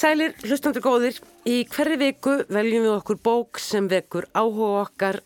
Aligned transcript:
Sælir, 0.00 0.32
hlustandur 0.46 0.80
góðir, 0.80 1.18
í 1.44 1.58
hverju 1.68 1.96
viku 2.00 2.32
veljum 2.48 2.86
við 2.86 2.94
okkur 2.94 3.18
bók 3.20 3.58
sem 3.60 3.84
vekur 3.90 4.24
áhuga 4.32 4.78
okkar 4.86 5.18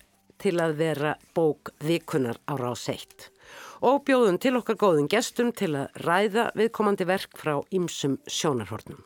til 0.42 0.56
að 0.64 0.74
vera 0.80 1.12
bók 1.36 1.70
vikunar 1.78 2.40
á 2.50 2.58
rás 2.58 2.88
eitt 2.90 3.28
og 3.86 4.02
bjóðum 4.08 4.40
til 4.42 4.56
okkar 4.58 4.80
góðum 4.80 5.06
gestum 5.12 5.54
til 5.54 5.76
að 5.78 6.02
ræða 6.02 6.48
viðkomandi 6.58 7.06
verk 7.06 7.38
frá 7.38 7.60
ýmsum 7.70 8.18
sjónarhornum. 8.26 8.98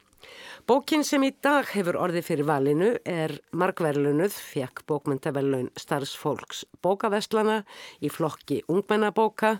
Bókin 0.68 1.04
sem 1.06 1.22
í 1.24 1.30
dag 1.44 1.68
hefur 1.72 1.96
orði 1.96 2.20
fyrir 2.26 2.44
valinu 2.48 2.90
er 3.08 3.32
markverlunuð, 3.56 4.34
fekk 4.34 4.82
bókmyndavelun 4.90 5.70
starfsfólks 5.80 6.64
bókavestlana 6.84 7.62
í 8.04 8.10
flokki 8.12 8.60
ungmennabóka 8.68 9.54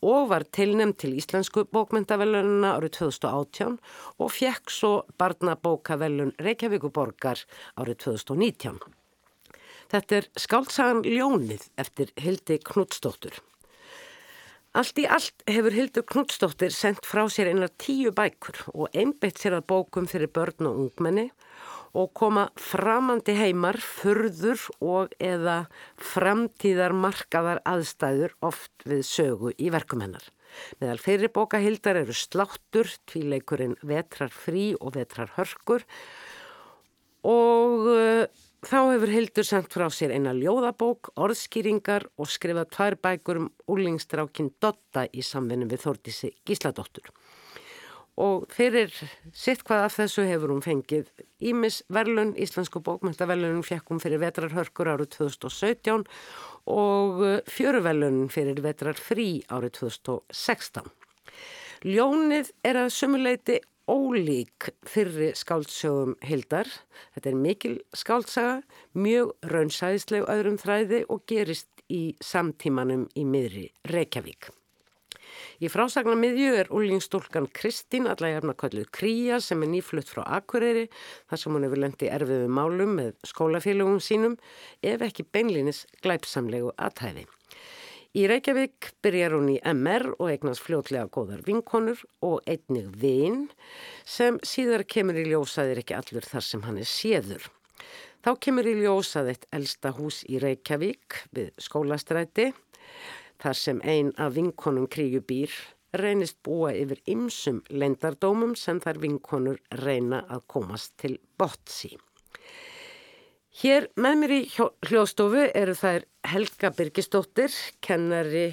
og 0.00 0.30
var 0.32 0.46
tilnæmt 0.56 1.02
til 1.02 1.12
íslensku 1.18 1.66
bókmyndavelununa 1.74 2.74
árið 2.78 2.96
2018 3.00 3.78
og 4.18 4.32
fekk 4.32 4.72
svo 4.72 4.92
barnabókavelun 5.20 6.32
Reykjavíkuborgar 6.40 7.44
árið 7.76 8.00
2019. 8.08 8.78
Þetta 9.92 10.20
er 10.20 10.30
skáltsagan 10.40 11.04
Ljónið 11.04 11.68
eftir 11.76 12.14
Hildi 12.16 12.56
Knudstóttur. 12.64 13.36
Allt 14.74 14.98
í 14.98 15.04
allt 15.06 15.44
hefur 15.46 15.70
Hildur 15.70 16.02
Knudstóttir 16.02 16.72
sendt 16.74 17.06
frá 17.06 17.28
sér 17.30 17.52
einar 17.52 17.70
tíu 17.78 18.10
bækur 18.10 18.56
og 18.72 18.96
einbeitt 18.98 19.38
sér 19.38 19.54
að 19.60 19.68
bókum 19.70 20.08
fyrir 20.10 20.32
börn 20.34 20.66
og 20.66 20.80
ungmenni 20.82 21.28
og 21.94 22.08
koma 22.18 22.48
framandi 22.58 23.36
heimar, 23.38 23.78
furður 23.78 24.64
og 24.82 25.14
eða 25.22 25.68
framtíðar 25.94 26.90
markaðar 27.04 27.60
aðstæður 27.70 28.34
oft 28.42 28.82
við 28.82 29.04
sögu 29.06 29.52
í 29.54 29.70
verkum 29.70 30.02
hennar. 30.02 30.26
Meðal 30.82 30.98
fyrir 31.04 31.30
bóka 31.30 31.62
Hildar 31.62 32.00
eru 32.02 32.16
sláttur, 32.18 32.90
tvíleikurinn 33.06 33.78
vetrar 33.86 34.34
frí 34.34 34.72
og 34.80 34.96
vetrar 34.98 35.30
hörkur 35.38 35.86
og 37.22 37.86
Þá 38.64 38.78
hefur 38.94 39.10
Hildur 39.12 39.44
sendt 39.44 39.74
frá 39.74 39.90
sér 39.92 40.14
eina 40.14 40.30
ljóðabók, 40.32 41.10
orðskýringar 41.20 42.06
og 42.16 42.30
skrifað 42.32 42.70
tvær 42.72 42.94
bækur 43.04 43.40
um 43.42 43.48
úlingstrákin 43.68 44.54
Dotta 44.62 45.02
í 45.12 45.20
samvinni 45.20 45.68
við 45.68 45.82
Þordísi 45.82 46.30
Gísladóttur. 46.48 47.10
Og 48.24 48.46
fyrir 48.54 48.94
sitt 49.36 49.66
hvað 49.68 49.84
af 49.84 49.98
þessu 49.98 50.24
hefur 50.30 50.54
hún 50.54 50.64
fengið 50.64 51.10
Ímis 51.44 51.82
Verlun, 51.92 52.32
Íslensku 52.40 52.80
bókmyndaverlunum 52.86 53.66
hún 53.90 54.00
fyrir 54.00 54.22
vetrarhörkur 54.22 54.94
árið 54.94 55.12
2017 55.18 56.06
og 56.64 57.20
fjöruverlunum 57.50 58.32
fyrir 58.32 58.64
vetrar 58.64 58.96
frí 58.96 59.42
árið 59.52 59.76
2016. 59.82 60.88
Ljónið 61.84 62.54
er 62.64 62.80
að 62.86 62.94
sumuleiti 62.96 63.60
ólík 63.90 64.70
fyrri 64.88 65.32
skáldsögum 65.36 66.16
Hildar. 66.24 66.68
Þetta 67.14 67.30
er 67.30 67.38
mikil 67.38 67.76
skáltsaga, 67.96 68.58
mjög 68.96 69.34
raunsæðisleg 69.52 70.26
öðrum 70.30 70.58
þræði 70.60 71.04
og 71.08 71.24
gerist 71.30 71.70
í 71.92 72.14
samtímanum 72.24 73.08
í 73.16 73.24
miðri 73.28 73.68
Reykjavík. 73.90 74.50
Í 75.62 75.70
frásagna 75.70 76.14
miðju 76.18 76.54
er 76.58 76.70
úlingstúlkan 76.74 77.46
Kristín, 77.54 78.08
allægjarna 78.10 78.54
kalluð 78.58 78.88
Kríja 78.94 79.38
sem 79.42 79.62
er 79.64 79.70
nýflutt 79.70 80.10
frá 80.10 80.24
Akureyri 80.38 80.88
þar 81.30 81.40
sem 81.40 81.54
hún 81.54 81.66
hefur 81.66 81.82
lendi 81.84 82.10
erfiðu 82.10 82.50
málum 82.50 82.96
með 82.98 83.14
skólafélagum 83.30 84.00
sínum 84.02 84.36
ef 84.82 85.04
ekki 85.06 85.26
beinlinis 85.30 85.84
glæpsamlegu 86.04 86.74
aðtæði. 86.74 87.26
Í 88.14 88.28
Reykjavík 88.30 88.92
byrjar 89.02 89.32
hún 89.34 89.48
í 89.50 89.56
MR 89.66 90.12
og 90.12 90.28
eignast 90.30 90.62
fljótlega 90.62 91.08
góðar 91.10 91.40
vinkonur 91.42 91.98
og 92.22 92.44
einnig 92.46 92.92
vinn 93.02 93.48
sem 94.06 94.38
síðar 94.46 94.84
kemur 94.86 95.18
í 95.18 95.24
ljósaðir 95.32 95.80
ekki 95.82 95.96
allur 95.96 96.28
þar 96.30 96.46
sem 96.46 96.62
hann 96.62 96.78
er 96.78 96.86
séður. 96.86 97.48
Þá 98.22 98.30
kemur 98.46 98.70
í 98.70 98.76
ljósað 98.78 99.32
eitt 99.32 99.48
elsta 99.58 99.90
hús 99.98 100.20
í 100.30 100.38
Reykjavík 100.38 101.18
við 101.34 101.50
skólastræti 101.66 102.52
þar 103.42 103.60
sem 103.64 103.82
ein 103.82 104.14
af 104.14 104.38
vinkonum 104.38 104.86
kríubýr 104.86 105.50
reynist 105.98 106.38
búa 106.46 106.70
yfir 106.70 107.02
ymsum 107.10 107.64
leindardómum 107.66 108.54
sem 108.54 108.78
þær 108.78 109.02
vinkonur 109.08 109.58
reyna 109.82 110.22
að 110.30 110.46
komast 110.54 110.94
til 111.02 111.18
botsi. 111.34 111.96
Hér 113.54 113.84
með 113.94 114.16
mér 114.18 114.32
í 114.34 114.38
hljóðstofu 114.50 115.44
eru 115.54 115.76
þær 115.78 116.02
Helga 116.26 116.72
Birgisdóttir, 116.74 117.52
kennari 117.86 118.48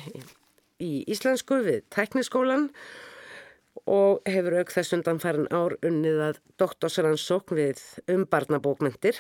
í 0.78 0.90
Íslensku 1.10 1.58
við 1.66 1.80
Tekniskólan 1.90 2.68
og 3.90 4.22
hefur 4.30 4.60
auk 4.60 4.70
þess 4.70 4.94
undanfærin 5.00 5.50
ár 5.50 5.74
unnið 5.82 6.22
að 6.28 6.42
doktorsrannsókn 6.62 7.58
við 7.58 7.82
umbarnabókmyndir 8.14 9.18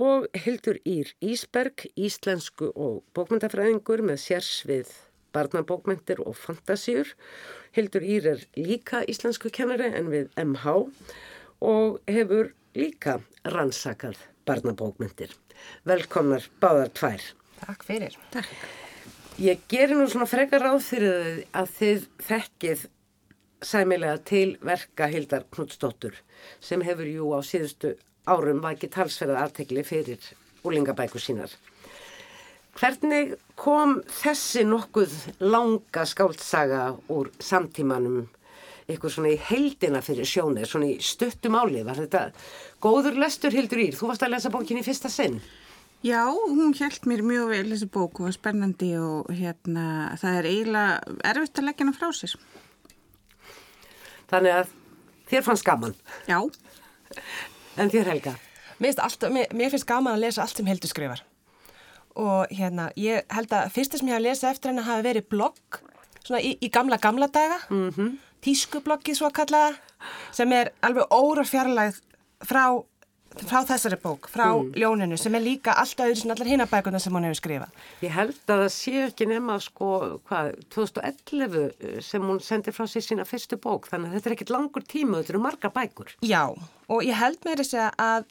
og 0.00 0.30
Hildur 0.46 0.80
Ír 0.88 1.12
Ísberg, 1.20 1.84
íslensku 1.92 2.72
og 2.72 3.02
bókmyndafræðingur 3.12 4.00
með 4.00 4.22
sérs 4.24 4.62
við 4.64 4.96
barnabókmyndir 5.36 6.24
og 6.24 6.40
fantasíur. 6.40 7.12
Hildur 7.76 8.08
Ír 8.16 8.32
er 8.32 8.48
líka 8.56 9.04
íslensku 9.04 9.52
kennari 9.52 9.92
en 9.92 10.08
við 10.08 10.32
MH 10.40 10.80
og 11.68 12.00
hefur 12.08 12.54
líka 12.72 13.20
rannsakað 13.44 14.16
barnabókmyndir. 14.50 15.32
Velkomnar 15.88 16.46
báðar 16.60 16.92
tvær. 16.98 17.26
Takk 17.62 17.86
fyrir. 17.86 18.16
Takk. 18.34 18.52
Ég 19.40 19.62
gerir 19.72 19.96
nú 19.96 20.04
svona 20.10 20.28
frekar 20.28 20.60
ráð 20.66 20.82
fyrir 20.84 21.44
að 21.56 21.70
þið 21.78 22.02
þekkið 22.26 22.86
sæmilega 23.64 24.18
til 24.28 24.58
verka 24.64 25.08
Hildar 25.08 25.46
Knudsdóttur 25.52 26.18
sem 26.64 26.82
hefur 26.84 27.08
jú 27.08 27.30
á 27.36 27.40
síðustu 27.44 27.94
árum 28.28 28.60
vakið 28.64 28.94
talsverðað 28.96 29.42
aðtegli 29.44 29.84
fyrir 29.84 30.30
úlingabæku 30.68 31.20
sínar. 31.20 31.52
Hvernig 32.76 33.34
kom 33.58 33.98
þessi 34.20 34.66
nokkuð 34.68 35.14
langa 35.42 36.04
skáltsaga 36.08 36.84
úr 37.12 37.32
samtímanum 37.42 38.28
eitthvað 38.92 39.14
svona 39.14 39.32
í 39.32 39.40
heldina 39.50 40.02
fyrir 40.04 40.28
sjónið, 40.28 40.66
svona 40.68 40.90
í 40.90 40.98
stuttum 41.04 41.56
áli 41.58 41.82
var 41.86 41.98
þetta 42.00 42.26
góður 42.82 43.18
lestur 43.20 43.54
Hildur 43.54 43.82
Ír, 43.82 43.96
þú 43.96 44.10
varst 44.10 44.24
að 44.26 44.34
lesa 44.34 44.52
bókin 44.52 44.80
í 44.80 44.84
fyrsta 44.86 45.10
sinn. 45.12 45.40
Já, 46.00 46.24
hún 46.32 46.72
held 46.72 47.04
mér 47.04 47.20
mjög 47.20 47.50
vel 47.50 47.66
þessi 47.68 47.88
bók 47.92 48.20
og 48.20 48.30
var 48.30 48.32
spennandi 48.32 48.94
og 48.96 49.26
hérna 49.36 50.14
það 50.20 50.38
er 50.38 50.46
eiginlega 50.48 51.16
erfitt 51.28 51.60
að 51.60 51.66
leggja 51.68 51.84
hana 51.84 51.96
frá 51.98 52.14
sér. 52.16 52.36
Þannig 54.30 54.54
að 54.56 54.70
þér 55.28 55.44
fannst 55.44 55.66
gaman. 55.66 55.92
Já. 56.30 56.38
En 57.76 57.92
þér 57.92 58.14
Helga? 58.14 58.32
Mér 58.80 58.94
finnst, 58.94 59.02
alltaf, 59.04 59.34
mér, 59.34 59.52
mér 59.52 59.74
finnst 59.74 59.88
gaman 59.90 60.16
að 60.16 60.24
lesa 60.24 60.46
allt 60.46 60.56
sem 60.56 60.72
Hildur 60.72 60.88
skrifar. 60.88 61.20
Og 62.16 62.48
hérna 62.48 62.88
ég 62.96 63.28
held 63.28 63.52
að 63.52 63.68
fyrsta 63.76 64.00
sem 64.00 64.08
ég 64.08 64.16
hafa 64.16 64.24
lesið 64.24 64.50
eftir 64.54 64.72
henni 64.72 64.86
hafi 64.88 65.04
verið 65.04 65.28
blogg 65.34 65.82
svona 66.24 66.40
í, 66.40 66.56
í 66.64 66.72
gamla 66.72 66.96
gamla 67.02 67.28
daga. 67.28 67.60
Mm 67.68 67.92
-hmm 67.92 68.18
tískublokkið 68.44 69.18
svo 69.18 69.30
kallaða 69.34 69.76
sem 70.34 70.52
er 70.56 70.72
alveg 70.86 71.12
óra 71.12 71.44
fjarlæð 71.44 72.00
frá, 72.46 72.64
frá 73.44 73.60
þessari 73.68 73.98
bók, 74.00 74.30
frá 74.32 74.46
mm. 74.48 74.72
ljóninu 74.80 75.18
sem 75.20 75.36
er 75.36 75.44
líka 75.44 75.74
alltaf 75.82 76.14
sem 76.18 76.32
allar 76.32 76.48
hinabækuna 76.48 77.00
sem 77.02 77.14
hún 77.14 77.28
hefur 77.28 77.40
skrifað. 77.40 77.78
Ég 78.04 78.16
held 78.16 78.40
að 78.46 78.64
það 78.64 78.72
sé 78.76 78.96
ekki 79.06 79.28
nema 79.30 79.60
sko 79.62 79.92
hvað 80.30 80.52
2011 80.72 81.60
eh, 81.60 82.00
sem 82.04 82.26
hún 82.26 82.42
sendi 82.44 82.74
frá 82.74 82.88
sér 82.90 83.06
sína 83.06 83.28
fyrstu 83.28 83.60
bók 83.60 83.90
þannig 83.92 84.10
að 84.10 84.18
þetta 84.18 84.30
er 84.30 84.36
ekkit 84.38 84.54
langur 84.56 84.86
tíma, 84.86 85.20
þetta 85.20 85.36
eru 85.36 85.46
marga 85.46 85.72
bækur. 85.76 86.16
Já 86.24 86.44
og 86.90 87.06
ég 87.06 87.18
held 87.20 87.42
með 87.46 87.62
þess 87.62 87.96
að 88.00 88.28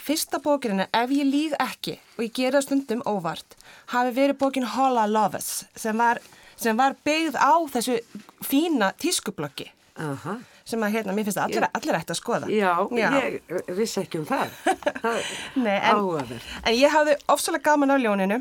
fyrsta 0.00 0.40
bókirina, 0.42 0.88
ef 0.96 1.12
ég 1.12 1.28
líð 1.28 1.56
ekki 1.60 1.98
og 2.16 2.24
ég 2.24 2.34
gera 2.36 2.62
stundum 2.64 3.02
óvart, 3.08 3.56
hafi 3.92 4.14
verið 4.16 4.38
bókin 4.40 4.68
Holla 4.74 5.06
Loves 5.10 5.66
sem 5.76 5.98
var 6.00 6.22
sem 6.60 6.76
var 6.76 6.96
byggð 7.06 7.38
á 7.40 7.52
þessu 7.72 7.98
fína 8.44 8.92
tískublokki 9.00 9.70
Aha. 10.00 10.38
sem 10.68 10.82
að 10.84 10.96
hérna, 10.96 11.14
mér 11.16 11.28
finnst 11.28 11.40
allir, 11.42 11.66
allir 11.76 11.98
ætti 11.98 12.14
að 12.14 12.20
skoða. 12.20 12.48
Já, 12.52 12.72
Já. 12.96 13.08
ég 13.18 13.74
vissi 13.76 14.00
ekki 14.02 14.20
um 14.20 14.26
það, 14.28 14.54
það 15.02 15.20
Nei, 15.64 15.76
en, 15.76 16.32
en 16.62 16.76
ég 16.76 16.94
hafði 16.94 17.18
ofsalega 17.32 17.70
gaman 17.70 17.94
á 17.94 17.96
ljóninu. 18.00 18.40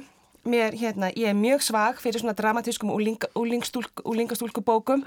Mér, 0.49 0.75
hérna, 0.79 1.09
ég 1.19 1.33
er 1.33 1.37
mjög 1.37 1.65
svag 1.67 1.99
fyrir 1.99 2.21
svona 2.21 2.35
dramatískum 2.37 2.93
úlingastúlku 2.95 4.63
bókum 4.65 5.03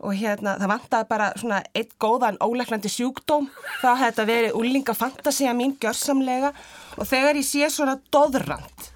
og 0.00 0.14
hérna 0.16 0.54
það 0.56 0.70
vantaði 0.70 1.08
bara 1.10 1.26
svona 1.36 1.58
eitt 1.76 1.96
góðan 2.00 2.38
óleglandi 2.40 2.88
sjúkdóm. 2.88 3.50
Þá 3.82 3.88
hefði 3.90 4.06
þetta 4.06 4.26
verið 4.30 4.58
úlingafantasía 4.60 5.52
mín 5.58 5.74
gjörsamlega. 5.82 6.54
Og 6.96 7.10
þegar 7.10 7.40
ég 7.40 7.48
sé 7.50 7.68
svona 7.74 7.98
doðrand 8.14 8.90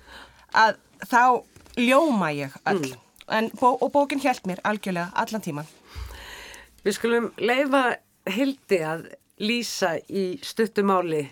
að 0.55 0.79
þá 1.11 1.43
ljóma 1.77 2.31
ég 2.33 2.55
öll. 2.65 2.79
Mm 2.95 3.04
en, 3.29 3.51
bó, 3.61 3.75
og 3.81 3.93
bókin 3.95 4.23
held 4.23 4.45
mér 4.49 4.63
algjörlega 4.65 5.13
allan 5.15 5.45
tíman. 5.45 5.71
Við 6.85 6.99
skulum 6.99 7.31
leifa 7.41 7.97
Hildi 8.29 8.81
að 8.85 9.09
lýsa 9.41 9.97
í 10.09 10.35
stuttumáli 10.45 11.25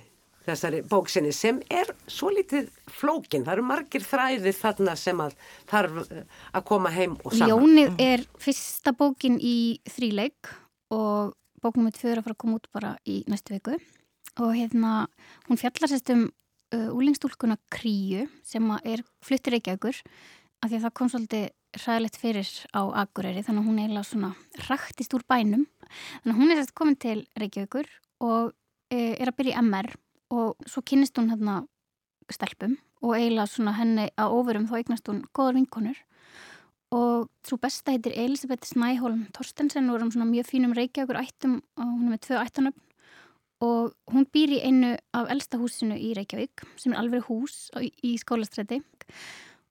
þessari 0.43 0.83
bóksinni 0.91 1.31
sem 1.35 1.61
er 1.71 1.93
svo 2.11 2.33
litið 2.35 2.71
flókin. 2.91 3.45
Það 3.47 3.55
eru 3.55 3.67
margir 3.69 4.05
þræðir 4.07 4.57
þarna 4.59 4.97
sem 4.99 5.23
að 5.23 5.37
þarf 5.71 6.01
eh, 6.09 6.25
að 6.53 6.67
koma 6.73 6.93
heim 6.95 7.15
og 7.23 7.37
saman. 7.37 7.53
Jónið 7.53 8.03
er 8.03 8.27
fyrsta 8.43 8.95
bókin 8.99 9.39
í 9.39 9.57
þríleik 9.93 10.51
og 10.93 11.37
bóknum 11.63 11.93
tvö 11.95 12.11
er 12.11 12.21
að 12.21 12.27
fara 12.27 12.37
að 12.37 12.43
koma 12.43 12.59
út 12.59 12.71
bara 12.75 12.95
í 13.07 13.23
næstu 13.31 13.55
viku 13.55 13.79
og 14.41 14.55
hérna 14.57 15.07
hún 15.49 15.61
fjallar 15.61 15.93
sérst 15.93 16.11
um 16.15 16.27
uh, 16.27 16.91
úlingstúlkuna 16.91 17.59
Kríu 17.73 18.27
sem 18.47 18.67
er 18.83 19.05
fluttir 19.25 19.55
Reykjavíkur 19.55 20.01
af 20.63 20.71
því 20.71 20.79
að 20.79 20.87
það 20.87 20.97
kom 20.99 21.13
svolítið 21.13 21.51
ræðilegt 21.73 22.19
fyrir 22.21 22.49
á 22.77 22.83
Akureyri 23.03 23.43
þannig 23.45 23.63
að 23.63 23.69
hún 23.69 23.81
eiginlega 23.81 24.09
svona 24.09 24.31
rættist 24.69 25.15
úr 25.17 25.25
bænum. 25.29 25.67
Þannig 26.23 26.35
að 26.35 26.41
hún 26.41 26.53
er 26.53 26.61
sérst 26.61 26.75
komin 26.77 26.99
til 27.01 27.19
Reykjavíkur 27.41 27.89
og 28.23 28.53
uh, 28.53 29.13
er 29.17 29.31
að 29.31 29.37
byrja 29.39 29.59
í 29.59 29.65
MR 29.65 29.91
og 30.33 30.69
svo 30.69 30.85
kynist 30.85 31.19
hún 31.21 31.33
hérna 31.33 31.63
stelpum 32.33 32.79
og 33.03 33.17
eiginlega 33.17 33.51
svona 33.51 33.75
henni 33.77 34.07
að 34.21 34.37
ofurum 34.39 34.69
þá 34.71 34.79
eignast 34.79 35.11
hún 35.11 35.25
góðar 35.35 35.59
vinkonur. 35.59 35.99
Og 36.93 37.29
svo 37.49 37.57
besta 37.57 37.95
heitir 37.95 38.15
Elisabeth 38.21 38.69
Snæholm 38.69 39.25
Torstensen 39.33 39.89
og 39.89 39.97
er 39.97 40.07
um 40.07 40.13
svona 40.13 40.29
mjög 40.29 40.51
fínum 40.51 40.77
Reykjavíkur 40.77 41.21
ættum 41.23 41.61
og 41.81 41.87
hún 41.87 42.09
er 42.11 42.15
með 42.15 42.25
tvö 42.29 42.41
ættanöfn 42.43 42.89
og 43.63 43.95
hún 44.11 44.27
býr 44.35 44.57
í 44.59 44.63
einu 44.67 44.93
af 45.15 45.31
elsta 45.33 45.59
húsinu 45.61 45.97
í 45.97 46.13
Reykjavík 46.19 46.65
sem 46.77 46.93
er 46.93 47.01
alveg 47.01 47.29
hús 47.29 47.71
í 47.81 48.17
skólastræti 48.21 48.81
og 48.83 49.07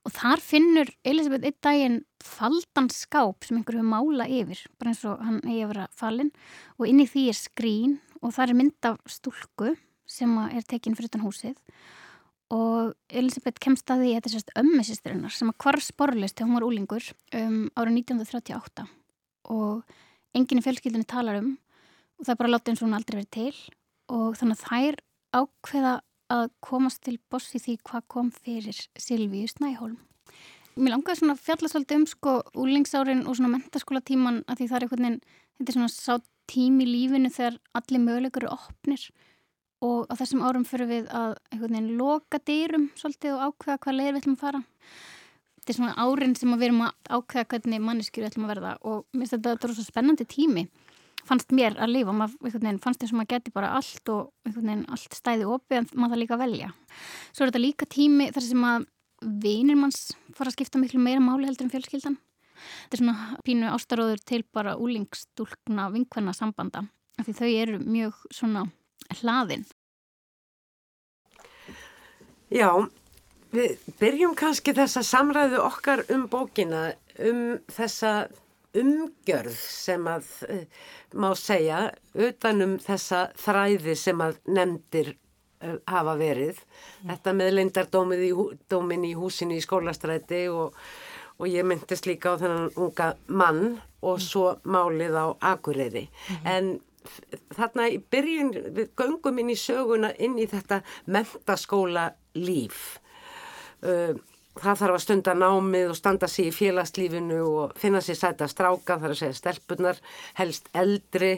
þar 0.10 0.42
finnur 0.42 0.90
Elisabeth 1.06 1.46
einn 1.46 1.58
daginn 1.62 1.98
faldan 2.26 2.90
skáp 2.90 3.46
sem 3.46 3.60
einhver 3.60 3.78
hefur 3.78 3.92
mála 3.92 4.26
yfir 4.26 4.64
bara 4.80 4.94
eins 4.94 5.04
og 5.06 5.22
hann 5.22 5.42
hefur 5.46 5.76
verið 5.76 5.98
falinn. 5.98 6.32
Og 6.80 6.88
inn 6.90 7.04
í 7.04 7.08
því 7.10 7.28
er 7.30 7.38
skrín 7.38 7.98
og 8.22 8.34
það 8.34 8.48
er 8.48 8.58
mynd 8.58 8.90
af 8.90 8.98
stúlku 9.10 9.76
sem 10.10 10.34
er 10.50 10.66
tekinn 10.68 10.98
fyrir 10.98 11.12
utan 11.12 11.26
húsið. 11.26 11.58
Og 12.52 12.96
Elisabeth 13.08 13.62
kemst 13.64 13.94
að 13.94 14.04
því 14.04 14.10
að 14.10 14.18
þetta 14.18 14.30
er 14.30 14.36
sérst 14.36 14.56
ömmisistrinnar 14.60 15.36
sem 15.36 15.52
að 15.54 15.60
hvar 15.64 15.80
sporlist 15.86 16.36
þegar 16.36 16.50
hún 16.50 16.58
var 16.58 16.68
úlingur 16.68 17.12
um, 17.38 17.62
árið 17.80 18.02
1938 18.02 18.88
og 19.52 19.94
enginn 20.36 20.60
í 20.60 20.66
fjölskyldinni 20.66 21.08
talar 21.08 21.40
um 21.40 21.54
og 22.18 22.26
það 22.26 22.34
er 22.34 22.42
bara 22.42 22.52
látið 22.56 22.74
eins 22.74 22.82
og 22.82 22.88
hún 22.90 22.98
aldrei 22.98 23.20
verið 23.22 23.32
til. 23.38 23.62
Og 24.12 24.36
þannig 24.38 24.58
að 24.58 24.66
þær 24.68 25.00
ákveða 25.42 25.94
að 26.32 26.48
komast 26.64 27.04
til 27.06 27.18
bossi 27.32 27.60
því 27.62 27.78
hvað 27.88 28.08
kom 28.12 28.32
fyrir 28.32 28.78
Silvíu 29.00 29.50
Snæholm. 29.52 29.98
Mér 30.80 30.96
langaði 30.96 31.20
svona 31.20 31.36
að 31.36 31.44
fjalla 31.46 31.70
svolítið 31.72 32.00
um 32.00 32.06
sko 32.08 32.36
úlingsárin 32.64 33.26
og 33.28 33.36
svona 33.36 33.52
mentaskóla 33.58 34.02
tíman 34.08 34.44
að 34.48 34.62
því 34.62 34.68
það 34.70 34.78
er 34.78 34.86
einhvern 34.86 35.08
veginn, 35.08 35.18
þetta 35.58 35.74
er 35.74 35.78
svona 35.78 35.92
sá 35.92 36.14
tím 36.52 36.80
í 36.84 36.88
lífinu 36.88 37.32
þegar 37.32 37.58
allir 37.78 38.04
mögulegur 38.06 38.46
eru 38.46 38.54
opnir 38.56 39.04
og 39.82 40.06
á 40.08 40.14
þessum 40.20 40.44
árum 40.46 40.68
fyrir 40.68 40.90
við 40.90 41.10
að 41.10 41.34
einhvern 41.52 41.76
veginn 41.76 41.98
loka 42.00 42.40
dýrum 42.48 42.88
svolítið 43.00 43.36
og 43.36 43.44
ákveða 43.50 43.82
hvað 43.84 43.98
leir 43.98 44.14
við 44.14 44.22
ætlum 44.22 44.38
að 44.38 44.46
fara. 44.46 44.64
Þetta 45.62 45.74
er 45.74 45.78
svona 45.78 46.06
árin 46.06 46.38
sem 46.38 46.54
við 46.56 46.68
erum 46.70 46.86
að 46.88 47.12
ákveða 47.18 47.50
hvernig 47.52 47.84
manneskjur 47.88 48.24
við 48.24 48.32
ætlum 48.32 48.48
að 48.48 48.54
verða 48.56 48.74
og 48.82 49.04
mér 49.12 49.24
finnst 49.26 49.36
þetta 49.36 49.52
að 49.52 49.58
þetta 49.58 49.70
er 49.72 49.78
svo 49.78 49.88
spennandi 49.88 50.28
tími 50.32 50.66
fannst 51.28 51.54
mér 51.56 51.78
að 51.82 51.94
lifa, 51.96 52.16
maður 52.16 52.80
fannst 52.84 53.04
þess 53.04 53.14
að 53.14 53.20
maður 53.20 53.32
geti 53.36 53.54
bara 53.56 53.74
allt 53.78 54.12
og 54.14 54.32
allt 54.96 55.18
stæði 55.18 55.48
opið 55.48 55.82
en 55.82 55.90
maður 55.94 56.16
það 56.16 56.22
líka 56.24 56.38
að 56.38 56.44
velja. 56.46 56.72
Svo 57.32 57.46
er 57.46 57.52
þetta 57.52 57.66
líka 57.66 57.90
tími 57.92 58.32
þar 58.32 58.48
sem 58.48 58.68
að 58.72 58.88
vinir 59.22 59.78
manns 59.78 60.02
fara 60.34 60.50
að 60.50 60.58
skipta 60.58 60.82
miklu 60.82 61.02
meira 61.02 61.22
máli 61.24 61.48
heldur 61.50 61.68
en 61.68 61.74
fjölskyldan. 61.74 62.18
Þetta 62.62 62.98
er 62.98 63.02
svona 63.02 63.44
pínu 63.46 63.70
ástaróður 63.74 64.24
til 64.26 64.42
bara 64.54 64.78
úlingstúlkna 64.78 65.90
vinkvenna 65.94 66.34
sambanda 66.38 66.86
því 67.22 67.36
þau 67.38 67.50
eru 67.50 67.80
mjög 67.84 68.18
svona 68.34 68.66
hlaðin. 69.20 69.66
Já, 72.52 72.68
við 73.54 73.78
byrjum 74.00 74.36
kannski 74.40 74.74
þessa 74.76 75.04
samræðu 75.08 75.62
okkar 75.64 76.04
um 76.12 76.26
bókina, 76.32 76.92
um 77.20 77.60
þessa 77.72 78.28
umgjörð 78.78 79.56
sem 79.58 80.06
að 80.08 80.28
uh, 80.48 80.62
má 81.20 81.32
segja 81.38 81.82
utanum 82.16 82.78
þessa 82.82 83.28
þræði 83.40 83.96
sem 84.00 84.24
að 84.24 84.38
nefndir 84.48 85.14
uh, 85.14 85.78
hafa 85.92 86.16
verið. 86.20 86.62
Mm. 86.62 87.10
Þetta 87.14 87.34
með 87.40 87.56
leindardómið 87.58 88.28
í, 88.28 88.32
í 89.12 89.16
húsinu 89.18 89.58
í 89.58 89.66
skólastræti 89.66 90.46
og, 90.54 90.78
og 91.38 91.52
ég 91.52 91.68
myndist 91.68 92.08
líka 92.10 92.36
á 92.38 92.42
þennan 92.42 92.72
unga 92.76 93.12
mann 93.28 93.66
og 94.02 94.18
mm. 94.18 94.26
svo 94.28 94.48
málið 94.64 95.20
á 95.20 95.26
Akureyri. 95.54 96.08
Mm. 96.08 96.50
En 96.56 96.72
þarna 97.56 97.88
í 97.92 98.00
byrjun, 98.14 98.52
við 98.76 98.92
göngum 99.00 99.40
inn 99.42 99.54
í 99.54 99.60
söguna 99.60 100.12
inn 100.22 100.38
í 100.40 100.48
þetta 100.50 100.82
mentaskóla 101.12 102.12
líf. 102.38 103.00
Uh, 103.82 104.14
það 104.60 104.82
þarf 104.82 104.98
að 104.98 105.04
stunda 105.06 105.36
námið 105.38 105.94
og 105.94 105.98
standa 105.98 106.30
sér 106.30 106.50
í 106.50 106.56
félagslífinu 106.56 107.42
og 107.48 107.76
finna 107.80 108.02
sér 108.04 108.20
sæta 108.20 108.50
stráka, 108.52 109.00
þar 109.00 109.16
að 109.16 109.20
segja 109.22 109.40
stelpunar, 109.40 110.00
helst 110.40 110.68
eldri 110.76 111.38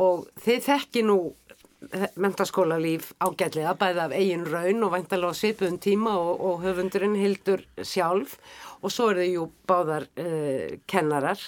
og 0.00 0.28
þið 0.42 0.68
þekki 0.68 1.04
nú 1.06 1.18
mentaskóla 2.16 2.78
líf 2.80 3.10
ágætlega 3.20 3.74
bæði 3.78 4.02
af 4.04 4.14
eigin 4.16 4.46
raun 4.48 4.86
og 4.86 4.94
væntalega 4.94 5.36
svipuðum 5.36 5.76
tíma 5.82 6.14
og, 6.16 6.40
og 6.40 6.62
höfundurinn 6.64 7.18
hildur 7.18 7.64
sjálf 7.84 8.38
og 8.80 8.92
svo 8.92 9.10
er 9.12 9.20
þau 9.20 9.28
jú 9.28 9.44
báðar 9.68 10.08
uh, 10.20 10.76
kennarar. 10.90 11.40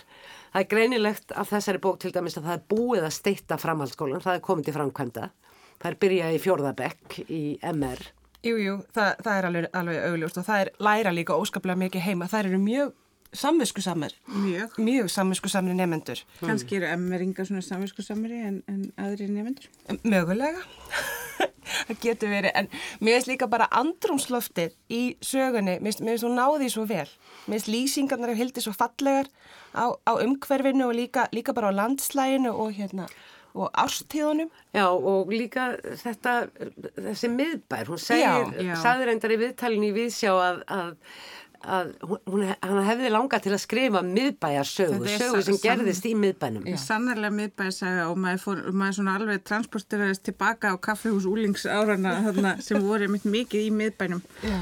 Það 0.52 0.62
er 0.62 0.70
greinilegt 0.70 1.32
af 1.36 1.50
þessari 1.52 1.82
bók 1.84 2.00
til 2.00 2.12
dæmis 2.14 2.38
að 2.38 2.50
það 2.50 2.58
er 2.58 2.68
búið 2.72 3.08
að 3.08 3.16
steita 3.16 3.58
framhaldsskólan, 3.60 4.24
það 4.24 4.38
er 4.38 4.44
komið 4.44 4.68
til 4.68 4.76
framkvæmda. 4.78 5.30
Það 5.76 5.90
er 5.90 5.98
byrjað 6.04 6.36
í 6.36 6.44
fjórðabekk 6.46 7.18
í 7.28 7.42
MR 7.72 8.06
Jújú, 8.46 8.62
jú, 8.62 8.76
það, 8.94 9.24
það 9.26 9.38
er 9.38 9.48
alveg, 9.48 9.66
alveg 9.80 10.04
augljóst 10.10 10.38
og 10.38 10.46
það 10.46 10.62
er 10.62 10.70
læra 10.86 11.12
líka 11.14 11.34
óskaplega 11.34 11.80
mikið 11.80 12.04
heima. 12.04 12.28
Það 12.30 12.50
eru 12.50 12.62
mjög 12.62 12.94
samviskusamir. 13.36 14.14
Mjög. 14.30 14.78
Mjög 14.78 15.10
samviskusamri 15.10 15.74
nefendur. 15.76 16.22
Kanski 16.40 16.78
eru 16.78 16.90
emmeringar 16.92 17.48
svona 17.48 17.64
samviskusamri 17.66 18.40
en, 18.48 18.62
en 18.70 18.84
aðri 19.02 19.28
nefendur? 19.32 19.66
Mögulega. 20.06 20.62
það 21.88 22.02
getur 22.04 22.32
verið. 22.32 22.52
En 22.54 22.70
mér 23.00 23.18
finnst 23.18 23.30
líka 23.32 23.50
bara 23.50 23.68
andrumsloftið 23.74 24.76
í 24.94 25.02
sögunni. 25.24 25.78
Mér 25.82 25.98
finnst 25.98 26.26
hún 26.26 26.38
náði 26.38 26.70
svo 26.72 26.86
vel. 26.88 27.08
Mér 27.46 27.58
finnst 27.58 27.72
lýsingarnar 27.72 28.34
af 28.34 28.40
hildi 28.40 28.64
svo 28.64 28.74
fallegar 28.76 29.30
á, 29.74 29.90
á 29.90 30.12
umhverfinu 30.22 30.86
og 30.88 30.96
líka, 30.98 31.26
líka 31.34 31.56
bara 31.56 31.74
á 31.74 31.78
landslæginu 31.82 32.54
og 32.54 32.76
hérna 32.78 33.10
og 33.56 33.80
árstíðunum. 33.84 34.50
Já 34.76 34.84
og 34.88 35.32
líka 35.32 35.70
þetta, 36.02 36.36
þessi 36.98 37.32
miðbær, 37.32 37.90
hún 37.92 38.02
segir, 38.02 38.52
sagði 38.82 39.08
reyndar 39.10 39.34
í 39.34 39.40
viðtalinu 39.40 39.90
í 39.90 39.94
viðsjá 39.96 40.32
að, 40.34 40.62
að, 40.76 40.90
að 41.76 41.92
hún, 42.10 42.46
hann 42.52 42.82
hefði 42.90 43.12
langa 43.14 43.40
til 43.42 43.54
að 43.56 43.62
skrifa 43.64 44.02
miðbæjarsögu, 44.06 45.12
sögu 45.16 45.44
sem 45.48 45.60
gerðist 45.62 46.08
í 46.08 46.16
miðbænum. 46.18 46.66
Já. 46.68 46.78
Sannarlega 46.84 47.38
miðbæjarsaga 47.38 48.10
og 48.10 48.20
maður, 48.24 48.42
fór, 48.44 48.66
maður 48.72 48.98
svona 49.00 49.16
alveg 49.20 49.46
transporteraðist 49.48 50.26
tilbaka 50.28 50.74
á 50.74 50.76
kaffehús 50.88 51.28
úlingsárarna 51.30 52.58
sem 52.64 52.84
voru 52.84 53.08
mikið 53.16 53.62
í 53.62 53.72
miðbænum. 53.82 54.22
Já 54.44 54.60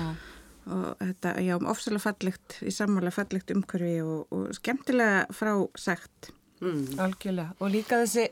og 0.65 1.01
þetta, 1.01 1.35
já, 1.45 1.55
ofsalega 1.59 2.05
fallegt 2.07 2.59
í 2.65 2.73
sammála 2.73 3.13
fallegt 3.15 3.53
umhverfi 3.53 3.99
og, 4.05 4.33
og 4.33 4.55
skemmtilega 4.57 5.27
frá 5.37 5.53
sagt 5.79 6.31
mm. 6.65 7.01
Algjörlega, 7.05 7.57
og 7.61 7.73
líka 7.75 8.01
þessi 8.05 8.29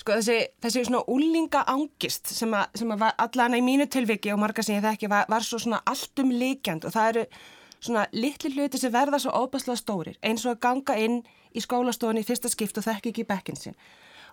sko 0.00 0.16
þessi, 0.16 0.36
þessi 0.64 0.84
svona 0.88 1.04
úlinga 1.12 1.64
ángist 1.68 2.32
sem 2.32 2.52
að, 2.56 2.68
sem 2.80 2.92
að 2.94 3.06
allan 3.10 3.56
í 3.58 3.62
mínu 3.64 3.86
tilviki 3.92 4.32
og 4.34 4.40
marga 4.40 4.64
sem 4.64 4.78
ég 4.78 4.84
þekki 4.86 5.10
var, 5.12 5.26
var 5.28 5.44
svo 5.44 5.60
svona 5.60 5.82
alltum 5.88 6.32
líkjand 6.32 6.86
og 6.88 6.94
það 6.94 7.10
eru 7.12 7.24
svona 7.80 8.06
litli 8.12 8.52
hluti 8.54 8.80
sem 8.80 8.92
verða 8.92 9.20
svo 9.20 9.34
óbærslega 9.44 9.80
stórir 9.80 10.20
eins 10.24 10.44
og 10.46 10.56
að 10.56 10.62
ganga 10.66 10.96
inn 11.00 11.20
í 11.56 11.64
skólastofni 11.64 12.24
í 12.24 12.28
fyrsta 12.28 12.50
skipt 12.52 12.80
og 12.80 12.86
þekki 12.86 13.12
ekki 13.12 13.28
bekkinsinn 13.28 13.76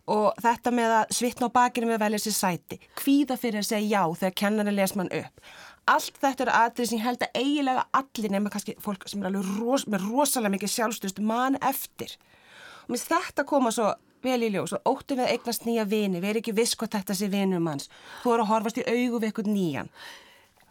og 0.07 0.37
þetta 0.39 0.71
með 0.71 0.93
að 1.01 1.15
svitna 1.17 1.49
á 1.51 1.55
bakinu 1.57 1.89
með 1.89 1.97
að 1.97 2.03
velja 2.05 2.21
sér 2.23 2.35
sæti, 2.37 2.77
hvíða 3.01 3.37
fyrir 3.39 3.59
að 3.59 3.67
segja 3.67 3.99
já 3.99 4.19
þegar 4.21 4.37
kennarna 4.41 4.73
les 4.75 4.95
mann 4.95 5.11
upp. 5.11 5.41
Allt 5.87 6.19
þetta 6.21 6.45
eru 6.45 6.53
aðrið 6.55 6.89
sem 6.89 6.99
ég 6.99 7.05
held 7.07 7.25
að 7.25 7.39
eiginlega 7.41 7.83
allir 7.99 8.31
nema 8.31 8.51
kannski 8.53 8.75
fólk 8.83 9.07
sem 9.07 9.23
er 9.23 9.29
alveg 9.29 9.51
ros, 9.59 9.85
með 9.87 10.07
rosalega 10.07 10.53
mikið 10.55 10.73
sjálfstyrst 10.73 11.19
mann 11.23 11.59
eftir. 11.59 12.15
Og 12.85 12.95
mér 12.95 13.03
þetta 13.03 13.47
koma 13.47 13.73
svo 13.75 13.91
vel 14.23 14.39
í 14.45 14.51
ljós 14.53 14.73
og 14.77 14.89
óttu 14.91 15.17
við 15.17 15.25
að 15.25 15.33
eignast 15.35 15.67
nýja 15.67 15.85
vini, 15.89 16.21
erum 16.21 16.41
ekki 16.41 16.55
viss 16.57 16.77
hvað 16.77 16.95
þetta 16.97 17.17
sé 17.17 17.29
vinum 17.33 17.67
hans, 17.69 17.91
þú 18.23 18.33
eru 18.35 18.45
að 18.45 18.51
horfast 18.53 18.79
í 18.81 18.87
augu 18.87 19.19
við 19.19 19.29
eitthvað 19.29 19.51
nýjan. 19.53 19.91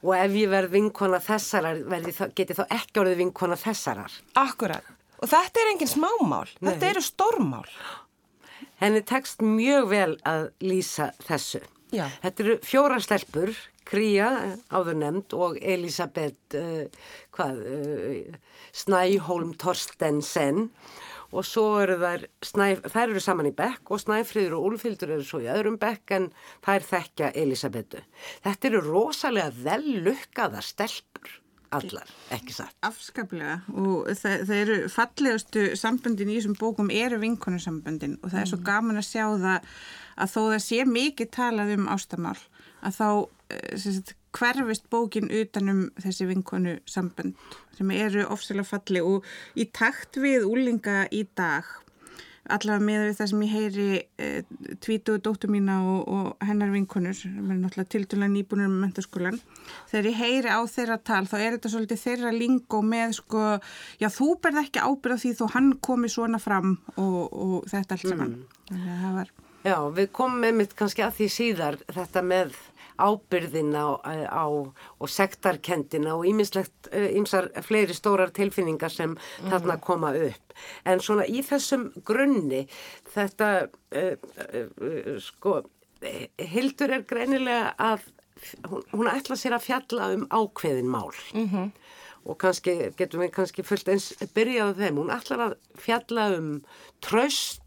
Og 0.06 0.12
ef 0.16 0.34
ég 0.38 0.50
verð 0.52 0.74
vinkona 0.76 1.20
þessarar, 1.24 1.80
geti 2.36 2.56
þá 2.56 2.64
ekki 2.66 3.02
orðið 3.02 3.22
vinkona 3.22 3.56
þessarar. 3.60 4.18
Akkurat, 4.38 4.90
og 5.20 5.30
þetta 5.32 5.62
er 5.62 5.72
enginn 5.72 5.92
smámál, 5.92 6.44
Nei. 6.60 6.72
þetta 6.72 6.90
eru 6.90 7.04
stormál. 7.06 7.70
Henni 8.80 9.00
tekst 9.08 9.40
mjög 9.44 9.88
vel 9.88 10.12
að 10.28 10.50
lýsa 10.64 11.10
þessu. 11.24 11.62
Já. 11.94 12.08
Þetta 12.22 12.44
eru 12.44 12.58
fjóra 12.66 13.00
stelpur, 13.00 13.54
Kría 13.86 14.28
áður 14.74 14.96
nefnd 14.98 15.34
og 15.38 15.58
Elisabeth 15.62 16.58
uh, 16.58 16.86
hvað, 17.36 17.60
uh, 17.70 18.38
Snæholm 18.74 19.52
Torstensen 19.62 20.64
og 20.66 20.74
svo 21.44 21.80
eru 21.82 21.98
þær, 22.00 22.22
snæf, 22.44 22.84
þær 22.92 23.10
eru 23.10 23.20
saman 23.20 23.48
í 23.50 23.54
bekk 23.56 23.90
og 23.92 24.00
Snæfríður 24.00 24.54
og 24.56 24.68
Úlfildur 24.70 25.10
eru 25.16 25.24
svo 25.26 25.40
í 25.44 25.50
öðrum 25.52 25.76
bekk 25.82 26.14
en 26.16 26.30
þær 26.64 26.86
þekkja 26.88 27.32
Elisabetu. 27.36 28.00
Þetta 28.46 28.70
eru 28.70 28.80
rosalega 28.86 29.50
vel 29.52 29.98
lukkaða 30.06 30.62
stelpur 30.64 31.34
allar, 31.76 32.08
ekki 32.32 32.54
satt. 32.54 32.76
Afskaplega 32.86 33.58
og 33.74 34.06
það, 34.16 34.44
það 34.48 34.60
eru 34.62 34.76
fallegustu 34.88 35.64
samböndin 35.76 36.30
í 36.30 36.36
þessum 36.38 36.54
bókum 36.60 36.92
eru 36.94 37.18
vinkonusamböndin 37.20 38.18
og 38.22 38.30
það 38.32 38.40
er 38.40 38.50
svo 38.52 38.60
Mm. 38.60 38.66
gaman 38.70 39.00
að 39.02 39.08
sjá 39.10 39.24
það 39.26 39.66
að 40.16 40.30
þó 40.32 40.40
það 40.46 40.62
sé 40.64 40.78
mikið 40.88 41.30
talað 41.36 41.74
um 41.74 41.88
ástamál 41.92 42.38
að 42.86 42.96
þá 42.96 43.08
eh, 43.50 43.76
sem 43.76 43.92
sagt, 43.98 44.14
hverfist 44.36 44.90
bókin 44.92 45.30
utanum 45.32 45.86
þessi 46.02 46.28
vinkonu 46.28 46.76
sambönd 46.88 47.34
sem 47.76 47.90
eru 47.96 48.26
ofsalega 48.32 48.68
falli 48.68 49.02
og 49.04 49.26
í 49.56 49.68
takt 49.72 50.20
við 50.20 50.46
úlinga 50.48 51.04
í 51.12 51.24
dag 51.36 51.68
allavega 52.52 52.84
með 52.84 53.04
við 53.04 53.16
það 53.18 53.30
sem 53.30 53.42
ég 53.44 53.54
heyri 53.54 53.86
e, 54.22 54.26
tvítuðu 54.84 55.22
dóttur 55.24 55.50
mína 55.52 55.78
og, 55.82 56.02
og 56.06 56.46
hennar 56.46 56.72
vinkonur, 56.74 57.16
sem 57.18 57.34
er 57.40 57.58
náttúrulega 57.58 57.92
tildulega 57.94 58.32
nýbúinur 58.32 58.70
með 58.70 58.84
mentaskólan, 58.84 59.40
þegar 59.90 60.10
ég 60.10 60.20
heyri 60.20 60.52
á 60.52 60.60
þeirra 60.70 60.98
tal 61.10 61.24
þá 61.26 61.36
er 61.40 61.56
þetta 61.56 61.72
svolítið 61.72 62.02
þeirra 62.04 62.34
lingó 62.36 62.82
með 62.86 63.16
sko, 63.20 63.46
já 64.02 64.08
þú 64.14 64.30
berð 64.44 64.62
ekki 64.62 64.84
ábyrð 64.84 65.18
á 65.18 65.22
því 65.24 65.32
þó 65.40 65.44
hann 65.56 65.72
komi 65.88 66.12
svona 66.12 66.42
fram 66.42 66.76
og, 66.94 67.18
og 67.26 67.58
þetta 67.72 67.98
allt 67.98 68.08
saman. 68.12 68.38
Að 68.70 68.86
það 68.92 69.18
var 69.20 69.34
Já, 69.66 69.80
við 69.90 70.10
komum 70.14 70.44
með 70.44 70.58
mitt 70.60 70.74
kannski 70.78 71.02
að 71.02 71.16
því 71.16 71.26
síðar 71.34 71.76
þetta 71.90 72.20
með 72.22 72.52
ábyrðina 72.98 73.82
á, 73.82 74.10
á, 74.30 74.46
og 74.46 75.10
sektarkendina 75.10 76.16
og 76.16 76.26
ímislegt 76.28 76.90
ymsar 76.92 77.50
fleiri 77.66 77.96
stórar 77.96 78.32
tilfinningar 78.34 78.92
sem 78.92 79.16
þarna 79.44 79.78
koma 79.82 80.12
upp. 80.16 80.56
En 80.88 81.02
svona 81.04 81.26
í 81.28 81.42
þessum 81.44 81.90
grunni 82.06 82.64
þetta, 83.14 83.68
uh, 83.96 84.14
uh, 84.16 85.16
sko, 85.22 85.60
Hildur 86.36 86.92
er 86.92 87.06
greinilega 87.08 87.72
að 87.80 88.04
hún, 88.68 88.82
hún 88.92 89.08
ætla 89.10 89.36
sér 89.38 89.56
að 89.56 89.68
fjalla 89.70 90.10
um 90.14 90.26
ákveðin 90.28 90.90
mál. 90.92 91.12
-hmm. 91.32 91.70
Og 92.26 92.38
kannski 92.38 92.90
getum 92.98 93.22
við 93.22 93.30
kannski 93.32 93.62
fullt 93.62 93.88
eins 93.88 94.12
byrjaðu 94.34 94.74
þeim. 94.82 94.98
Hún 94.98 95.14
ætlar 95.14 95.40
að 95.40 95.54
fjalla 95.78 96.26
um 96.36 96.64
tröst 97.00 97.62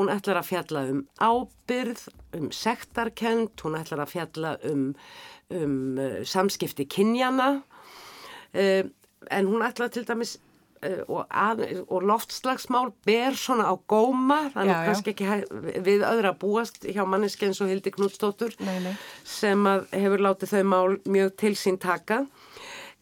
Hún 0.00 0.08
ætlar 0.08 0.38
að 0.40 0.48
fjalla 0.48 0.82
um 0.88 1.00
ábyrð, 1.20 2.06
um 2.36 2.50
sektarkend, 2.54 3.54
hún 3.64 3.78
ætlar 3.78 4.04
að 4.04 4.14
fjalla 4.14 4.54
um, 4.68 4.92
um 5.54 5.98
uh, 5.98 6.20
samskipti 6.26 6.86
kynjana 6.90 7.50
uh, 7.60 8.84
en 9.30 9.50
hún 9.50 9.64
ætlar 9.66 9.90
til 9.92 10.06
dæmis 10.08 10.36
uh, 10.84 11.02
og, 11.08 11.24
að, 11.30 11.64
og 11.88 12.06
loftslagsmál 12.10 12.92
ber 13.06 13.38
svona 13.38 13.68
á 13.70 13.74
góma, 13.90 14.42
þannig 14.54 14.76
já. 14.76 14.84
kannski 14.88 15.14
ekki 15.14 15.80
við 15.86 16.06
öðra 16.06 16.34
búast 16.38 16.86
hjá 16.86 17.02
manneski 17.06 17.48
eins 17.48 17.60
og 17.64 17.72
Hildi 17.72 17.92
Knútsdóttur 17.96 18.54
sem 19.24 19.66
að 19.66 19.88
hefur 19.96 20.26
látið 20.28 20.54
þau 20.54 20.64
mál 20.74 21.00
mjög 21.04 21.34
til 21.42 21.56
sín 21.58 21.80
taka 21.82 22.24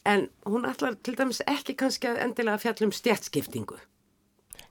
en 0.09 0.29
hún 0.49 0.65
ætlar 0.69 0.97
til 1.03 1.19
dæmis 1.19 1.43
ekki 1.47 1.77
kannski 1.77 2.09
að 2.09 2.23
endilega 2.25 2.61
fjalla 2.63 2.89
um 2.89 2.95
stjætskiptingu. 2.97 3.77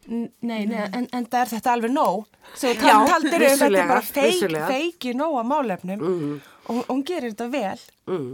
Nei, 0.07 0.61
nei, 0.69 0.85
en, 0.87 1.07
en 1.11 1.25
það 1.27 1.41
er 1.41 1.49
þetta 1.55 1.73
alveg 1.75 1.91
nóg. 1.91 2.27
Svo 2.55 2.71
taldir 2.79 3.19
þetta 3.27 3.35
er 3.35 3.43
vissulega, 3.43 3.87
bara 3.91 4.05
feik, 4.07 4.55
feiki 4.71 5.13
nóg 5.19 5.35
af 5.41 5.49
málefnum 5.49 6.05
og 6.67 6.81
hún, 6.87 7.03
gerir 7.07 7.33
þetta 7.33 7.49
vel, 7.51 7.81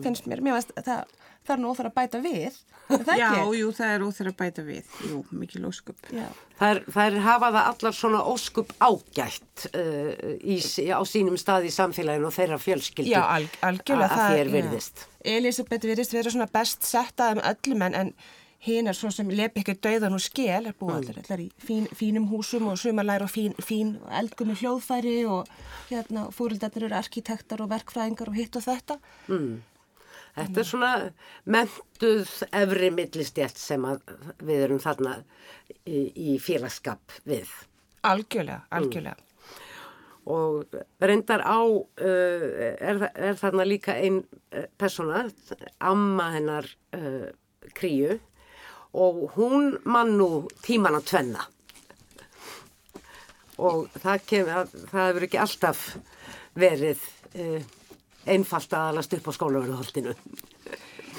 finnst 0.05 0.29
mér. 0.29 0.41
Mér 0.45 0.59
veist, 0.59 0.73
það, 0.77 1.03
það 1.45 1.55
er 1.55 1.63
nú 1.63 1.71
óþar 1.73 1.89
að 1.89 1.95
bæta 1.97 2.21
við. 2.23 2.61
Er 2.91 3.03
það 3.07 3.19
Já, 3.21 3.29
jú, 3.55 3.69
það 3.73 3.91
er 3.95 4.01
óþur 4.03 4.29
að 4.29 4.35
bæta 4.41 4.63
við 4.67 4.95
jú, 5.07 5.19
mikil 5.39 5.61
ósköp 5.69 6.09
Já. 6.11 6.25
Það 6.59 6.99
er 7.05 7.15
hafa 7.23 7.49
það 7.55 7.69
allar 7.71 7.95
svona 7.95 8.19
óskup 8.27 8.73
ágætt 8.83 9.63
uh, 9.71 10.09
í, 10.43 10.57
á 10.91 10.99
sínum 11.07 11.37
stað 11.39 11.69
í 11.69 11.71
samfélaginu 11.73 12.27
og 12.27 12.35
þeirra 12.35 12.59
fjölskyldu 12.59 13.13
Já, 13.13 13.21
alg, 13.37 13.55
algjörlega. 13.63 14.09
að 14.11 14.19
það- 14.19 14.35
þér 14.37 14.51
virðist. 14.57 15.05
Elisabeth 15.23 15.87
virðist 15.87 16.13
vera 16.17 16.33
svona 16.35 16.49
best 16.51 16.83
settað 16.83 17.37
um 17.37 17.43
öllum 17.53 17.85
en, 17.87 17.95
en 18.03 18.13
hinn 18.63 18.87
er 18.87 18.95
svo 18.95 19.11
sem 19.11 19.29
lepi 19.31 19.61
ekki 19.63 19.75
dauðan 19.83 20.15
og 20.15 20.23
skel 20.23 20.69
er 20.69 20.75
búið 20.79 20.95
allir, 20.95 21.19
allir 21.23 21.43
í 21.45 21.49
fín, 21.59 21.89
fínum 21.97 22.29
húsum 22.31 22.69
og 22.71 22.79
sumarlæri 22.79 23.27
og 23.27 23.31
fín, 23.31 23.57
fín 23.59 23.97
eldgumi 24.21 24.55
hljóðfæri 24.61 25.17
og 25.27 25.51
hérna 25.89 26.29
fóröldarnir 26.35 26.87
eru 26.87 26.97
arkitektar 26.97 27.63
og 27.63 27.71
verkfræðingar 27.73 28.31
og 28.31 28.39
hitt 28.39 28.55
og 28.59 28.65
þetta. 28.65 28.99
Þetta 30.33 30.63
er 30.63 30.65
svona 30.65 30.93
mentuð 31.45 32.31
efri 32.63 32.89
millistjætt 32.95 33.59
sem 33.59 33.83
við 34.41 34.63
erum 34.65 34.81
þarna 34.81 35.19
í, 35.85 36.07
í 36.09 36.39
félagskap 36.41 37.19
við. 37.29 37.51
Algjörlega, 38.07 38.63
algjörlega. 38.73 39.29
Og 40.33 40.77
reyndar 41.03 41.43
á, 41.43 41.59
uh, 41.67 42.43
er, 42.79 43.05
er 43.11 43.35
þarna 43.37 43.67
líka 43.67 43.97
ein 43.99 44.21
uh, 44.23 44.65
persóna, 44.79 45.25
amma 45.83 46.29
hennar 46.37 46.69
uh, 46.95 47.27
kríu 47.75 48.21
og 48.93 49.23
hún 49.37 49.77
mann 49.89 50.15
nú 50.19 50.47
tíman 50.65 50.97
að 50.99 51.07
tvenna. 51.11 51.47
Og 53.63 53.89
það, 54.01 54.27
það 54.89 55.07
hefur 55.07 55.27
ekki 55.27 55.41
alltaf 55.41 55.83
verið 56.57 57.01
uh, 57.37 57.61
einfalt 58.29 58.73
að 58.73 58.93
alast 58.93 59.15
upp 59.17 59.29
á 59.29 59.31
skólaverðuholtinu. 59.37 60.15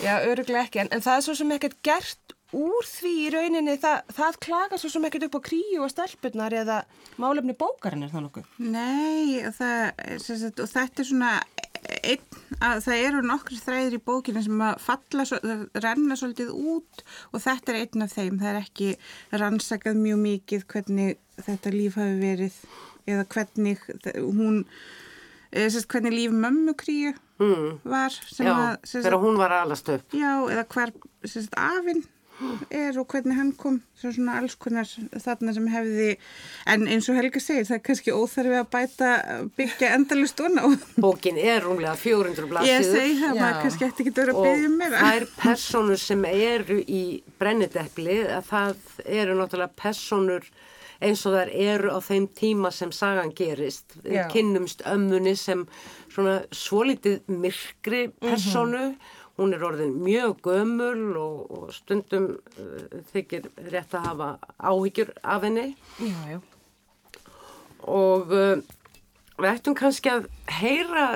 Já, 0.03 0.19
öruglega 0.27 0.65
ekki, 0.67 0.83
en, 0.83 0.91
en 0.95 1.05
það 1.05 1.19
er 1.19 1.27
svo 1.27 1.37
sem 1.39 1.55
ekkert 1.55 1.77
gert 1.87 2.35
úr 2.55 2.87
því 2.87 3.13
í 3.25 3.31
rauninni, 3.35 3.75
það, 3.83 4.13
það 4.15 4.39
klagar 4.47 4.81
svo 4.81 4.91
sem 4.93 5.07
ekkert 5.09 5.27
upp 5.29 5.39
á 5.43 5.47
kríu 5.49 5.83
og 5.83 5.91
stelpunnar 5.91 6.55
eða 6.55 6.81
málefni 7.23 7.55
bókarinnar 7.59 8.13
þá 8.13 8.21
nokkuð. 8.25 8.49
Nei, 8.63 9.43
það, 9.57 10.03
sagt, 10.23 10.63
og 10.63 10.71
þetta 10.71 11.03
er 11.03 11.09
svona 11.11 11.33
einn, 12.05 12.39
að 12.65 12.81
það 12.87 13.03
eru 13.09 13.23
nokkru 13.27 13.59
þræðir 13.61 13.97
í 13.99 14.03
bókinu 14.09 14.43
sem 14.45 14.65
að 14.67 14.81
falla, 14.85 15.27
renna 15.85 16.17
svolítið 16.19 16.53
út 16.55 17.05
og 17.33 17.43
þetta 17.45 17.73
er 17.75 17.81
einn 17.83 18.07
af 18.07 18.15
þeim. 18.17 18.39
Það 18.41 18.51
er 18.53 18.61
ekki 18.63 18.91
rannsakað 19.43 20.01
mjög 20.01 20.23
mikið 20.25 20.67
hvernig 20.75 21.17
þetta 21.45 21.75
líf 21.75 21.99
hafi 22.01 22.19
verið 22.23 22.59
eða 23.11 23.27
hvernig 23.35 23.83
hún, 24.17 24.65
sagt, 25.53 25.91
hvernig 25.93 26.17
líf 26.17 26.33
mömmu 26.33 26.77
kríu 26.79 27.15
Mm. 27.35 27.81
var. 27.83 28.15
sem 28.31 28.47
Já, 28.47 28.53
að, 28.55 28.75
sem 28.87 29.03
þegar 29.03 29.19
hún 29.19 29.39
var 29.41 29.51
alast 29.51 29.89
upp. 29.91 30.05
Já, 30.15 30.37
eða 30.55 30.65
hver 30.71 30.93
sagt, 31.27 31.57
afinn 31.59 32.05
er 32.75 32.99
og 32.99 33.07
hvernig 33.13 33.37
hann 33.39 33.53
kom 33.59 33.77
svo 33.99 34.11
svona 34.15 34.39
alls 34.41 34.57
konar 34.59 34.89
þarna 35.23 35.55
sem 35.55 35.69
hefði 35.71 36.09
en 36.73 36.87
eins 36.91 37.09
og 37.11 37.19
Helga 37.19 37.43
segir 37.43 37.69
það 37.69 37.77
er 37.77 37.85
kannski 37.89 38.15
óþarfi 38.15 38.59
að 38.59 38.69
bæta 38.75 39.13
byggja 39.59 39.93
endalust 39.99 40.43
og 40.43 40.57
ná 40.57 40.65
Bókin 41.05 41.39
er 41.39 41.63
rúmlega 41.65 41.95
400 42.01 42.45
ég 42.45 42.51
blaðsíður 42.51 42.99
segi 42.99 43.17
það, 43.23 43.39
Já. 43.39 43.41
maður 43.41 43.63
kannski 43.63 43.89
eftir 43.89 44.05
ekki 44.05 44.15
að 44.15 44.21
vera 44.23 44.35
að 44.35 44.41
og 44.43 44.49
byggja 44.49 44.71
um 44.71 44.77
meira 44.83 45.03
þær 45.07 45.27
personur 45.39 46.05
sem 46.05 46.29
eru 46.35 46.79
í 46.83 47.03
brennidepli, 47.41 48.21
að 48.35 48.47
það 48.51 48.87
eru 49.23 49.39
náttúrulega 49.39 49.83
personur 49.85 50.51
eins 51.05 51.25
og 51.29 51.35
þær 51.37 51.51
eru 51.53 51.93
á 51.93 51.99
þeim 52.05 52.29
tíma 52.39 52.71
sem 52.75 52.93
sagan 52.95 53.33
gerist. 53.37 53.97
Við 54.05 54.19
Já. 54.19 54.25
kynnumst 54.33 54.85
ömmunni 54.89 55.35
sem 55.39 55.67
svona 56.13 56.41
svolítið 56.55 57.21
myrkri 57.29 58.07
personu. 58.23 58.95
Hún 59.35 59.55
er 59.55 59.65
orðin 59.67 59.97
mjög 60.05 60.37
gömul 60.47 61.17
og, 61.19 61.39
og 61.51 61.71
stundum 61.75 62.29
uh, 62.61 63.01
þykir 63.11 63.49
rétt 63.73 63.97
að 63.99 64.09
hafa 64.09 64.29
áhyggjur 64.63 65.11
af 65.23 65.47
henni. 65.47 65.73
Já, 65.99 66.21
já. 66.31 66.39
og 67.91 68.31
uh, 68.31 68.63
við 69.41 69.51
ættum 69.51 69.75
kannski 69.79 70.13
að 70.13 70.29
heyra 70.61 71.09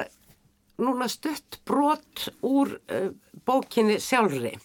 núna 0.82 1.06
stutt 1.10 1.60
brot 1.66 2.26
úr 2.42 2.74
uh, 2.90 3.08
bókinni 3.46 4.00
sjálfri. 4.02 4.56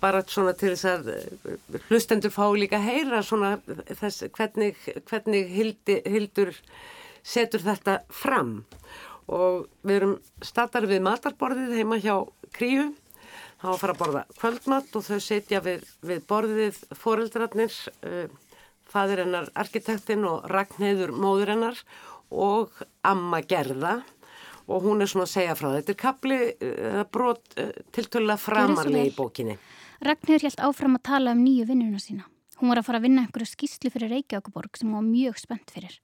Bara 0.00 0.20
svona 0.28 0.52
til 0.56 0.74
þess 0.74 0.84
að 0.88 1.86
hlustendur 1.88 2.32
fá 2.32 2.42
líka 2.56 2.76
að 2.76 2.88
heyra 2.90 3.20
svona 3.24 3.54
þess 3.96 4.26
hvernig, 4.36 4.76
hvernig 5.08 5.48
hildi, 5.48 5.96
Hildur 6.04 6.52
setur 7.24 7.64
þetta 7.64 8.00
fram 8.12 8.62
og 9.30 9.66
við 9.86 9.96
erum 10.00 10.14
statar 10.44 10.88
við 10.90 11.02
matarborðið 11.06 11.78
heima 11.78 12.00
hjá 12.02 12.14
Kríu 12.54 12.90
þá 13.60 13.66
að 13.72 13.80
fara 13.82 13.94
að 13.94 14.00
borða 14.02 14.22
kvöldmatt 14.36 14.94
og 14.98 15.06
þau 15.06 15.18
setja 15.22 15.60
við, 15.64 15.84
við 16.02 16.22
borðið 16.30 16.78
foreldrarnir 16.98 17.74
uh, 18.06 18.24
fadir 18.90 19.24
hennar 19.24 19.50
arkitektinn 19.54 20.26
og 20.26 20.48
Ragnheiður 20.50 21.14
móður 21.14 21.54
hennar 21.54 21.84
og 22.30 22.82
amma 23.06 23.42
Gerða 23.42 24.00
og 24.70 24.84
hún 24.86 25.02
er 25.02 25.10
svona 25.10 25.26
að 25.26 25.34
segja 25.34 25.58
frá 25.58 25.70
þetta 25.76 25.94
er 25.94 26.00
kapli 26.00 26.40
uh, 26.50 27.04
brot 27.12 27.54
uh, 27.60 27.70
tiltölulega 27.94 28.42
framarlega 28.42 29.06
í 29.10 29.14
bókinni 29.14 29.60
Ragnhildur 30.00 30.46
hjælt 30.46 30.62
áfram 30.64 30.94
að 30.96 31.02
tala 31.04 31.32
um 31.36 31.40
nýju 31.44 31.66
vinnuna 31.68 31.98
sína. 32.00 32.22
Hún 32.56 32.70
var 32.72 32.78
að 32.80 32.86
fara 32.86 32.98
að 33.02 33.04
vinna 33.04 33.22
einhverju 33.26 33.50
skýslu 33.50 33.90
fyrir 33.92 34.08
Reykjavíkuborg 34.14 34.78
sem 34.80 34.88
hún 34.88 34.96
var 34.96 35.04
mjög 35.04 35.40
spennt 35.42 35.72
fyrir. 35.74 35.98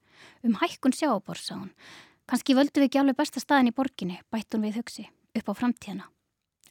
Um 0.45 0.59
hækkun 0.61 0.92
sjáabor, 0.92 1.40
sá 1.40 1.54
hún. 1.56 1.71
Kanski 2.26 2.56
völdum 2.59 2.83
við 2.83 2.88
ekki 2.88 2.99
alveg 2.99 3.18
besta 3.21 3.38
staðin 3.38 3.71
í 3.71 3.75
borginni, 3.76 4.16
bætt 4.35 4.54
hún 4.54 4.64
við 4.66 4.80
hugsi, 4.80 5.04
upp 5.38 5.50
á 5.50 5.54
framtíðina. 5.54 6.09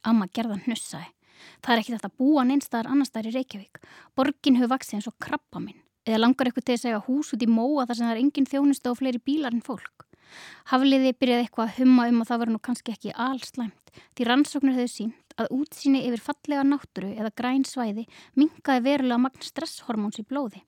Amma 0.04 0.28
gerðan 0.28 0.60
hnussaði. 0.66 1.08
Það 1.64 1.72
er 1.72 1.80
ekki 1.80 1.94
þetta 1.94 2.10
að 2.10 2.18
búa 2.20 2.44
neinstaðar 2.44 2.90
annar 2.92 3.08
staðar 3.08 3.30
í 3.30 3.34
Reykjavík. 3.36 3.80
Borgin 4.16 4.58
hefur 4.58 4.72
vaksið 4.74 4.98
eins 4.98 5.08
og 5.08 5.16
krabba 5.22 5.62
minn. 5.62 5.80
Eða 6.06 6.20
langar 6.22 6.50
eitthvað 6.50 6.66
til 6.68 6.76
að 6.76 6.82
segja 6.84 7.00
hús 7.08 7.32
út 7.34 7.42
í 7.42 7.48
móa 7.50 7.86
þar 7.88 7.98
sem 7.98 8.06
það 8.06 8.14
er 8.14 8.20
engin 8.22 8.50
þjónustu 8.52 8.92
og 8.92 9.00
fleiri 9.00 9.22
bílar 9.26 9.56
en 9.56 9.64
fólk. 9.64 10.06
Hafliði 10.70 11.16
byrjaði 11.16 11.46
eitthvað 11.46 11.68
að 11.70 11.80
humma 11.80 12.06
um 12.10 12.22
að 12.22 12.30
það 12.30 12.40
var 12.42 12.52
nú 12.52 12.60
kannski 12.68 12.94
ekki 12.94 13.16
allslæmt 13.26 13.92
því 14.16 14.28
rannsóknir 14.28 14.76
hefðu 14.76 14.92
sínt 14.92 15.36
að 15.40 15.52
útsýni 15.56 16.02
yfir 16.08 16.22
fallega 16.28 16.64
nátturu 16.66 17.12
eða 17.14 17.32
græn 17.40 17.64
svæði 17.68 18.06
minkaði 18.36 18.84
verulega 18.86 19.22
magn 19.22 19.46
stresshormóns 19.46 20.20
í 20.20 20.26
blóði. 20.26 20.62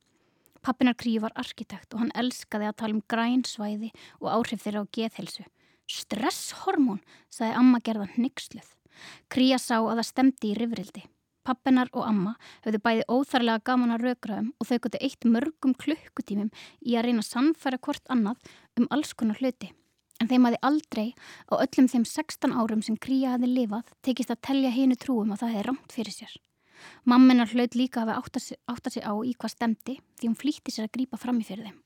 Pappinar 0.65 0.97
Kríu 0.99 1.23
var 1.25 1.35
arkitekt 1.38 1.95
og 1.95 2.03
hann 2.03 2.15
elskaði 2.19 2.69
að 2.69 2.79
tala 2.83 2.97
um 2.97 3.05
græn 3.11 3.45
svæði 3.47 3.93
og 4.21 4.33
áhrif 4.33 4.65
þeirra 4.65 4.85
á 4.85 4.93
geðhelsu. 4.95 5.45
Stresshormón, 5.88 7.00
sagði 7.33 7.55
amma 7.61 7.81
gerðan 7.85 8.17
nixluð. 8.21 8.67
Kría 9.33 9.59
sá 9.62 9.79
að 9.79 10.00
það 10.00 10.09
stemdi 10.11 10.50
í 10.50 10.59
rifrildi. 10.59 11.05
Pappinar 11.49 11.88
og 11.97 12.05
amma 12.05 12.35
höfðu 12.67 12.81
bæði 12.85 13.05
óþarlega 13.09 13.65
gaman 13.65 13.95
að 13.95 14.05
raugraðum 14.05 14.50
og 14.61 14.69
þau 14.69 14.79
gotið 14.85 15.05
eitt 15.07 15.29
mörgum 15.35 15.75
klukkutímum 15.81 16.50
í 16.85 16.97
að 16.99 17.09
reyna 17.09 17.25
að 17.25 17.31
sannfæra 17.31 17.81
hvort 17.87 18.11
annað 18.12 18.50
um 18.77 18.88
alls 18.93 19.15
konar 19.17 19.41
hluti. 19.41 19.71
En 20.19 20.29
þeim 20.29 20.49
hafi 20.49 20.61
aldrei 20.67 21.07
á 21.49 21.55
öllum 21.62 21.88
þeim 21.88 22.05
16 22.11 22.53
árum 22.53 22.83
sem 22.85 22.99
Kría 23.00 23.37
hafi 23.37 23.49
lifað 23.49 23.95
tekist 24.05 24.35
að 24.35 24.43
telja 24.50 24.75
hinu 24.75 24.99
trúum 24.99 25.33
að 25.33 25.45
það 25.45 25.55
hefði 25.55 25.67
ramt 25.71 25.95
fyrir 25.95 26.17
sér. 26.19 26.37
Mamminar 27.08 27.50
hlaut 27.52 27.76
líka 27.78 28.04
að 28.04 28.14
átta 28.16 28.42
sig, 28.42 28.58
átta 28.70 28.92
sig 28.92 29.04
á 29.04 29.12
í 29.25 29.35
hvað 29.35 29.54
stemdi 29.54 29.99
því 30.18 30.30
hún 30.30 30.38
flýtti 30.38 30.75
sér 30.75 30.88
að 30.88 30.94
grípa 30.99 31.20
fram 31.20 31.40
í 31.42 31.47
fyrir 31.47 31.68
þeim. 31.68 31.78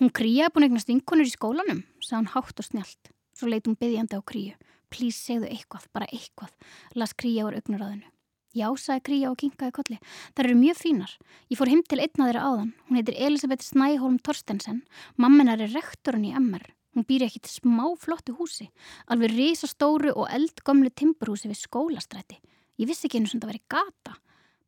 Hún 0.00 0.14
Kría 0.14 0.48
er 0.48 0.54
búin 0.54 0.68
eignast 0.68 0.90
vinkonur 0.90 1.28
í 1.28 1.34
skólanum, 1.34 1.84
sað 2.00 2.22
hún 2.22 2.32
hátt 2.34 2.60
og 2.60 2.68
snjált. 2.68 3.12
Svo 3.34 3.50
leit 3.50 3.66
hún 3.66 3.78
byggjandi 3.80 4.18
á 4.18 4.22
Kríu. 4.22 4.54
Plís 4.92 5.18
segðu 5.18 5.48
eitthvað, 5.50 5.88
bara 5.92 6.10
eitthvað, 6.12 6.52
las 6.94 7.16
Kría 7.18 7.48
úr 7.48 7.56
augnaráðinu. 7.58 8.06
Já, 8.54 8.68
sagði 8.78 9.02
Kría 9.08 9.32
og 9.32 9.40
kinkaði 9.40 9.74
kolli. 9.74 9.98
Það 10.30 10.44
eru 10.44 10.58
mjög 10.60 10.78
fínar. 10.78 11.12
Ég 11.50 11.58
fór 11.58 11.72
heim 11.72 11.82
til 11.82 11.98
einna 11.98 12.28
þeirra 12.28 12.46
áðan. 12.46 12.70
Hún 12.86 13.00
heitir 13.00 13.18
Elisabeth 13.18 13.66
Snæholm 13.66 14.20
Torstensen. 14.22 14.84
Mamminar 15.18 15.64
er 15.64 15.74
rektorinn 15.74 16.28
í 16.28 16.34
MR. 16.38 16.68
Hún 16.94 17.06
býr 17.08 17.24
ekki 17.26 17.42
til 17.42 17.56
smá 17.56 17.88
flottu 17.98 18.36
húsi, 18.38 18.68
alveg 19.10 19.32
risastóru 19.34 20.12
og 20.14 20.28
eldgömlu 20.30 20.92
timburhúsi 20.94 21.50
við 21.50 21.64
skólastræti. 21.64 22.38
Ég 22.78 22.86
vissi 22.86 23.08
ekki 23.08 23.18
einu 23.18 23.30
sem 23.30 23.42
það 23.42 23.50
væri 23.50 23.62
gata. 23.74 24.14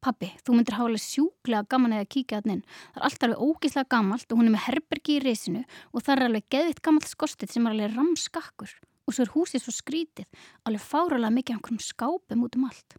Pappi, 0.07 0.29
þú 0.47 0.55
myndir 0.55 0.77
hálega 0.79 1.03
sjúklega 1.03 1.67
gaman 1.67 1.97
eða 1.97 2.07
kíkja 2.15 2.39
hann 2.39 2.53
inn. 2.53 2.61
Það 2.95 3.01
er 3.01 3.07
alltaf 3.09 3.25
alveg 3.27 3.41
ógíslega 3.43 3.91
gamalt 3.91 4.31
og 4.31 4.39
hún 4.39 4.47
er 4.47 4.55
með 4.55 4.63
herbergi 4.69 5.17
í 5.17 5.23
risinu 5.25 5.63
og 5.91 6.05
það 6.07 6.13
er 6.13 6.25
alveg 6.29 6.47
geðvitt 6.55 6.83
gamalt 6.87 7.11
skostið 7.11 7.51
sem 7.51 7.67
er 7.67 7.75
alveg 7.75 7.97
ramskakkur. 7.97 8.77
Og 9.07 9.17
svo 9.17 9.27
er 9.27 9.33
húsið 9.35 9.65
svo 9.65 9.75
skrítið, 9.75 10.31
alveg 10.63 10.87
fáralega 10.87 11.35
mikið 11.35 11.57
einhverjum 11.57 11.83
skápum 11.83 12.47
út 12.47 12.61
um 12.61 12.71
allt. 12.71 12.99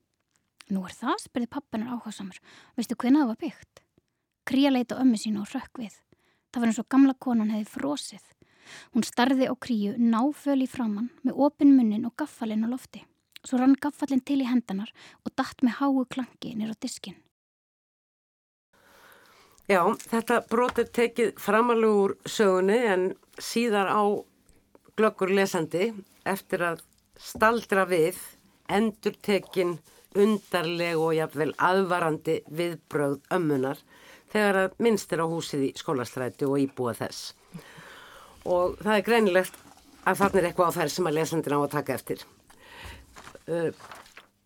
Nú 0.68 0.84
er 0.84 1.00
það, 1.00 1.16
spurði 1.24 1.52
pappinar 1.56 1.96
áhásamur. 1.96 2.44
Veistu 2.76 3.00
hvernig 3.00 3.24
það 3.24 3.32
var 3.32 3.42
byggt? 3.46 3.84
Kría 4.52 4.76
leita 4.76 5.00
ömmu 5.00 5.20
sínu 5.24 5.46
og 5.46 5.52
rökk 5.56 5.80
við. 5.80 5.96
Það 6.52 6.60
var 6.60 6.74
eins 6.74 6.84
og 6.84 6.92
gamla 6.92 7.16
konan 7.24 7.56
hefði 7.56 7.72
frosið. 7.72 8.32
Hún 8.92 9.08
starði 9.08 9.48
á 9.48 9.56
kríu 9.56 9.96
náföl 9.96 10.60
í 10.60 10.68
framann 10.68 11.14
með 11.24 11.40
opin 11.48 11.72
munnin 11.72 12.10
og 12.10 12.20
gaffalinn 12.20 12.68
á 12.68 12.72
lofti. 12.72 13.08
Svo 13.48 13.62
rann 13.62 13.77
gaffalinn 13.80 14.25
til 14.27 14.42
í 14.44 14.50
hendanar 14.50 14.92
og 15.24 15.32
datt 15.39 15.63
með 15.63 15.80
háu 15.80 16.04
klangi 16.12 16.51
nýra 16.58 16.75
diskin. 16.84 17.16
Já, 19.68 19.82
þetta 20.00 20.42
brot 20.48 20.80
er 20.80 20.88
tekið 20.96 21.34
framalega 21.44 22.04
úr 22.04 22.13
sögunni 22.27 22.77
en 22.88 23.10
síðar 23.39 23.92
á 23.92 24.04
glöggur 25.00 25.32
lesandi 25.36 25.89
eftir 26.27 26.63
að 26.63 26.84
staldra 27.20 27.83
við 27.88 28.20
endur 28.72 29.16
tekin 29.24 29.77
undarleg 30.18 31.00
og 31.00 31.14
jafnvel 31.18 31.51
aðvarandi 31.60 32.40
viðbröð 32.48 33.20
ömmunar 33.36 33.83
þegar 34.31 34.62
að 34.64 34.79
minnst 34.83 35.12
er 35.14 35.24
á 35.24 35.27
húsið 35.27 35.68
í 35.70 35.74
skólastræti 35.79 36.48
og 36.48 36.60
íbúa 36.64 36.96
þess. 36.98 37.36
Og 38.48 38.79
það 38.81 38.96
er 38.96 39.05
greinilegt 39.07 39.62
að 40.07 40.24
þarna 40.24 40.42
er 40.42 40.50
eitthvað 40.50 40.72
á 40.72 40.77
þær 40.79 40.96
sem 40.96 41.12
að 41.12 41.20
lesandina 41.20 41.60
á 41.60 41.64
að 41.64 41.75
taka 41.75 41.96
eftir. 42.00 42.27
Uh, 43.48 43.72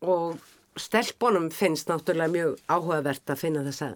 og 0.01 0.39
stelpunum 0.79 1.49
finnst 1.51 1.89
náttúrulega 1.89 2.31
mjög 2.31 2.59
áhugavert 2.71 3.31
að 3.33 3.41
finna 3.41 3.63
þessa 3.65 3.91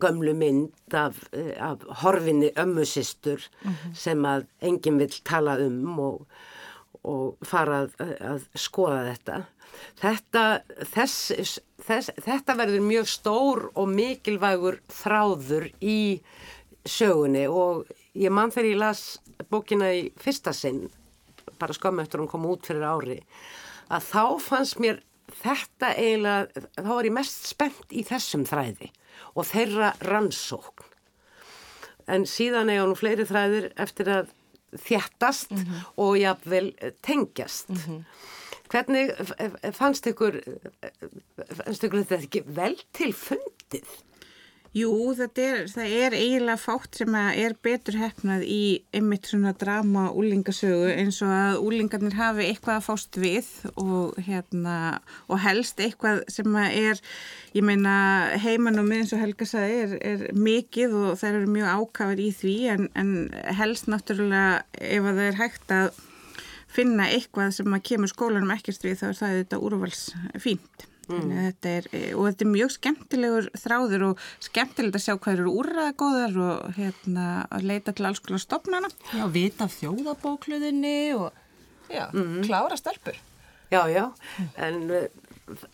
gömlu 0.00 0.34
mynd 0.38 0.94
af, 0.96 1.18
af 1.58 1.82
horfinni 2.02 2.52
ömmusistur 2.56 3.42
mm 3.62 3.72
-hmm. 3.72 3.94
sem 3.94 4.24
að 4.24 4.46
enginn 4.60 4.98
vil 4.98 5.20
tala 5.24 5.56
um 5.58 5.98
og, 5.98 6.26
og 7.02 7.36
fara 7.42 7.82
að, 7.82 8.16
að 8.20 8.46
skoða 8.54 9.02
þetta. 9.10 9.42
Þetta, 10.00 10.44
þess, 10.94 11.58
þess, 11.86 12.10
þetta 12.24 12.56
verður 12.56 12.80
mjög 12.80 13.08
stór 13.08 13.70
og 13.74 13.88
mikilvægur 13.88 14.80
þráður 14.88 15.70
í 15.80 16.20
sögunni 16.84 17.46
og 17.48 17.86
ég 18.14 18.30
mann 18.30 18.50
þegar 18.50 18.70
ég 18.70 18.80
las 18.80 19.20
bókina 19.50 19.92
í 19.94 20.12
fyrsta 20.20 20.52
sinn, 20.52 20.88
bara 21.58 21.72
skömmu 21.76 22.02
eftir 22.02 22.20
hún 22.20 22.30
kom 22.30 22.46
út 22.46 22.66
fyrir 22.66 22.86
ári, 22.86 23.20
að 23.90 24.06
þá 24.10 24.24
fannst 24.44 24.80
mér 24.82 25.00
þetta 25.40 25.92
eiginlega, 25.94 26.64
þá 26.78 26.90
var 26.90 27.08
ég 27.08 27.16
mest 27.16 27.48
spennt 27.50 27.94
í 27.94 28.04
þessum 28.06 28.44
þræði 28.48 28.90
og 29.34 29.46
þeirra 29.50 29.92
rannsókn. 30.06 30.86
En 32.10 32.26
síðan 32.26 32.72
eiga 32.72 32.88
nú 32.88 32.96
fleiri 32.98 33.26
þræðir 33.28 33.70
eftir 33.78 34.10
að 34.10 34.34
þjættast 34.86 35.50
mm 35.50 35.62
-hmm. 35.62 35.86
og 36.02 36.18
jáfnvel 36.18 36.74
tengjast. 37.02 37.68
Mm 37.68 37.76
-hmm. 37.86 38.04
Hvernig 38.70 39.10
fannst 39.74 40.06
ykkur, 40.06 40.40
fannst 41.58 41.84
ykkur 41.84 42.04
þetta 42.04 42.22
ekki 42.22 42.42
vel 42.46 42.76
til 42.92 43.12
fundið? 43.12 43.88
Jú, 44.70 44.90
er, 45.18 45.64
það 45.66 45.92
er 45.98 46.14
eiginlega 46.14 46.54
fátt 46.62 47.00
sem 47.00 47.14
er 47.18 47.56
betur 47.58 47.96
hefnað 47.98 48.44
í 48.46 48.64
einmitt 48.94 49.26
svona 49.26 49.50
drama 49.58 50.04
úlingasögu 50.14 50.92
eins 50.92 51.16
og 51.26 51.32
að 51.34 51.56
úlingarnir 51.66 52.14
hafi 52.14 52.44
eitthvað 52.46 52.76
að 52.76 52.84
fást 52.86 53.18
við 53.18 53.48
og, 53.72 54.14
hérna, 54.22 54.76
og 55.26 55.42
helst 55.42 55.82
eitthvað 55.82 56.22
sem 56.30 56.54
er, 56.62 57.02
ég 57.50 57.66
meina 57.66 57.94
heimann 58.38 58.78
og 58.78 58.86
minn 58.86 59.02
eins 59.02 59.14
og 59.16 59.24
Helga 59.24 59.48
sagði 59.50 59.80
er, 59.80 59.96
er 60.12 60.22
mikið 60.38 60.94
og 61.00 61.18
það 61.18 61.40
eru 61.40 61.50
mjög 61.56 61.74
ákafar 61.80 62.22
í 62.22 62.28
því 62.38 62.54
en, 62.76 62.86
en 62.94 63.12
helst 63.58 63.90
náttúrulega 63.90 64.62
ef 64.78 65.02
að 65.02 65.18
það 65.18 65.26
er 65.32 65.40
hægt 65.40 65.74
að 65.80 65.98
finna 66.70 67.10
eitthvað 67.10 67.58
sem 67.58 67.74
að 67.74 67.84
kemur 67.90 68.14
skólanum 68.14 68.54
ekkert 68.54 68.86
við 68.86 69.00
þá 69.02 69.04
er 69.10 69.20
það 69.24 69.36
þetta 69.40 69.60
úrvals 69.66 70.06
fínt. 70.38 70.89
Mm. 71.10 71.30
Þetta 71.46 71.72
er, 71.78 71.88
og 72.14 72.26
þetta 72.28 72.44
er 72.46 72.50
mjög 72.52 72.74
skemmtilegur 72.76 73.48
þráður 73.58 74.04
og 74.10 74.26
skemmtilegt 74.46 74.98
að 74.98 75.04
sjá 75.06 75.14
hvað 75.16 75.34
eru 75.36 75.54
úrraðagóðar 75.62 76.36
og 76.44 76.76
hérna 76.76 77.26
að 77.50 77.66
leita 77.72 77.94
til 77.96 78.06
alls 78.08 78.22
konar 78.24 78.42
stopnana. 78.44 78.92
Já, 79.10 79.24
vita 79.34 79.66
þjóðabókluðinni 79.74 80.94
og 81.18 81.90
já, 81.90 82.06
mm. 82.14 82.38
klára 82.46 82.78
stelpur. 82.78 83.18
Já, 83.70 83.84
já, 83.90 84.04
en 84.58 84.80
uh, 84.90 85.04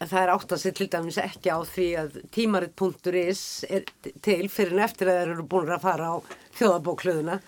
það 0.02 0.18
er 0.22 0.32
átt 0.34 0.52
að 0.52 0.62
sér 0.62 0.74
til 0.76 0.88
dæmis 0.92 1.20
ekki 1.20 1.52
á 1.52 1.58
því 1.64 1.86
að 2.00 2.18
tímaritt.is 2.34 3.44
er 3.68 3.86
til 4.24 4.42
fyrir 4.52 4.76
en 4.76 4.84
eftir 4.84 5.10
að 5.10 5.20
þeir 5.20 5.32
eru 5.36 5.48
búin 5.48 5.72
að 5.72 5.86
fara 5.86 6.12
á 6.12 6.16
þjóðabókluðuna. 6.58 7.40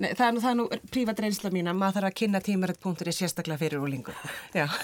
Nei, 0.00 0.10
það 0.16 0.26
er 0.26 0.34
nú, 0.34 0.42
það 0.42 0.50
er 0.50 0.58
nú 0.58 0.66
prívat 0.92 1.22
reynsla 1.24 1.52
mín 1.52 1.70
að 1.70 1.78
maður 1.80 1.98
þarf 1.98 2.08
að 2.08 2.16
kynna 2.20 2.40
tímarætt.er 2.46 3.12
sérstaklega 3.16 3.60
fyrir 3.60 3.82
úlingur. 3.82 4.16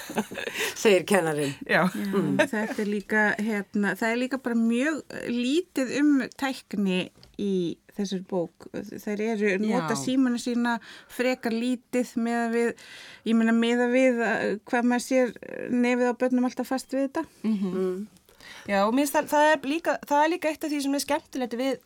Segir 0.83 1.07
kennarin. 1.09 1.55
Já. 1.65 1.83
Mm. 1.95 2.37
Þetta 2.43 2.83
er 2.85 2.91
líka, 2.91 3.25
hérna, 3.41 3.95
það 3.99 4.15
er 4.15 4.23
líka 4.23 4.41
bara 4.45 4.59
mjög 4.59 5.03
lítið 5.33 5.95
um 6.03 6.13
tækni 6.39 7.01
í 7.39 7.55
þessar 7.99 8.23
bók. 8.31 8.69
Þeir 8.75 9.25
eru 9.33 9.55
nota 9.63 9.97
símanu 9.99 10.39
sína 10.43 10.77
frekar 11.13 11.55
lítið 11.55 12.15
með 12.23 12.39
að 12.43 12.55
við, 12.59 12.85
ég 13.31 13.39
meina 13.39 13.55
með 13.57 13.85
að 13.87 13.97
við 13.97 14.23
hvað 14.69 14.93
maður 14.93 15.07
sér 15.07 15.35
nefið 15.73 16.13
á 16.15 16.21
börnum 16.21 16.49
alltaf 16.49 16.71
fast 16.71 16.95
við 16.95 17.09
þetta. 17.09 17.25
Mm 17.43 17.59
-hmm. 17.59 17.75
mm. 17.83 18.07
Já, 18.69 18.83
og 18.85 18.95
minnst 18.95 19.15
það, 19.17 19.31
það, 19.33 19.47
er 19.53 19.69
líka, 19.69 19.97
það 20.09 20.23
er 20.25 20.31
líka 20.35 20.51
eitt 20.53 20.65
af 20.65 20.71
því 20.71 20.81
sem 20.85 20.95
er 20.95 21.05
skemmtilegt 21.05 21.55
við, 21.59 21.79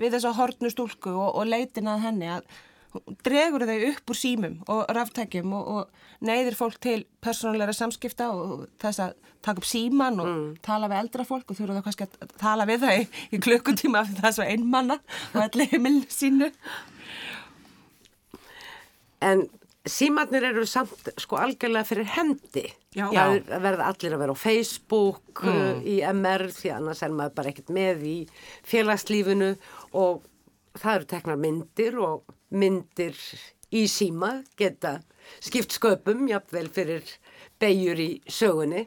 við 0.00 0.14
þessa 0.16 0.32
hortnu 0.38 0.70
stúlku 0.72 1.12
og, 1.12 1.30
og 1.36 1.46
leitin 1.46 1.90
að 1.90 2.04
henni 2.06 2.30
að 2.32 2.44
dregur 3.24 3.66
þau 3.68 3.76
upp 3.90 4.12
úr 4.12 4.18
símum 4.18 4.56
og 4.70 4.88
ráftækjum 4.96 5.52
og, 5.56 5.68
og 5.74 6.26
neyðir 6.26 6.56
fólk 6.58 6.80
til 6.82 7.04
persónulegra 7.22 7.74
samskipta 7.76 8.30
og 8.34 8.66
þess 8.82 9.04
að 9.06 9.14
taka 9.44 9.62
upp 9.62 9.68
síman 9.68 10.20
og 10.20 10.30
mm. 10.30 10.48
tala 10.64 10.90
við 10.90 11.04
eldra 11.04 11.26
fólk 11.28 11.52
og 11.52 11.62
eru 11.62 11.78
þá 11.78 11.84
kannski 11.86 12.08
að 12.08 12.34
tala 12.40 12.66
við 12.68 12.84
þau 12.86 12.98
í 13.36 13.40
klukkutíma 13.46 14.02
af 14.02 14.12
það 14.18 14.36
svo 14.36 14.48
einmanna 14.48 14.98
og 15.32 15.40
allir 15.46 15.70
heimilinu 15.72 16.10
sínu. 16.12 16.50
En 19.20 19.46
símannir 19.88 20.44
eru 20.50 20.66
samt 20.68 21.10
sko 21.20 21.38
algjörlega 21.40 21.88
fyrir 21.88 22.08
hendi. 22.16 22.66
Já. 22.96 23.06
Já, 23.14 23.22
það 23.46 23.64
verða 23.64 23.90
allir 23.92 24.14
að 24.16 24.22
vera 24.24 24.34
á 24.34 24.42
Facebook, 24.42 25.44
mm. 25.44 25.60
uh, 25.60 25.84
í 25.86 26.00
MR, 26.10 26.48
því 26.56 26.72
annars 26.74 27.04
er 27.06 27.14
maður 27.14 27.36
bara 27.38 27.52
ekkert 27.52 27.70
með 27.74 28.02
í 28.10 28.16
félagslífinu 28.66 29.54
og 30.00 30.26
það 30.78 30.94
eru 30.94 31.08
teknar 31.10 31.40
myndir 31.40 31.98
og 32.00 32.34
myndir 32.50 33.18
í 33.70 33.84
síma 33.90 34.40
geta 34.58 34.98
skipt 35.42 35.74
sköpum 35.76 36.26
jafnvel 36.30 36.68
fyrir 36.74 37.06
beigjur 37.60 38.00
í 38.00 38.10
sögunni. 38.30 38.86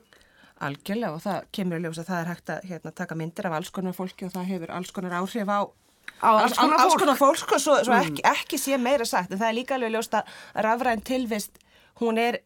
Algjörlega 0.63 1.17
og 1.17 1.23
það 1.23 1.47
kemur 1.55 1.79
að 1.79 1.87
ljósa 1.87 2.03
að 2.03 2.09
það 2.09 2.19
er 2.19 2.29
hægt 2.31 2.51
að 2.53 2.67
hérna, 2.69 2.95
taka 2.95 3.17
myndir 3.19 3.47
af 3.49 3.57
alls 3.57 3.71
konar 3.73 3.95
fólki 3.97 4.27
og 4.27 4.35
það 4.35 4.49
hefur 4.51 4.75
alls 4.77 4.93
konar 4.95 5.17
áhrif 5.19 5.49
á 5.51 5.61
alls 6.23 6.55
konar 6.55 6.77
fólk, 6.77 6.83
alls 6.85 6.99
konar 7.01 7.19
fólk 7.19 7.51
og 7.51 7.59
svo, 7.59 7.75
svo 7.83 7.93
mm. 7.93 8.07
ekki, 8.07 8.23
ekki 8.29 8.59
sé 8.61 8.77
meira 8.79 9.05
sagt 9.07 9.33
en 9.33 9.41
það 9.41 9.49
er 9.49 9.57
líka 9.57 9.75
alveg 9.75 9.95
ljóst 9.95 10.15
að 10.15 10.29
rafræn 10.63 11.03
tilvist 11.03 11.59
hún 11.99 12.19
er 12.21 12.39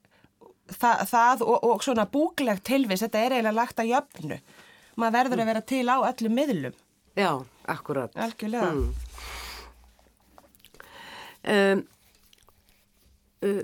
það, 0.71 1.03
það 1.11 1.43
og, 1.45 1.67
og 1.67 1.83
svona 1.85 2.07
búklegt 2.11 2.65
tilvis, 2.67 3.03
þetta 3.05 3.21
er 3.21 3.37
eiginlega 3.37 3.57
lagt 3.57 3.81
að 3.81 3.93
jöfnu. 3.93 4.39
Maður 4.97 5.17
verður 5.17 5.43
að 5.43 5.51
vera 5.51 5.63
til 5.69 5.83
á 5.85 5.97
öllum 6.09 6.35
miðlum. 6.37 6.77
Já, 7.17 7.31
akkurat. 7.71 8.15
Algjörlega. 8.15 8.71
Mm. 8.71 8.93
Um, 11.47 11.83
uh, 13.45 13.61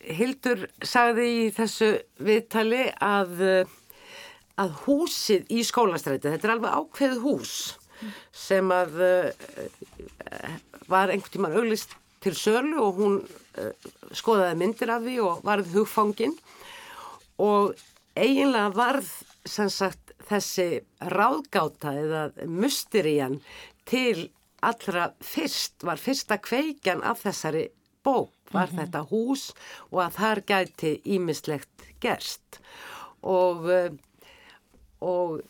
Hildur 0.00 0.64
sagði 0.82 1.26
í 1.28 1.42
þessu 1.54 1.90
viðtali 2.24 2.86
að, 3.04 3.36
uh, 3.44 3.76
að 4.60 4.74
húsið 4.86 5.52
í 5.54 5.62
skólastræti, 5.66 6.32
þetta 6.32 6.48
er 6.48 6.54
alveg 6.56 6.78
ákveð 6.80 7.20
hús 7.24 7.54
sem 8.32 8.70
að 8.72 8.96
uh, 9.04 9.30
var 10.88 11.12
einhvern 11.12 11.34
tíman 11.34 11.56
auglist 11.60 11.94
til 12.24 12.34
sölu 12.36 12.80
og 12.82 13.00
hún 13.00 13.18
uh, 13.60 13.90
skoðaði 14.16 14.58
myndir 14.60 14.92
af 14.92 15.04
því 15.04 15.18
og 15.24 15.44
varð 15.46 15.74
hugfangin 15.76 16.34
og 17.40 17.76
eiginlega 18.18 18.72
varð 18.76 19.10
sem 19.48 19.70
sagt 19.72 20.09
þessi 20.30 20.68
ráðgáta 21.12 21.94
eða 21.98 22.22
musterían 22.46 23.40
til 23.88 24.30
allra 24.62 25.10
fyrst 25.24 25.84
var 25.86 26.00
fyrsta 26.00 26.38
kveikjan 26.42 27.02
af 27.06 27.24
þessari 27.24 27.68
bók. 28.04 28.32
Var 28.50 28.66
mm 28.66 28.72
-hmm. 28.72 28.80
þetta 28.80 29.00
hús 29.10 29.52
og 29.90 29.98
að 30.02 30.16
þar 30.18 30.40
gæti 30.46 31.00
ímislegt 31.04 31.86
gerst. 32.00 32.60
Og, 33.22 33.64
uh, 33.64 33.90
og 35.00 35.40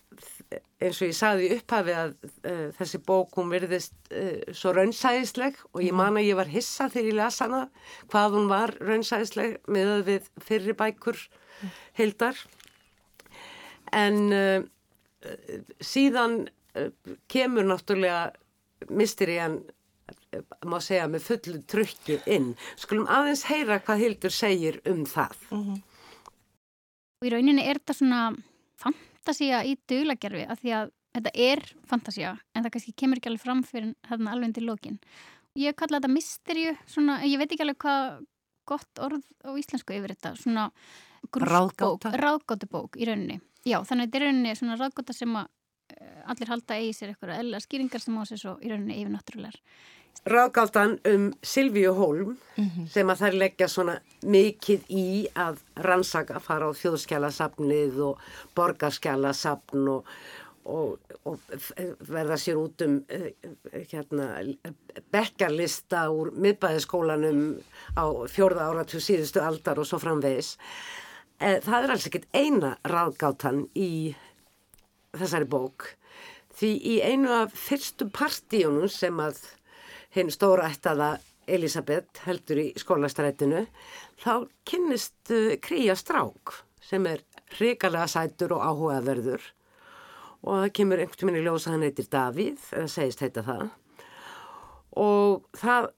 eins 0.81 1.01
og 1.01 1.09
ég 1.09 1.16
saði 1.16 1.51
upphafi 1.55 1.95
að 1.97 2.14
uh, 2.25 2.69
þessi 2.79 2.99
bók 2.99 3.37
hún 3.38 3.51
verðist 3.53 3.95
uh, 4.12 4.53
svo 4.53 4.73
raunsæðisleg 4.73 5.57
og 5.73 5.83
ég 5.83 5.93
man 5.93 6.16
að 6.16 6.29
ég 6.29 6.37
var 6.37 6.51
hissa 6.51 6.88
þegar 6.88 7.09
ég 7.09 7.19
lasa 7.19 7.45
hana 7.45 7.71
hvað 8.12 8.37
hún 8.37 8.49
var 8.49 8.75
raunsæðisleg 8.81 9.61
með 9.66 10.05
við 10.09 10.31
fyrri 10.47 10.73
bækur 10.73 11.21
hildar 11.99 12.37
en 13.92 14.33
uh, 14.33 14.62
síðan 15.81 16.48
kemur 17.29 17.66
náttúrulega 17.66 18.31
misterían 18.88 19.61
má 20.66 20.79
segja 20.83 21.09
með 21.11 21.26
fullu 21.26 21.61
trykki 21.70 22.20
inn. 22.31 22.53
Skulum 22.79 23.09
aðeins 23.11 23.44
heyra 23.50 23.81
hvað 23.83 24.05
Hildur 24.05 24.35
segir 24.35 24.81
um 24.88 25.05
það. 25.07 25.37
Mm 25.50 25.64
-hmm. 25.64 25.83
Í 27.20 27.31
rauninni 27.31 27.66
er 27.66 27.79
þetta 27.79 27.94
svona 27.94 28.20
fantasía 28.81 29.64
í 29.64 29.76
duglagerfi 29.88 30.46
af 30.48 30.61
því 30.62 30.70
að 30.79 30.92
þetta 31.14 31.31
er 31.35 31.61
fantasía 31.90 32.38
en 32.55 32.64
það 32.64 32.70
kannski 32.70 32.94
kemur 32.96 33.18
ekki 33.18 33.29
alveg 33.29 33.42
fram 33.42 33.62
fyrir 33.62 33.94
þarna 34.09 34.33
alveg 34.33 34.55
til 34.55 34.66
lokin. 34.66 34.98
Ég 35.59 35.76
kalla 35.76 35.98
þetta 35.98 36.14
misteríu, 36.14 36.76
svona, 36.87 37.20
ég 37.26 37.38
veit 37.38 37.53
ekki 37.53 37.62
alveg 37.62 37.79
hvað 37.79 38.26
gott 38.64 38.98
orð 39.03 39.24
á 39.42 39.50
íslensku 39.59 39.92
yfir 39.92 40.14
þetta, 40.14 40.37
svona 40.37 40.70
ráðgátubók 41.35 42.96
í 42.96 43.05
rauninni. 43.05 43.40
Já, 43.64 43.79
þannig 43.85 44.07
að 44.07 44.07
þetta 44.07 44.18
er 44.18 44.27
rauninni 44.27 44.57
svona 44.57 44.77
ráðgáta 44.81 45.12
sem 45.16 45.37
að 45.37 45.49
allir 46.31 46.51
halda 46.51 46.77
eigi 46.79 46.92
sér 46.96 47.12
eitthvað 47.12 47.38
eða 47.38 47.62
skýringar 47.64 48.03
sem 48.03 48.18
á 48.18 48.23
sér 48.29 48.40
svo 48.40 48.59
í 48.62 48.70
rauninni 48.70 49.01
yfir 49.01 49.14
náttúrulegar. 49.14 49.59
Ráðgáttan 50.31 50.99
um 51.09 51.31
Silvíu 51.42 51.94
Holm 51.96 52.37
mm 52.57 52.68
-hmm. 52.68 52.88
sem 52.88 53.11
að 53.11 53.20
þær 53.23 53.38
leggja 53.42 53.68
svona 53.68 54.01
mikið 54.23 54.81
í 54.88 55.29
að 55.35 55.61
rannsaka 55.77 56.40
fara 56.40 56.68
á 56.68 56.73
þjóðskjálasafnið 56.77 58.01
og 58.05 58.18
borgarskjálasafn 58.55 59.88
og, 59.88 60.05
og, 60.64 60.99
og 61.25 61.38
verða 62.09 62.37
sér 62.37 62.57
út 62.57 62.83
um 62.83 63.05
hérna, 63.92 64.44
bekkarlista 65.12 66.11
úr 66.11 66.33
miðbæðiskólanum 66.33 67.62
á 67.96 68.05
fjórða 68.29 68.68
áratu 68.68 69.01
síðustu 69.01 69.40
aldar 69.40 69.79
og 69.79 69.87
svo 69.87 69.99
framvegis. 69.99 70.59
Það 71.40 71.76
er 71.79 71.92
alls 71.94 72.07
ekkit 72.11 72.26
eina 72.37 72.74
ráðgáttan 72.85 73.62
í 73.72 74.12
þessari 75.16 75.48
bók 75.48 75.87
því 76.61 76.70
í 76.85 76.96
einu 77.00 77.31
af 77.33 77.55
fyrstu 77.57 78.11
partíunum 78.12 78.90
sem 78.92 79.16
að 79.22 79.38
hinn 80.12 80.33
stóra 80.35 80.68
ættaða 80.68 81.14
Elisabeth 81.50 82.26
heldur 82.26 82.61
í 82.61 82.66
skólastrætinu 82.79 83.64
þá 84.20 84.35
kynnist 84.68 85.33
uh, 85.33 85.57
Kríja 85.62 85.96
Strák 85.98 86.61
sem 86.85 87.07
er 87.09 87.24
hrikalega 87.57 88.07
sætur 88.11 88.59
og 88.59 88.66
áhugaverður 88.66 89.48
og 90.44 90.53
það 90.53 90.74
kemur 90.76 91.03
einhvern 91.03 91.31
veginn 91.31 91.40
í 91.40 91.46
ljósa 91.46 91.72
hann 91.74 91.87
heitir 91.87 92.09
Davíð 92.12 92.68
eða 92.72 92.92
segist 92.92 93.24
heita 93.24 93.42
það. 93.44 93.64
Og 95.00 95.59
það 95.61 95.90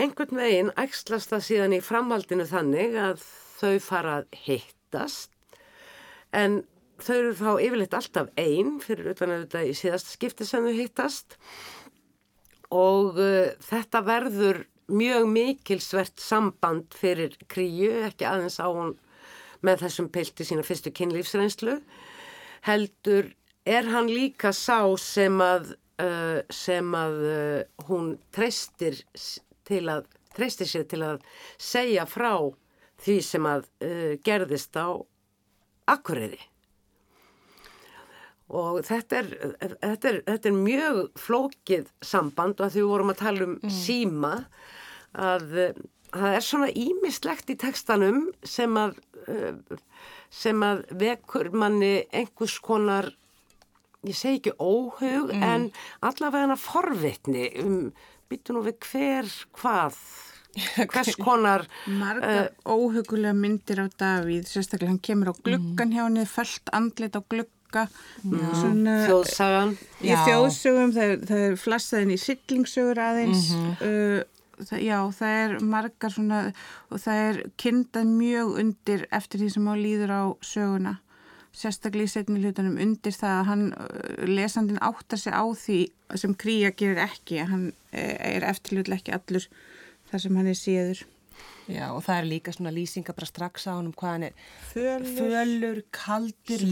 einhvern 0.00 0.40
veginn 0.40 0.70
ægslast 0.80 1.32
það 1.32 1.44
síðan 1.48 1.76
í 1.76 1.82
framhaldinu 1.84 2.46
þannig 2.48 2.96
að 3.00 3.26
þau 3.56 3.76
fara 3.82 4.20
að 4.20 4.40
hittast. 4.44 5.32
En 6.36 6.62
þau 7.00 7.16
eru 7.16 7.34
þá 7.38 7.50
yfirleitt 7.66 7.96
alltaf 7.96 8.30
einn 8.40 8.78
fyrir 8.84 9.12
utan 9.12 9.34
að 9.34 9.44
þetta 9.46 9.64
í 9.64 9.74
síðasta 9.76 10.14
skipti 10.14 10.48
sem 10.48 10.66
þau 10.66 10.76
hittast. 10.76 11.36
Og 12.74 13.20
uh, 13.20 13.52
þetta 13.64 14.02
verður 14.06 14.64
mjög 14.86 15.26
mikilsvert 15.30 16.22
samband 16.22 16.94
fyrir 16.94 17.34
kríu, 17.50 17.90
ekki 18.06 18.26
aðeins 18.28 18.60
á 18.62 18.70
hún 18.70 18.94
með 19.66 19.86
þessum 19.86 20.10
pilti 20.14 20.44
sína 20.46 20.62
fyrstu 20.66 20.92
kynlífsreynslu 20.94 21.80
heldur 22.66 23.30
er 23.66 23.88
hann 23.90 24.10
líka 24.10 24.52
sá 24.54 24.82
sem 25.00 25.40
að, 25.42 25.72
uh, 26.02 26.42
sem 26.50 26.94
að 26.98 27.16
uh, 27.30 27.86
hún 27.88 28.14
treystir 28.34 29.00
til 29.66 29.86
að 29.90 30.06
treystir 30.36 30.68
sér 30.68 30.86
til 30.90 31.02
að 31.06 31.22
segja 31.58 32.04
frá 32.08 32.34
því 33.02 33.16
sem 33.24 33.48
að 33.48 33.66
uh, 33.84 34.12
gerðist 34.26 34.76
á 34.78 34.88
Akureyri 35.86 36.40
og 38.46 38.78
þetta 38.86 39.18
er, 39.18 39.28
þetta 39.58 40.08
er, 40.10 40.18
þetta 40.28 40.48
er 40.50 40.56
mjög 40.56 40.98
flókið 41.18 41.88
samband 42.04 42.60
og 42.60 42.68
að 42.68 42.76
því 42.76 42.82
við 42.84 42.92
vorum 42.92 43.12
að 43.12 43.22
tala 43.24 43.46
um 43.46 43.54
mm. 43.56 43.72
síma 43.74 44.32
að 45.16 45.46
það 46.12 46.36
er 46.36 46.44
svona 46.46 46.68
ímislegt 46.70 47.50
í 47.50 47.56
tekstanum 47.58 48.20
sem 48.46 48.78
að 48.78 49.00
sem 50.32 50.62
að 50.62 50.84
vekur 51.00 51.50
manni 51.54 52.06
einhvers 52.14 52.58
konar 52.62 53.10
ég 54.06 54.16
segi 54.16 54.40
ekki 54.40 54.54
óhug 54.58 55.32
mm. 55.32 55.42
en 55.42 55.68
allavega 56.06 56.46
hana 56.46 56.58
forvitni 56.60 57.48
um 57.62 57.78
byttu 58.30 58.54
nú 58.54 58.62
við 58.66 58.78
hver 58.86 59.30
hvað 59.58 59.98
hvers 60.92 61.16
konar 61.20 61.66
margar 61.86 62.52
uh, 62.52 62.76
óhugulega 62.76 63.34
myndir 63.36 63.82
á 63.82 63.86
Davíð. 63.88 64.48
Sérstaklega 64.48 64.94
hann 64.94 65.02
kemur 65.02 65.32
á 65.32 65.34
gluggan 65.36 65.92
hjá 65.92 66.04
henni 66.06 66.26
föllt 66.28 66.74
andlit 66.76 67.18
á 67.18 67.22
glugg 67.22 67.52
bóka 67.66 67.88
svona, 68.30 69.06
þjóðsagan. 69.06 69.74
í 70.00 70.10
já. 70.10 70.22
þjóðsögum, 70.24 70.92
það 70.94 71.10
er, 71.10 71.18
það 71.28 71.42
er 71.46 71.56
flassaðin 71.60 72.14
í 72.14 72.18
syllingsögur 72.20 73.00
aðeins. 73.00 73.50
Mm 73.52 73.64
-hmm. 73.64 74.20
uh, 74.20 74.64
það, 74.64 74.82
já, 74.82 74.98
það 75.18 75.40
er 75.40 75.56
margar 75.60 76.12
svona 76.12 76.52
og 76.90 77.00
það 77.00 77.24
er 77.28 77.42
kynnað 77.56 78.06
mjög 78.06 78.54
undir 78.62 79.06
eftir 79.10 79.40
því 79.40 79.50
sem 79.50 79.68
á 79.68 79.74
líður 79.74 80.12
á 80.14 80.22
söguna. 80.40 80.98
Sérstaklega 81.56 82.04
í 82.04 82.12
setni 82.12 82.40
hlutunum 82.40 82.76
undir 82.78 83.12
það 83.12 83.38
að 83.40 83.46
hann 83.46 83.74
lesandin 84.28 84.82
áttar 84.84 85.18
sig 85.18 85.32
á 85.32 85.44
því 85.56 85.78
sem 86.14 86.34
Kríja 86.34 86.70
gerir 86.70 87.00
ekki 87.00 87.40
hann 87.40 87.72
er 87.92 88.44
eftirlulega 88.44 89.00
ekki 89.00 89.14
allur 89.16 89.48
þar 90.10 90.26
sem 90.26 90.40
hann 90.40 90.50
er 90.52 90.58
síður 90.58 91.04
Já 91.66 91.88
og 91.90 91.98
það 92.06 92.20
er 92.20 92.26
líka 92.30 92.52
svona 92.54 92.70
lýsinga 92.70 93.10
bara 93.10 93.26
strax 93.26 93.64
á 93.66 93.74
hann 93.74 93.88
um 93.88 93.94
hvað 93.98 94.12
hann 94.12 94.24
er 94.28 94.34
fölur, 94.70 95.06
fölur 95.16 95.80
kaldur, 95.90 96.62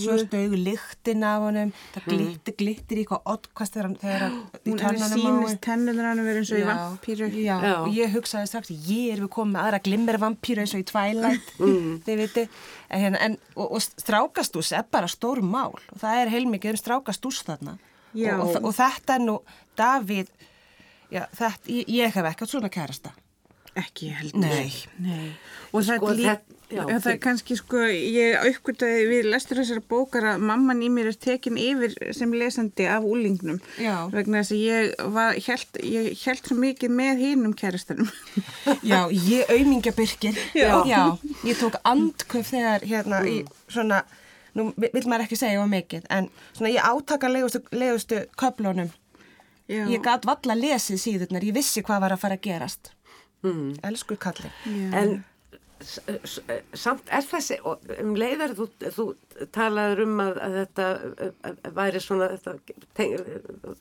svart 0.00 0.36
augur, 0.38 0.62
lyktin 0.64 1.26
af 1.28 1.44
hann 1.44 1.72
það 1.92 2.06
glittir, 2.08 2.56
glittir 2.62 3.02
í 3.02 3.04
hvað 3.10 3.28
oddkast 3.34 3.76
þegar 3.76 3.88
hann 3.90 3.98
þegar 4.00 4.24
hún 4.64 4.80
er 4.88 5.12
sínist 5.12 5.60
tennunar 5.66 6.08
hann 6.08 6.22
að 6.22 6.30
vera 6.30 6.40
eins 6.40 6.54
og 6.56 6.62
í 6.62 6.64
vampýru 6.70 7.28
Já, 7.34 7.52
já. 7.52 7.74
og 7.82 7.92
ég 7.98 8.16
hugsaði 8.16 8.50
strax 8.54 8.72
ég 8.72 9.12
er 9.12 9.22
við 9.26 9.30
komið 9.36 9.60
aðra 9.60 9.82
glimmervampýru 9.90 10.64
eins 10.64 10.72
og 10.72 10.80
í 10.80 10.88
Twilight 10.88 11.52
mm. 11.60 11.92
þið 12.08 12.24
viti 12.24 12.46
en, 12.46 13.04
hérna, 13.04 13.22
en, 13.28 13.38
og, 13.58 13.76
og 13.76 13.84
strákastús 13.84 14.72
er 14.72 14.88
bara 14.88 15.10
stór 15.10 15.42
mál. 15.44 15.74
Og 15.92 16.00
það 16.00 16.22
er 16.22 16.32
heilmikið 16.32 16.74
um 16.74 16.80
strákastús 16.80 17.44
þarna. 17.44 17.76
Og, 18.14 18.42
og, 18.46 18.58
og 18.70 18.74
þetta 18.76 19.18
er 19.18 19.24
nú 19.24 19.38
Davíð 19.78 20.30
já, 21.14 21.22
þetta, 21.30 21.70
ég, 21.70 21.92
ég 22.00 22.18
hef 22.18 22.32
ekkert 22.32 22.54
svona 22.56 22.72
kærasta 22.72 23.14
Ekki 23.74 24.12
heldur. 24.14 24.44
Nei. 24.44 24.70
Nei. 25.02 25.30
Og 25.74 25.82
sko, 25.82 26.06
það, 26.06 26.18
lí... 26.18 26.26
það, 26.28 26.58
já, 26.70 26.82
það 26.86 27.08
er 27.10 27.16
kannski 27.24 27.56
sko, 27.58 27.80
ég 27.90 28.36
aukvitaði 28.46 29.06
við 29.10 29.28
lestur 29.32 29.58
þessara 29.58 29.82
bókar 29.90 30.28
að 30.30 30.44
mamman 30.46 30.82
í 30.86 30.90
mér 30.94 31.10
er 31.10 31.18
tekin 31.18 31.58
yfir 31.58 31.96
sem 32.14 32.34
lesandi 32.38 32.86
af 32.90 33.06
úlingnum. 33.08 33.58
Já. 33.82 34.06
Vegna 34.14 34.44
þess 34.44 34.54
að 34.54 34.62
ég 34.62 35.10
var, 35.16 35.40
held, 35.48 35.80
ég 35.90 36.10
held 36.22 36.46
svo 36.46 36.58
mikið 36.62 36.96
með 37.02 37.22
hínum 37.24 37.56
kærastanum. 37.58 38.10
Já, 38.92 39.00
ég 39.10 39.50
auðmingja 39.50 39.94
byrkir. 39.98 40.38
Já. 40.54 40.70
Já, 40.86 41.02
ég 41.42 41.58
tók 41.58 41.80
andköf 41.82 42.54
þegar 42.54 42.86
hérna 42.86 43.24
mm. 43.24 43.32
í 43.32 43.72
svona, 43.74 44.04
nú 44.54 44.70
vil 44.78 45.02
maður 45.08 45.26
ekki 45.26 45.40
segja 45.42 45.66
á 45.66 45.66
mikið, 45.66 46.06
en 46.14 46.30
svona 46.52 46.76
ég 46.76 46.92
átaka 46.94 47.32
legustu, 47.32 47.66
legustu 47.74 48.22
köplunum. 48.38 48.94
Já. 49.70 49.84
Ég 49.88 50.02
gæt 50.04 50.26
valla 50.28 50.56
lesið 50.58 51.00
síðurnar, 51.00 51.44
ég 51.46 51.56
vissi 51.56 51.82
hvað 51.84 52.02
var 52.04 52.14
að 52.16 52.24
fara 52.24 52.36
að 52.36 52.44
gerast. 52.44 52.90
Mm. 53.44 53.70
Elsku 53.84 54.16
kalli. 54.20 54.50
Yeah. 54.68 54.98
En 55.00 55.14
samt 55.84 57.10
er 57.12 57.24
þessi, 57.26 57.56
um 57.64 58.14
leiðar 58.16 58.54
þú, 58.56 58.66
þú 58.94 59.04
talaður 59.52 60.04
um 60.04 60.20
að, 60.22 60.38
að 60.46 60.54
þetta 60.60 61.72
væri 61.76 62.00
svona, 62.02 62.28
þetta 62.36 62.54
teng, 62.96 63.16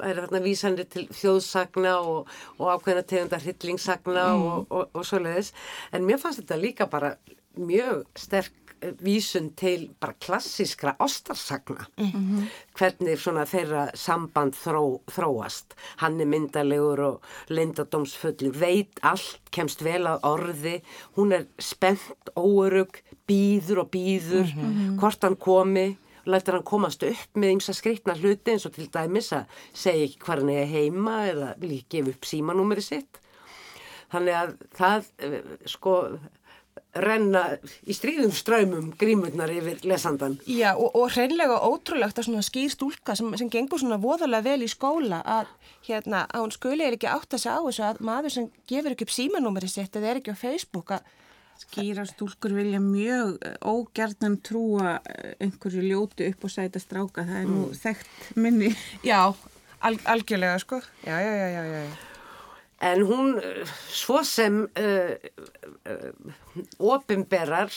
væri 0.02 0.26
þarna 0.26 0.42
vísanir 0.44 0.90
til 0.92 1.06
þjóðsagna 1.14 1.94
og, 2.02 2.34
og 2.58 2.74
ákveðna 2.74 3.06
tegundar 3.08 3.46
hryllingssagna 3.46 4.26
mm. 4.34 4.44
og, 4.50 4.74
og, 4.74 4.98
og 4.98 5.08
svoleiðis, 5.08 5.54
en 5.94 6.08
mér 6.08 6.20
fannst 6.24 6.44
þetta 6.44 6.60
líka 6.60 6.90
bara 6.92 7.14
mjög 7.60 8.04
sterk 8.20 8.63
vísun 9.04 9.52
til 9.56 9.90
bara 10.00 10.14
klassískra 10.20 10.96
ostarsagna 11.00 11.86
mm 11.98 12.12
-hmm. 12.12 12.44
hvernig 12.78 13.20
svona 13.20 13.46
þeirra 13.46 13.90
samband 13.96 14.54
þró, 14.54 15.02
þróast. 15.12 15.74
Hann 15.98 16.22
er 16.22 16.26
myndalegur 16.26 17.00
og 17.00 17.22
lindadómsfullu 17.50 18.52
veit 18.60 19.00
allt, 19.02 19.40
kemst 19.52 19.84
vel 19.84 20.08
að 20.08 20.20
orði. 20.24 20.82
Hún 21.16 21.34
er 21.34 21.46
spennt, 21.60 22.30
óörug 22.36 23.02
býður 23.28 23.78
og 23.80 23.90
býður 23.92 24.56
mm 24.56 24.62
-hmm. 24.62 25.00
hvort 25.00 25.24
hann 25.24 25.36
komi 25.36 25.98
lættir 26.26 26.54
hann 26.54 26.64
komast 26.64 27.04
upp 27.04 27.40
með 27.40 27.58
ymsa 27.58 27.74
skriktna 27.74 28.16
hluti 28.16 28.52
eins 28.52 28.66
og 28.66 28.74
til 28.74 28.88
dæmis 28.94 29.32
að 29.36 29.44
segja 29.74 30.08
ekki 30.08 30.22
hvað 30.26 30.44
hann 30.44 30.50
er 30.50 30.72
heima 30.72 31.18
eða 31.28 31.50
vil 31.60 31.76
ekki 31.78 31.98
gefa 31.98 32.10
upp 32.10 32.30
símanúmeri 32.30 32.82
sitt. 32.82 33.20
Þannig 34.14 34.38
að 34.38 34.56
það 34.78 35.06
eh, 35.26 35.40
sko 35.66 35.96
renna 36.94 37.42
í 37.90 37.96
stríðum 37.96 38.34
ströymum 38.36 38.92
grímurnar 39.00 39.50
yfir 39.54 39.82
lesandan. 39.90 40.38
Já 40.46 40.74
og, 40.76 40.94
og 40.94 41.10
hreinlega 41.16 41.58
ótrúlegt 41.66 42.20
að 42.22 42.30
svona 42.30 42.46
skýr 42.46 42.70
stúlka 42.74 43.16
sem, 43.18 43.32
sem 43.40 43.50
gengur 43.54 43.82
svona 43.82 43.98
voðalega 44.02 44.46
vel 44.46 44.68
í 44.68 44.70
skóla 44.70 45.24
að, 45.26 45.50
hérna, 45.88 46.28
að 46.30 46.46
hún 46.46 46.56
skuli 46.56 46.86
er 46.86 46.98
ekki 46.98 47.10
átt 47.10 47.34
að 47.34 47.44
segja 47.46 47.58
á 47.58 47.66
þessu 47.66 47.86
að 47.90 48.06
maður 48.06 48.38
sem 48.38 48.48
gefur 48.70 48.94
ekki 48.94 49.08
upp 49.08 49.18
símanúmeri 49.18 49.72
sitt 49.72 49.98
eða 49.98 50.14
er 50.14 50.22
ekki 50.22 50.38
á 50.38 50.44
Facebook 50.44 50.96
að 50.98 51.12
Skýra 51.64 52.04
stúlkur 52.10 52.56
vilja 52.58 52.80
mjög 52.82 53.36
eh, 53.46 53.58
ógjarnan 53.62 54.40
trúa 54.44 54.96
eh, 55.06 55.36
einhverju 55.44 55.84
ljótu 55.86 56.26
upp 56.28 56.48
og 56.48 56.52
sæta 56.52 56.82
stráka, 56.82 57.26
það 57.28 57.44
er 57.44 57.46
nú 57.50 57.68
mm. 57.68 57.76
þekkt 57.84 58.32
minni. 58.42 58.72
Já, 59.06 59.20
al 59.80 60.00
algjörlega 60.16 60.58
sko, 60.64 60.82
já, 61.06 61.14
já, 61.22 61.34
já, 61.38 61.48
já, 61.54 61.64
já. 61.86 62.13
En 62.84 63.04
hún 63.08 63.38
svo 63.88 64.24
sem 64.28 64.64
uh, 64.66 65.14
uh, 65.88 66.34
opimberar 66.84 67.72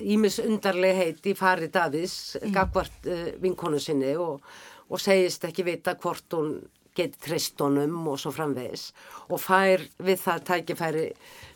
ímis 0.00 0.38
uh, 0.40 0.46
undarlega 0.48 1.02
heit 1.02 1.28
í 1.28 1.34
fari 1.36 1.68
Davís 1.72 2.36
mm. 2.40 2.54
gagvart 2.54 3.10
vinkonu 3.42 3.80
sinni 3.82 4.14
og, 4.16 4.40
og 4.88 5.02
segist 5.02 5.44
ekki 5.48 5.66
vita 5.66 5.98
hvort 6.00 6.38
hún 6.38 6.56
geti 6.96 7.20
tristunum 7.26 8.08
og 8.08 8.18
svo 8.20 8.32
framvegis 8.32 8.88
og 9.28 9.40
fær 9.42 9.84
við 10.00 10.22
það 10.22 10.44
tækifæri 10.50 11.04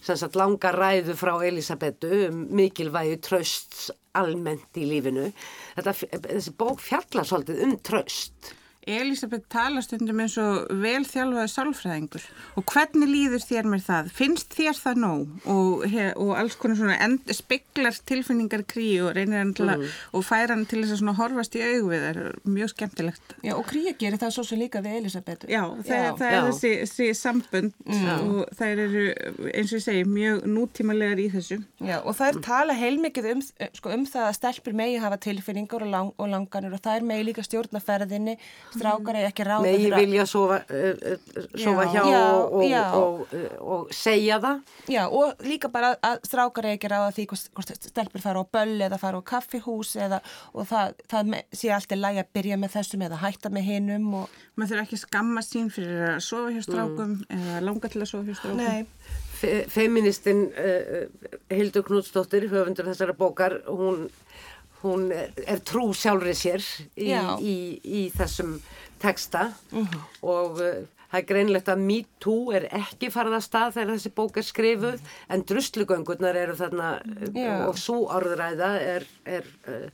sagt, 0.04 0.36
langa 0.36 0.72
ræðu 0.74 1.16
frá 1.16 1.32
Elisabetu 1.46 2.26
um 2.28 2.44
mikilvægi 2.60 3.20
tröst 3.24 3.90
almennt 4.16 4.76
í 4.80 4.86
lífinu. 4.90 5.28
Þetta, 5.76 5.94
þessi 6.26 6.56
bók 6.58 6.80
fjallar 6.82 7.28
svolítið 7.28 7.62
um 7.66 7.76
tröst 7.86 8.54
Elisabeth 8.88 9.44
tala 9.52 9.82
stundum 9.84 10.22
eins 10.24 10.38
og 10.40 10.70
velþjálfaði 10.80 11.50
sálfræðingur 11.52 12.22
og 12.56 12.64
hvernig 12.72 13.10
líður 13.10 13.42
þér 13.44 13.66
með 13.68 13.82
það? 13.84 14.06
Finnst 14.16 14.54
þér 14.56 14.78
það 14.78 15.00
nóg 15.02 15.48
og, 15.52 15.82
og 16.16 16.30
alls 16.40 16.56
konar 16.60 16.78
svona 16.78 16.96
end, 17.04 17.28
speklar 17.36 17.98
tilfinningar 18.08 18.64
kríu 18.70 19.10
og 19.10 19.18
reynir 19.18 19.42
hann 19.42 19.52
til 19.58 19.66
að 19.68 19.84
mm. 19.84 19.98
og 20.16 20.24
færa 20.24 20.54
hann 20.54 20.64
til 20.70 20.80
þess 20.86 21.04
að 21.04 21.20
horfast 21.20 21.58
í 21.60 21.64
augu 21.66 21.90
við 21.90 22.04
það 22.06 22.20
er 22.22 22.38
mjög 22.56 22.72
skemmtilegt. 22.72 23.34
Já 23.44 23.54
og 23.58 23.68
kríu 23.68 23.92
gerir 24.00 24.22
það 24.22 24.32
svo 24.38 24.46
sem 24.48 24.62
líka 24.62 24.82
við 24.86 24.96
Elisabeth. 25.02 25.50
Já 25.50 25.60
það, 25.60 25.92
Já. 25.92 26.10
það 26.22 26.26
er 26.30 26.38
Já. 26.38 26.42
þessi, 26.48 26.72
þessi 26.80 27.10
sambund 27.20 27.76
mm. 27.84 28.08
og 28.16 28.56
það 28.56 28.84
eru 28.86 29.04
eins 29.50 29.74
og 29.74 29.76
ég 29.76 29.84
segi 29.90 30.08
mjög 30.08 30.48
nútímalegar 30.56 31.20
í 31.20 31.28
þessu. 31.36 31.60
Já 31.84 31.98
og 32.00 32.16
það 32.16 32.32
er 32.32 32.40
tala 32.48 32.78
heilmikið 32.80 33.30
um, 33.34 33.44
sko, 33.76 33.92
um 33.92 34.08
það 34.08 34.30
að 34.30 34.34
stelpur 34.40 34.80
megi 34.80 34.98
hafa 35.04 35.20
tilfinningar 35.20 35.84
og, 35.84 35.92
lang, 35.92 36.12
og 36.16 36.32
langanur 36.32 36.80
og 36.80 36.84
það 36.84 37.02
er 37.02 37.08
megi 37.12 37.28
líka 37.28 37.44
stjórnaferðinni 37.44 38.38
strákar 38.74 39.18
er 39.20 39.28
ekki 39.28 39.46
ráða 39.46 39.66
Megi 39.66 39.90
vilja 39.94 40.26
sofa, 40.28 40.60
uh, 40.70 41.14
sofa 41.54 41.86
hjá 41.92 42.02
já, 42.06 42.22
og, 42.40 42.64
já. 42.64 42.82
Og, 42.98 43.20
og, 43.24 43.54
og 43.74 43.94
segja 43.94 44.40
það 44.42 44.74
Já 44.90 45.02
og 45.06 45.44
líka 45.46 45.70
bara 45.72 45.94
að 46.06 46.20
strákar 46.28 46.70
er 46.70 46.78
ekki 46.78 46.92
ráða 46.92 47.14
því 47.16 47.26
hvort 47.30 47.72
stelpur 47.76 48.24
fara 48.24 48.42
á 48.42 48.46
böll 48.58 48.76
eða 48.88 49.00
fara 49.02 49.20
á 49.20 49.22
kaffihús 49.32 49.94
eða, 50.00 50.20
og 50.54 50.68
það, 50.70 51.00
það 51.10 51.34
sé 51.52 51.72
alltaf 51.74 52.00
læg 52.00 52.22
að 52.22 52.30
byrja 52.38 52.60
með 52.60 52.76
þessum 52.76 53.06
eða 53.08 53.22
hætta 53.24 53.52
með 53.54 53.68
hinnum 53.70 54.06
maður 54.10 54.74
þurfa 54.74 54.84
ekki 54.86 55.00
skamma 55.04 55.44
sín 55.46 55.72
fyrir 55.72 56.06
að 56.14 56.22
sofa 56.26 56.54
hjá 56.54 56.62
strákum 56.66 57.18
mm. 57.18 57.40
eða 57.40 57.64
langa 57.66 57.90
til 57.92 58.02
að 58.02 58.12
sofa 58.12 58.28
hjá 58.28 58.40
strákum 58.40 58.62
Nei 58.62 59.18
Fe 59.40 59.64
Feministin 59.72 60.50
uh, 60.52 61.06
Hildur 61.48 61.86
Knútsdóttir, 61.86 62.44
höfundur 62.50 62.90
þessara 62.90 63.16
bókar 63.16 63.60
hún 63.68 64.10
hún 64.84 65.10
er 65.12 65.60
trú 65.66 65.90
sjálfrið 65.96 66.38
sér 66.38 66.64
í, 66.96 67.10
í, 67.40 67.56
í 67.84 68.06
þessum 68.16 68.56
teksta 69.00 69.50
uh 69.72 69.84
-huh. 69.84 70.00
og 70.22 70.60
uh, 70.60 70.80
það 71.10 71.18
er 71.20 71.26
greinlegt 71.26 71.68
að 71.68 71.82
Me 71.84 71.98
Too 72.22 72.52
er 72.54 72.66
ekki 72.76 73.10
farað 73.10 73.38
að 73.38 73.46
stað 73.46 73.72
þegar 73.76 73.94
þessi 73.94 74.12
bók 74.14 74.36
er 74.36 74.46
skrifuð 74.46 75.00
en 75.28 75.44
druslugöngurnar 75.48 76.36
eru 76.36 76.56
þarna 76.56 76.90
Já. 77.34 77.66
og 77.68 77.78
svo 77.78 78.04
orðræða 78.14 78.70
er, 78.80 79.06
er, 79.24 79.48
uh, 79.66 79.88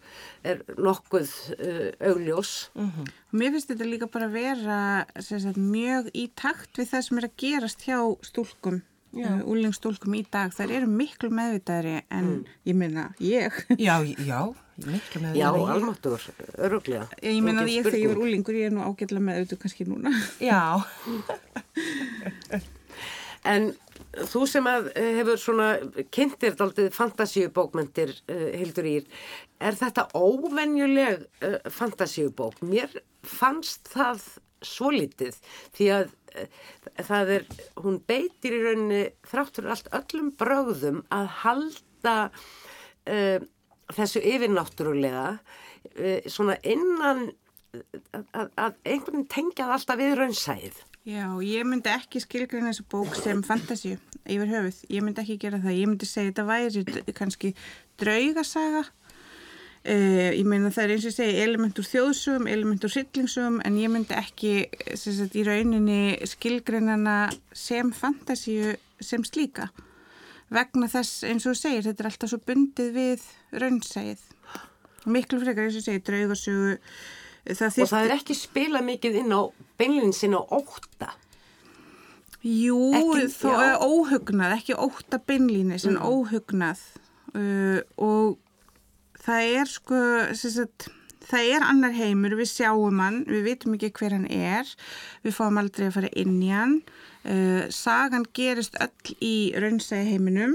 er 0.44 0.62
nokkuð 0.76 1.30
uh, 1.56 1.90
augljós. 2.10 2.70
-huh. 2.74 2.82
Mhm. 2.82 3.14
Mér 3.32 3.50
finnst 3.52 3.70
þetta 3.70 3.84
líka 3.84 4.06
bara 4.06 4.26
að 4.26 4.32
vera 4.32 5.06
sagt, 5.20 5.56
mjög 5.56 6.10
í 6.14 6.30
takt 6.34 6.78
við 6.78 6.92
það 6.92 7.02
sem 7.02 7.18
er 7.18 7.24
að 7.24 7.36
gerast 7.36 7.82
hjá 7.82 7.98
stúlkum 8.22 8.82
úlingstúlkum 9.24 10.14
í 10.18 10.22
dag, 10.30 10.52
þær 10.54 10.76
eru 10.80 10.92
miklu 10.92 11.32
meðvitaðri 11.34 11.98
en 12.04 12.30
mm. 12.30 12.54
ég 12.68 12.78
minna 12.78 13.08
ég. 13.22 13.64
Já, 13.80 13.98
já 14.04 14.40
miklu 14.84 15.22
með 15.22 15.38
Já, 15.38 15.48
almatur, 15.48 16.24
öruglega 16.60 17.06
Ég 17.22 17.40
meina 17.44 17.64
að 17.64 17.72
ég 17.72 17.86
þegar 17.86 17.98
ég 18.02 18.12
var 18.12 18.22
úlingur 18.26 18.58
ég 18.58 18.68
er 18.68 18.74
nú 18.76 18.84
ágætla 18.84 19.22
með 19.24 19.40
auðvitað 19.40 19.62
kannski 19.62 19.86
núna 19.88 20.12
Já 20.42 20.60
En 23.46 23.70
þú 24.26 24.42
sem 24.50 24.66
að 24.68 24.90
eh, 24.98 25.12
hefur 25.20 25.40
svona 25.40 25.68
kynntir 26.14 26.56
daldið 26.58 26.88
fantasíubókmyndir 26.96 28.10
uh, 28.32 28.46
Hildur 28.56 28.88
Ír, 28.90 29.04
er 29.62 29.76
þetta 29.78 30.08
óvenjuleg 30.16 31.22
uh, 31.44 31.58
fantasíubók? 31.70 32.58
Mér 32.66 32.90
fannst 33.22 33.92
það 33.92 34.24
svo 34.66 34.92
litið 34.94 35.38
því 35.76 35.90
að 35.96 36.06
uh, 36.10 36.62
það 37.08 37.34
er, 37.38 37.48
hún 37.82 38.00
beitir 38.06 38.58
í 38.58 38.62
rauninni 38.64 39.02
þráttur 39.30 39.70
allt 39.72 39.92
öllum 39.96 40.32
bröðum 40.38 41.04
að 41.14 41.30
halda 41.42 42.16
þessu 43.94 44.22
yfirnáttúrulega 44.24 45.38
eh, 45.94 46.26
svona 46.30 46.56
innan 46.66 47.28
að, 48.32 48.50
að 48.56 48.76
einhvern 48.88 49.26
tengjað 49.30 49.72
alltaf 49.76 49.98
við 50.00 50.14
raunsæð. 50.20 50.82
Já, 51.06 51.26
ég 51.44 51.66
myndi 51.68 51.92
ekki 51.92 52.22
skilgreina 52.22 52.72
þessu 52.72 52.86
bók 52.90 53.14
sem 53.18 53.42
fantasíu 53.46 53.98
yfir 54.26 54.50
höfuð, 54.50 54.80
ég 54.90 55.04
myndi 55.06 55.22
ekki 55.22 55.38
gera 55.44 55.60
það. 55.62 55.76
Ég 55.78 55.90
myndi 55.90 56.08
segja 56.08 56.32
þetta 56.32 56.46
væri 56.48 57.12
kannski 57.14 57.52
draugasaga 58.00 58.82
uh, 59.86 60.30
ég 60.34 60.46
meina 60.48 60.72
það 60.74 60.84
er 60.84 60.94
eins 60.94 61.04
og 61.06 61.10
ég 61.10 61.16
segi 61.16 61.42
element 61.44 61.80
úr 61.80 61.88
þjóðsum, 61.88 62.46
element 62.50 62.86
úr 62.86 62.92
syllingsum 62.92 63.58
en 63.66 63.80
ég 63.80 63.92
myndi 63.92 64.16
ekki 64.18 64.54
sagt, 64.98 65.36
í 65.38 65.44
rauninni 65.46 66.00
skilgreinana 66.28 67.18
sem 67.56 67.92
fantasíu 67.94 68.76
sem 69.00 69.24
slíka. 69.26 69.70
Vegna 70.52 70.88
þess 70.90 71.24
eins 71.26 71.46
og 71.46 71.54
þú 71.54 71.60
segir 71.60 71.86
þetta 71.88 72.04
er 72.04 72.10
alltaf 72.12 72.32
svo 72.32 72.40
bundið 72.46 72.90
við 72.94 73.28
raunsæð 73.58 74.26
miklu 75.06 75.38
frekar 75.42 75.68
eins 75.68 75.78
og 75.78 75.86
segir 75.86 76.02
draugasögu 76.06 76.76
það 77.46 77.78
og 77.84 77.90
það 77.92 78.04
er 78.04 78.16
ekki 78.16 78.34
spila 78.34 78.82
mikið 78.82 79.20
inn 79.22 79.34
á 79.34 79.42
beinlinsinn 79.78 80.34
á 80.34 80.42
óta 80.42 81.14
Jú, 82.46 82.78
ekki, 82.94 83.26
þó 83.34 83.48
er 83.58 83.80
óhugnað 83.82 84.52
ekki 84.60 84.76
óta 84.78 85.18
beinlinnis 85.18 85.86
en 85.88 85.96
mm. 85.96 86.04
óhugnað. 86.06 86.82
Uh, 87.34 87.80
og 87.98 88.36
það 89.26 89.50
er 89.60 89.72
sko 89.72 89.98
sagt, 90.38 90.88
það 91.26 91.50
er 91.56 91.66
annar 91.66 91.96
heimur, 91.96 92.38
við 92.38 92.52
sjáum 92.52 93.02
hann 93.02 93.24
við 93.28 93.44
vitum 93.50 93.76
ekki 93.76 93.92
hver 93.98 94.16
hann 94.16 94.30
er 94.30 94.70
við 95.26 95.36
fáum 95.36 95.60
aldrei 95.60 95.90
að 95.90 95.98
fara 95.98 96.14
inn 96.14 96.40
í 96.40 96.54
hann 96.54 96.80
Uh, 97.26 97.66
sagan 97.74 98.22
gerist 98.36 98.76
öll 98.78 99.14
í 99.18 99.50
raunsæði 99.58 100.12
heiminum 100.12 100.52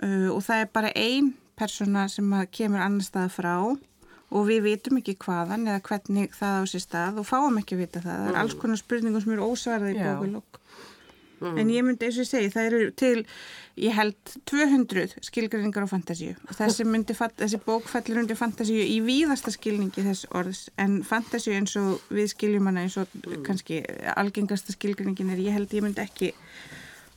uh, 0.00 0.30
og 0.32 0.38
það 0.46 0.62
er 0.62 0.70
bara 0.72 0.92
ein 0.96 1.34
persóna 1.58 2.06
sem 2.08 2.30
kemur 2.48 2.80
annar 2.80 3.04
stað 3.04 3.34
frá 3.34 3.52
og 3.58 4.46
við 4.48 4.62
vitum 4.64 5.02
ekki 5.02 5.18
hvaðan 5.20 5.68
eða 5.68 5.82
hvernig 5.84 6.32
það 6.32 6.56
á 6.56 6.62
sér 6.70 6.84
stað 6.86 7.20
og 7.20 7.28
fáum 7.28 7.60
ekki 7.60 7.76
að 7.76 7.82
vita 7.82 8.00
það. 8.06 8.22
Það 8.22 8.30
er 8.30 8.38
alls 8.40 8.56
konar 8.62 8.80
spurningum 8.80 9.20
sem 9.20 9.34
eru 9.36 9.50
ósvarðið 9.52 9.98
í 9.98 10.06
bókulokk. 10.06 10.62
Mm. 11.40 11.58
En 11.60 11.70
ég 11.72 11.84
myndi 11.86 12.06
eins 12.06 12.18
og 12.18 12.24
ég 12.24 12.30
segi, 12.30 12.50
það 12.54 12.68
eru 12.68 12.90
til, 13.00 13.24
ég 13.82 13.96
held, 13.96 14.34
200 14.50 15.16
skilgrinningar 15.26 15.86
á 15.86 15.88
fantasíu 15.90 16.36
og 16.36 16.54
þessi, 16.58 16.86
myndi, 16.88 17.16
þessi 17.16 17.60
bók 17.64 17.88
fellur 17.90 18.22
undir 18.22 18.38
fantasíu 18.38 18.84
í 18.84 19.00
víðasta 19.04 19.52
skilningi 19.54 20.06
þess 20.06 20.28
orðs 20.34 20.68
en 20.80 21.00
fantasíu 21.06 21.56
eins 21.58 21.74
og 21.80 22.04
við 22.14 22.30
skiljum 22.32 22.70
hana 22.70 22.86
eins 22.86 22.98
og 23.02 23.10
mm. 23.18 23.42
kannski 23.46 23.82
algengasta 24.14 24.76
skilgrinningin 24.76 25.34
er, 25.34 25.42
ég 25.42 25.58
held 25.58 25.74
ég 25.74 25.84
myndi 25.84 26.04
ekki 26.04 26.32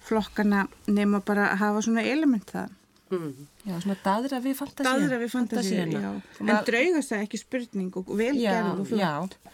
flokkana 0.07 0.65
nema 0.87 1.21
bara 1.25 1.51
að 1.51 1.63
hafa 1.65 1.87
svona 1.87 2.05
element 2.07 2.51
það. 2.55 2.75
Já, 3.07 3.77
svona 3.83 3.95
daðra 4.03 4.39
við 4.43 4.57
fantasíuna. 4.59 4.91
Daðra 4.91 5.19
við 5.21 5.31
fantasíuna, 5.31 6.01
já. 6.03 6.09
En 6.43 6.53
draugast 6.67 7.13
það 7.13 7.23
ekki 7.23 7.39
spurning 7.39 7.99
og 8.01 8.09
velgerð 8.19 8.71
og 8.73 8.89
flott. 8.89 9.37
Já, 9.39 9.53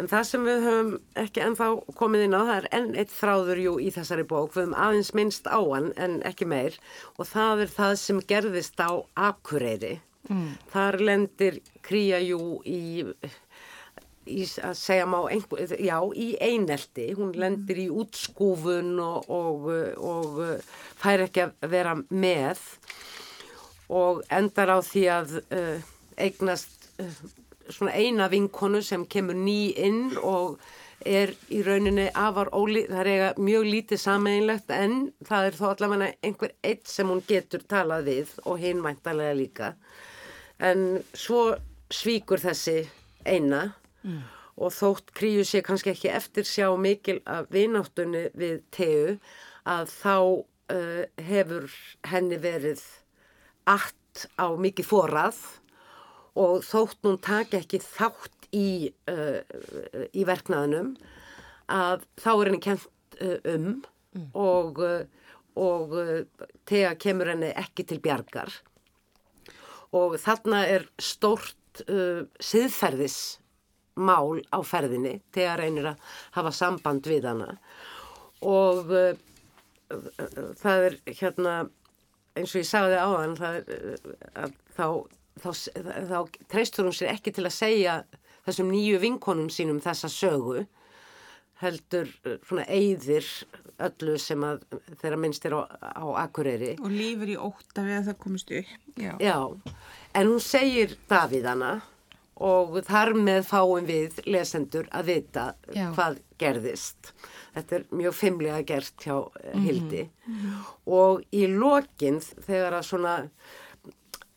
En 0.00 0.08
það 0.08 0.24
sem 0.24 0.46
við 0.46 0.64
höfum 0.66 0.92
ekki 1.20 1.42
ennþá 1.44 1.66
komið 1.98 2.24
inn 2.26 2.34
á, 2.34 2.40
það 2.40 2.54
er 2.56 2.68
enn 2.78 2.94
eitt 2.98 3.12
þráður 3.12 3.60
jú 3.60 3.74
í 3.82 3.90
þessari 3.92 4.24
bók, 4.28 4.54
við 4.54 4.64
höfum 4.64 4.78
aðeins 4.86 5.12
minnst 5.18 5.50
á 5.50 5.60
hann 5.60 5.90
en 6.00 6.16
ekki 6.28 6.48
meir. 6.48 6.78
Og 7.20 7.28
það 7.28 7.66
er 7.66 7.74
það 7.76 7.94
sem 8.00 8.22
gerðist 8.32 8.80
á 8.80 8.90
Akureyri. 9.28 9.98
Mm. 10.30 10.50
Þar 10.72 10.98
lendir 11.02 11.60
Kría 11.84 12.22
jú 12.22 12.40
í, 12.64 13.04
í 14.30 14.46
að 14.62 14.74
segja 14.80 15.06
má, 15.10 15.18
einhver, 15.34 15.76
já, 15.76 15.98
í 16.14 16.28
einelti, 16.40 17.10
hún 17.18 17.34
lendir 17.36 17.82
í 17.84 17.88
útskúfun 17.92 18.94
og, 19.02 19.28
og, 19.28 19.68
og 19.98 20.42
fær 21.02 21.26
ekki 21.26 21.46
að 21.48 21.70
vera 21.74 21.96
með. 22.08 22.62
Og 23.92 24.22
endar 24.32 24.72
á 24.72 24.78
því 24.80 25.06
að 25.12 25.38
uh, 25.42 25.88
eignast 26.16 26.88
uh, 27.02 27.24
svona 27.68 27.92
eina 27.94 28.28
vinkonu 28.32 28.82
sem 28.82 29.04
kemur 29.06 29.36
ný 29.38 29.72
inn 29.78 30.16
og 30.22 30.58
er 31.06 31.32
í 31.50 31.62
rauninni 31.66 32.08
afar 32.14 32.50
ólí, 32.54 32.84
það 32.88 33.00
er 33.00 33.10
eiga 33.10 33.28
mjög 33.42 33.66
lítið 33.68 34.00
sameinlegt 34.02 34.70
en 34.74 34.96
það 35.26 35.48
er 35.48 35.58
þó 35.58 35.64
allavega 35.70 36.10
einhver 36.22 36.54
eitt 36.62 36.86
sem 36.90 37.10
hún 37.10 37.22
getur 37.26 37.64
talað 37.68 38.08
við 38.10 38.34
og 38.44 38.60
hinn 38.62 38.82
mæntalega 38.84 39.34
líka. 39.38 39.72
En 40.62 41.02
svo 41.14 41.56
svíkur 41.92 42.40
þessi 42.42 42.84
eina 43.26 43.72
mm. 44.02 44.20
og 44.62 44.74
þótt 44.74 45.12
kríu 45.16 45.44
sé 45.46 45.62
kannski 45.64 45.92
ekki 45.92 46.12
eftir 46.12 46.48
sjá 46.48 46.68
mikil 46.78 47.20
af 47.26 47.50
vináttunni 47.52 48.28
við 48.38 48.62
tegu 48.74 49.16
að 49.68 49.90
þá 49.90 50.16
uh, 50.18 51.02
hefur 51.28 51.70
henni 52.10 52.38
verið 52.42 52.82
allt 53.70 54.26
á 54.36 54.50
mikið 54.58 54.88
forað 54.88 55.38
og 56.38 56.62
þótt 56.66 57.06
hún 57.06 57.18
taki 57.22 57.60
ekki 57.60 57.80
þátt 57.84 58.48
í, 58.56 58.92
uh, 59.10 59.40
í 60.12 60.24
verknaðinum 60.28 60.94
að 61.72 62.04
þá 62.20 62.30
er 62.32 62.50
henni 62.50 62.62
kent 62.64 62.86
uh, 63.20 63.38
um 63.54 63.66
mm. 64.16 64.28
og, 64.36 64.82
og 65.60 65.96
tega 66.68 66.94
kemur 67.00 67.32
henni 67.32 67.52
ekki 67.56 67.86
til 67.88 68.00
bjargar. 68.04 68.52
Og 69.92 70.16
þarna 70.20 70.64
er 70.72 70.88
stórt 71.00 71.82
uh, 71.84 72.24
siðferðismál 72.40 74.40
á 74.48 74.58
ferðinni. 74.64 75.18
Tega 75.36 75.58
reynir 75.60 75.92
að 75.92 76.16
hafa 76.38 76.52
samband 76.56 77.04
við 77.08 77.28
hana. 77.28 77.50
Og 78.40 78.88
uh, 78.88 79.12
það 80.60 80.88
er 80.88 80.94
hérna 81.12 81.54
eins 82.36 82.54
og 82.54 82.62
ég 82.62 82.68
sagði 82.68 83.00
á 83.00 83.08
hann 83.12 83.34
það 83.36 83.58
er 83.60 83.66
að 84.40 84.54
þá 84.76 84.86
þá, 85.42 85.50
þá 86.10 86.18
treystur 86.52 86.88
hún 86.88 86.96
sér 86.96 87.14
ekki 87.14 87.34
til 87.34 87.46
að 87.48 87.56
segja 87.56 87.96
þessum 88.46 88.70
nýju 88.72 89.02
vinkonum 89.02 89.50
sínum 89.52 89.82
þessa 89.82 90.10
sögu 90.12 90.64
heldur 91.62 92.10
eh, 92.26 92.40
svona 92.46 92.66
eyðir 92.70 93.28
öllu 93.82 94.16
sem 94.20 94.42
að 94.46 94.64
þeirra 95.00 95.20
minnst 95.20 95.46
er 95.48 95.56
á, 95.58 95.62
á 95.66 96.04
Akureyri. 96.24 96.74
Og 96.82 96.90
lífur 96.92 97.30
í 97.30 97.38
óta 97.38 97.84
við 97.86 98.00
að 98.00 98.10
það 98.10 98.20
komist 98.24 98.52
upp. 98.58 98.76
Já. 98.98 99.14
Já, 99.22 99.38
en 100.18 100.30
hún 100.30 100.42
segir 100.42 100.96
Davíðana 101.10 101.72
og 102.42 102.78
þar 102.86 103.12
með 103.14 103.44
fáum 103.46 103.86
við 103.86 104.22
lesendur 104.26 104.88
að 104.90 105.10
vita 105.12 105.46
Já. 105.70 105.90
hvað 105.94 106.18
gerðist. 106.40 107.12
Þetta 107.54 107.76
er 107.78 107.84
mjög 107.94 108.16
fimmlega 108.18 108.62
gert 108.66 109.04
hjá 109.06 109.16
eh, 109.42 109.58
Hildi 109.66 110.06
mm 110.08 110.38
-hmm. 110.38 110.62
og 110.98 111.22
í 111.30 111.46
lokinn 111.46 112.20
þegar 112.20 112.80
að 112.80 112.88
svona 112.88 113.16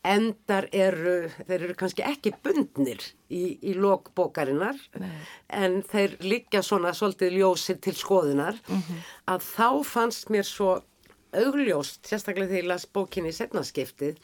endar 0.06 0.68
eru, 0.72 1.16
þeir 1.48 1.64
eru 1.68 1.76
kannski 1.78 2.04
ekki 2.06 2.32
bundnir 2.44 3.02
í, 3.28 3.58
í 3.60 3.74
lokbókarinnar 3.74 4.78
en 5.48 5.80
þeir 5.90 6.16
liggja 6.22 6.62
svona 6.62 6.92
svolítið 6.96 7.38
ljósir 7.40 7.80
til 7.82 7.96
skoðunar 7.98 8.60
mm 8.66 8.82
-hmm. 8.82 9.00
að 9.34 9.48
þá 9.56 9.70
fannst 9.84 10.30
mér 10.30 10.46
svo 10.46 10.76
augljóst, 11.36 12.06
sérstaklega 12.06 12.48
þegar 12.48 12.62
ég 12.62 12.70
las 12.70 12.86
bókinni 12.86 13.32
í 13.32 13.36
setnaskiptið, 13.36 14.16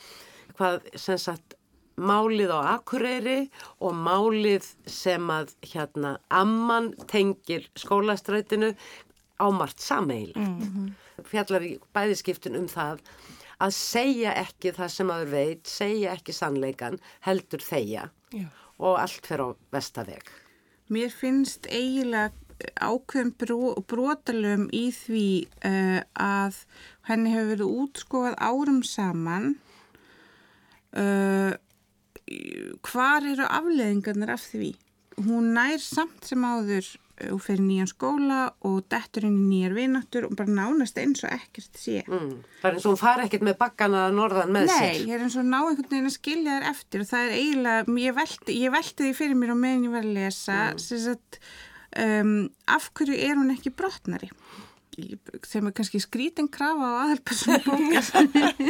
hvað 0.56 0.80
sem 0.96 1.18
sagt 1.18 1.56
málið 1.96 2.52
á 2.56 2.60
Akureyri 2.78 3.50
og 3.80 3.94
málið 3.94 4.66
sem 4.88 5.30
að 5.30 5.52
hérna 5.74 6.16
amman 6.30 6.92
tengir 7.10 7.68
skólastrætinu 7.76 8.72
ámart 9.42 9.80
sameilegt. 9.80 10.36
Mm 10.36 10.60
-hmm. 10.60 11.24
Fjallar 11.24 11.62
í 11.62 11.78
bæðiskiptin 11.94 12.56
um 12.56 12.68
það 12.68 13.00
að 13.62 13.74
segja 13.76 14.34
ekki 14.42 14.74
það 14.76 14.92
sem 14.96 15.12
aður 15.14 15.32
veit, 15.32 15.64
segja 15.70 16.14
ekki 16.16 16.34
sannleikan, 16.36 17.00
heldur 17.26 17.62
þeia 17.64 18.08
Já. 18.34 18.46
og 18.82 19.00
allt 19.02 19.28
fer 19.28 19.44
á 19.44 19.48
vestaveg. 19.74 20.30
Mér 20.92 21.12
finnst 21.14 21.68
eiginlega 21.70 22.32
ákveðum 22.82 23.32
bró, 23.38 23.58
brotalum 23.88 24.68
í 24.74 24.84
því 24.94 25.26
uh, 25.66 26.00
að 26.14 26.62
henni 27.08 27.32
hefur 27.32 27.52
verið 27.54 27.76
útskofað 27.82 28.38
árum 28.38 28.82
saman 28.86 29.48
uh, 30.94 31.52
hvar 32.86 33.26
eru 33.26 33.46
afleðingarnir 33.48 34.34
af 34.36 34.44
því? 34.52 34.72
Hún 35.26 35.52
nær 35.56 35.80
samt 35.82 36.28
sem 36.28 36.44
áður 36.44 36.86
og 37.30 37.40
fyrir 37.44 37.62
nýjan 37.64 37.90
skóla 37.90 38.40
og 38.68 38.80
dettur 38.92 39.26
inn 39.28 39.38
í 39.38 39.46
nýjar 39.50 39.76
vinattur 39.76 40.26
og 40.28 40.34
bara 40.38 40.54
nánast 40.56 40.98
eins 41.02 41.22
og 41.26 41.34
ekkert 41.34 41.78
sé. 41.78 42.02
Mm. 42.08 42.40
Það 42.60 42.68
er 42.68 42.78
eins 42.78 42.86
og 42.86 42.94
hún 42.94 43.00
fari 43.02 43.26
ekkert 43.26 43.46
með 43.48 43.58
bakkana 43.60 44.02
norðan 44.14 44.54
með 44.56 44.68
Nei, 44.70 44.74
sér. 44.74 44.88
Nei, 44.88 45.06
ég 45.10 45.14
er 45.16 45.26
eins 45.26 45.38
og 45.38 45.48
ná 45.48 45.58
einhvern 45.60 45.90
veginn 45.92 46.10
að 46.10 46.16
skilja 46.16 46.56
þér 46.58 46.68
eftir 46.72 47.04
og 47.04 47.10
það 47.12 47.28
er 47.28 47.36
eiginlega, 47.38 47.96
ég 48.06 48.18
velti, 48.18 48.58
ég 48.58 48.74
velti 48.76 49.06
því 49.06 49.14
fyrir 49.20 49.38
mér 49.38 49.54
og 49.54 49.62
meðan 49.62 49.86
ég 49.86 49.96
var 49.96 50.08
að 50.08 50.18
lesa, 50.18 50.58
mm. 50.72 51.14
að, 51.14 51.40
um, 52.06 52.36
af 52.78 52.90
hverju 52.98 53.22
er 53.30 53.40
hún 53.40 53.54
ekki 53.54 53.74
brotnari? 53.78 54.32
Sem 55.48 55.66
er 55.66 55.72
kannski 55.72 56.00
skrítin 56.02 56.48
krafa 56.52 56.84
á 56.84 56.92
aðalpersonu 57.06 57.60
bókar 57.64 58.08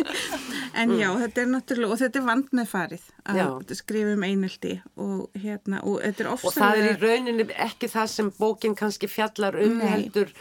en 0.81 0.95
já, 0.95 1.09
þetta 1.25 1.43
er 1.43 1.51
náttúrulega 1.51 1.97
og 1.97 2.01
þetta 2.03 2.21
er 2.21 2.27
vand 2.29 2.53
með 2.55 2.69
farið 2.71 3.09
að 3.33 3.75
skrifa 3.79 4.15
um 4.15 4.27
einelti 4.27 4.77
og 5.03 5.43
hérna 5.43 5.83
og 5.83 5.99
þetta 6.05 6.25
er 6.25 6.31
ofsalega 6.31 6.53
og 6.53 6.59
það 6.61 6.83
er 6.83 6.89
í 6.91 6.95
rauninni 7.03 7.49
ekki 7.67 7.91
það 7.91 8.09
sem 8.15 8.31
bókin 8.39 8.79
kannski 8.79 9.11
fjallar 9.11 9.59
um 9.65 9.77
Nei. 9.81 9.87
heldur 9.91 10.33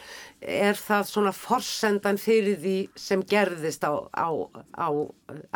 er 0.41 0.77
það 0.77 1.09
svona 1.09 1.33
forsendan 1.35 2.21
fyrir 2.21 2.61
því 2.61 2.77
sem 2.97 3.25
gerðist 3.33 3.85
á, 3.85 3.93
á, 4.13 4.29
á 4.77 4.87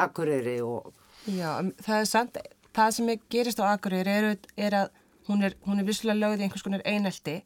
Akureyri 0.08 0.60
og 0.66 0.94
Já, 1.26 1.58
það 1.82 1.98
er 2.00 2.10
sant 2.10 2.38
það 2.76 2.96
sem 2.98 3.18
gerist 3.34 3.62
á 3.62 3.70
Akureyri 3.72 4.14
er, 4.20 4.32
er 4.58 4.80
að 4.84 5.02
hún 5.30 5.46
er, 5.46 5.56
hún 5.66 5.82
er 5.82 5.88
visslega 5.88 6.18
lögð 6.18 6.42
í 6.42 6.48
einhvers 6.48 6.66
konar 6.66 6.84
einelti 6.86 7.40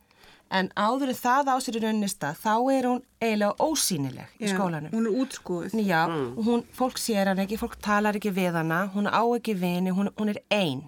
en 0.49 0.69
áður 0.75 1.13
en 1.13 1.19
það 1.19 1.51
á 1.53 1.55
sér 1.62 1.79
í 1.79 1.83
raunista 1.83 2.31
þá 2.38 2.53
er 2.73 2.88
hún 2.89 3.01
eiginlega 3.21 3.55
ósýnileg 3.62 4.38
í 4.39 4.47
Já, 4.47 4.53
skólanum. 4.55 4.93
Hún 4.93 5.09
er 5.09 5.17
útskúið. 5.23 5.75
Já, 5.85 6.01
mm. 6.07 6.29
hún, 6.47 6.63
fólk 6.73 7.01
sér 7.01 7.31
hann 7.31 7.43
ekki, 7.45 7.59
fólk 7.62 7.77
talar 7.83 8.17
ekki 8.17 8.33
við 8.33 8.57
hana, 8.59 8.85
hún 8.95 9.09
á 9.09 9.21
ekki 9.38 9.57
vini, 9.59 9.93
hún, 9.95 10.12
hún 10.17 10.33
er 10.33 10.41
einn 10.49 10.88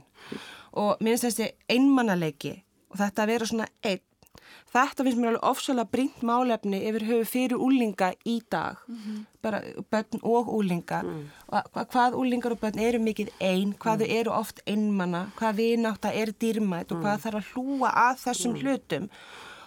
og 0.72 1.02
minnst 1.04 1.28
þessi 1.28 1.52
einmannalegi 1.70 2.62
og 2.92 3.02
þetta 3.02 3.26
að 3.26 3.34
vera 3.34 3.50
svona 3.50 3.70
einn 3.84 4.08
Þetta 4.72 5.04
finnst 5.04 5.20
mér 5.20 5.34
alveg 5.34 5.48
ofsalega 5.50 5.92
brínt 5.92 6.22
málefni 6.24 6.80
yfir 6.88 7.04
höfu 7.10 7.26
fyrir 7.28 7.60
úlinga 7.60 8.14
í 8.24 8.38
dag, 8.50 8.78
mm 8.88 8.96
-hmm. 8.96 9.26
bara 9.44 9.60
börn 9.92 10.20
og 10.24 10.48
úlinga. 10.48 11.02
Mm. 11.04 11.30
Og 11.52 11.88
hvað 11.92 12.16
úlingar 12.16 12.52
og 12.52 12.60
börn 12.60 12.80
eru 12.80 13.00
mikið 13.00 13.30
einn, 13.40 13.74
hvað 13.74 14.00
þau 14.00 14.08
mm. 14.08 14.20
eru 14.20 14.32
oft 14.32 14.62
einmanna, 14.66 15.32
hvað 15.36 15.56
viðnátt 15.56 16.06
er 16.06 16.32
dýrmætt 16.32 16.92
og 16.92 17.04
hvað 17.04 17.16
mm. 17.16 17.22
þarf 17.24 17.36
að 17.36 17.50
hlúa 17.52 17.90
að 17.90 18.16
þessum 18.26 18.52
mm. 18.52 18.62
hlutum 18.62 19.10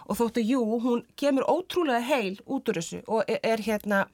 og 0.04 0.18
þóttu, 0.18 0.42
jú, 0.44 0.62
hún 0.82 1.04
kemur 1.20 1.46
ótrúlega 1.48 2.02
heil 2.04 2.40
út 2.44 2.68
úr 2.68 2.80
þessu 2.80 3.00
og 3.06 3.24
er, 3.28 3.40
er 3.42 3.62
hérna, 3.64 4.04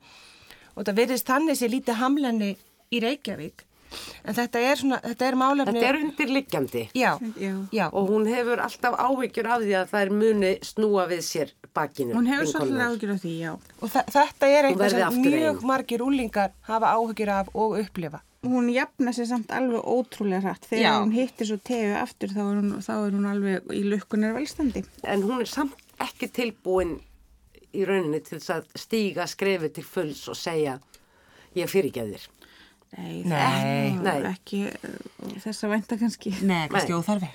og 0.76 0.86
það 0.86 1.00
verðist 1.02 1.30
þannig 1.30 1.58
sé 1.58 1.70
lítið 1.70 2.00
hamlenni 2.00 2.50
í 2.90 3.02
Reykjavík, 3.02 3.64
en 4.24 4.38
þetta 4.38 4.62
er 4.70 4.80
svona, 4.80 5.00
þetta 5.04 5.28
er 5.28 5.38
málefni... 5.40 5.76
Þetta 5.76 5.90
er 5.90 6.00
undirliggjandi. 6.04 6.84
Já, 6.98 7.10
já, 7.40 7.52
já. 7.74 7.84
Og 7.90 8.10
hún 8.12 8.30
hefur 8.30 8.62
alltaf 8.64 8.96
áhyggjur 9.00 9.50
af 9.50 9.66
því 9.66 9.76
að 9.82 9.92
það 9.92 10.06
er 10.06 10.14
muni 10.22 10.54
snúa 10.70 11.06
við 11.10 11.22
sér 11.26 11.54
bakinu. 11.74 12.16
Hún 12.16 12.30
hefur 12.30 12.50
svolítið 12.54 12.86
áhyggjur 12.86 13.14
af 13.14 13.22
því, 13.26 13.36
já. 13.44 13.52
Og 13.80 13.94
þetta 13.96 14.50
er 14.50 14.70
eitthvað 14.70 14.96
sem 14.96 15.22
mjög 15.26 15.62
margir 15.74 16.04
úlingar 16.06 16.56
hafa 16.70 16.96
áhyggjur 16.96 17.36
af 17.40 17.54
og 17.54 17.78
upplifa 17.82 18.24
hún 18.42 18.70
jafna 18.72 19.12
sér 19.12 19.28
samt 19.28 19.52
alveg 19.52 19.84
ótrúlega 19.84 20.40
hrætt 20.40 20.64
þegar 20.70 20.86
Já. 20.86 21.00
hún 21.02 21.12
hittir 21.12 21.46
svo 21.46 21.58
tegu 21.60 21.92
aftur 22.00 22.32
þá 22.32 22.40
er, 22.40 22.56
hún, 22.56 22.70
þá 22.80 22.92
er 22.94 23.16
hún 23.16 23.28
alveg 23.28 23.72
í 23.76 23.82
lukkunar 23.84 24.32
velstandi 24.36 24.84
en 25.04 25.24
hún 25.28 25.42
er 25.44 25.50
samt 25.50 25.76
ekki 26.00 26.30
tilbúin 26.32 26.96
í 27.76 27.84
rauninni 27.84 28.22
til 28.24 28.40
að 28.54 28.70
stíga 28.80 29.26
skrefi 29.28 29.68
til 29.76 29.84
fulls 29.84 30.24
og 30.32 30.38
segja 30.40 30.78
ég 31.54 31.68
fyrir 31.68 31.90
ekki 31.90 32.04
að 32.04 32.14
þér 32.14 32.28
Nei, 32.98 33.20
Nei. 33.22 33.92
Nei. 34.02 34.16
ekki 34.32 34.64
þess 35.44 35.62
að 35.66 35.70
vænta 35.76 35.98
kannski 36.00 36.32
Nei, 36.42 36.64
kannski 36.72 36.96
óþarfi 36.96 37.28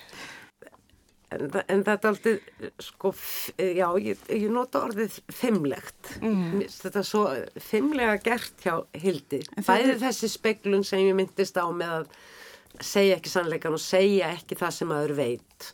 En, 1.35 1.47
en 1.67 1.81
þetta 1.83 1.95
er 2.05 2.11
aldrei, 2.11 2.33
sko, 2.79 3.09
f- 3.11 3.49
já, 3.57 3.87
ég, 3.99 4.19
ég 4.29 4.43
nota 4.53 4.83
orðið 4.85 5.17
fimmlegt. 5.35 6.11
Mm. 6.21 6.61
Þetta 6.69 7.01
er 7.01 7.07
svo 7.09 7.23
fimmlega 7.65 8.13
gert 8.23 8.61
hjá 8.63 8.75
Hildi. 9.01 9.41
Bæði 9.65 9.97
þessi 10.03 10.29
speglun 10.31 10.85
sem 10.87 11.01
ég 11.01 11.17
myndist 11.17 11.57
á 11.59 11.65
með 11.75 11.95
að 11.97 12.85
segja 12.85 13.17
ekki 13.17 13.33
sannleikan 13.33 13.75
og 13.75 13.83
segja 13.83 14.29
ekki 14.37 14.55
það 14.61 14.75
sem 14.77 14.91
maður 14.93 15.15
veit 15.17 15.67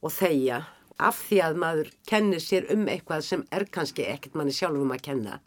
og 0.00 0.14
þegja 0.16 0.62
af 1.08 1.18
því 1.28 1.40
að 1.46 1.58
maður 1.62 1.90
kennir 2.08 2.42
sér 2.44 2.68
um 2.74 2.86
eitthvað 2.90 3.24
sem 3.26 3.44
er 3.54 3.66
kannski 3.72 4.06
ekkert 4.10 4.38
manni 4.38 4.54
sjálfum 4.56 4.92
að 4.94 5.02
kenna 5.08 5.40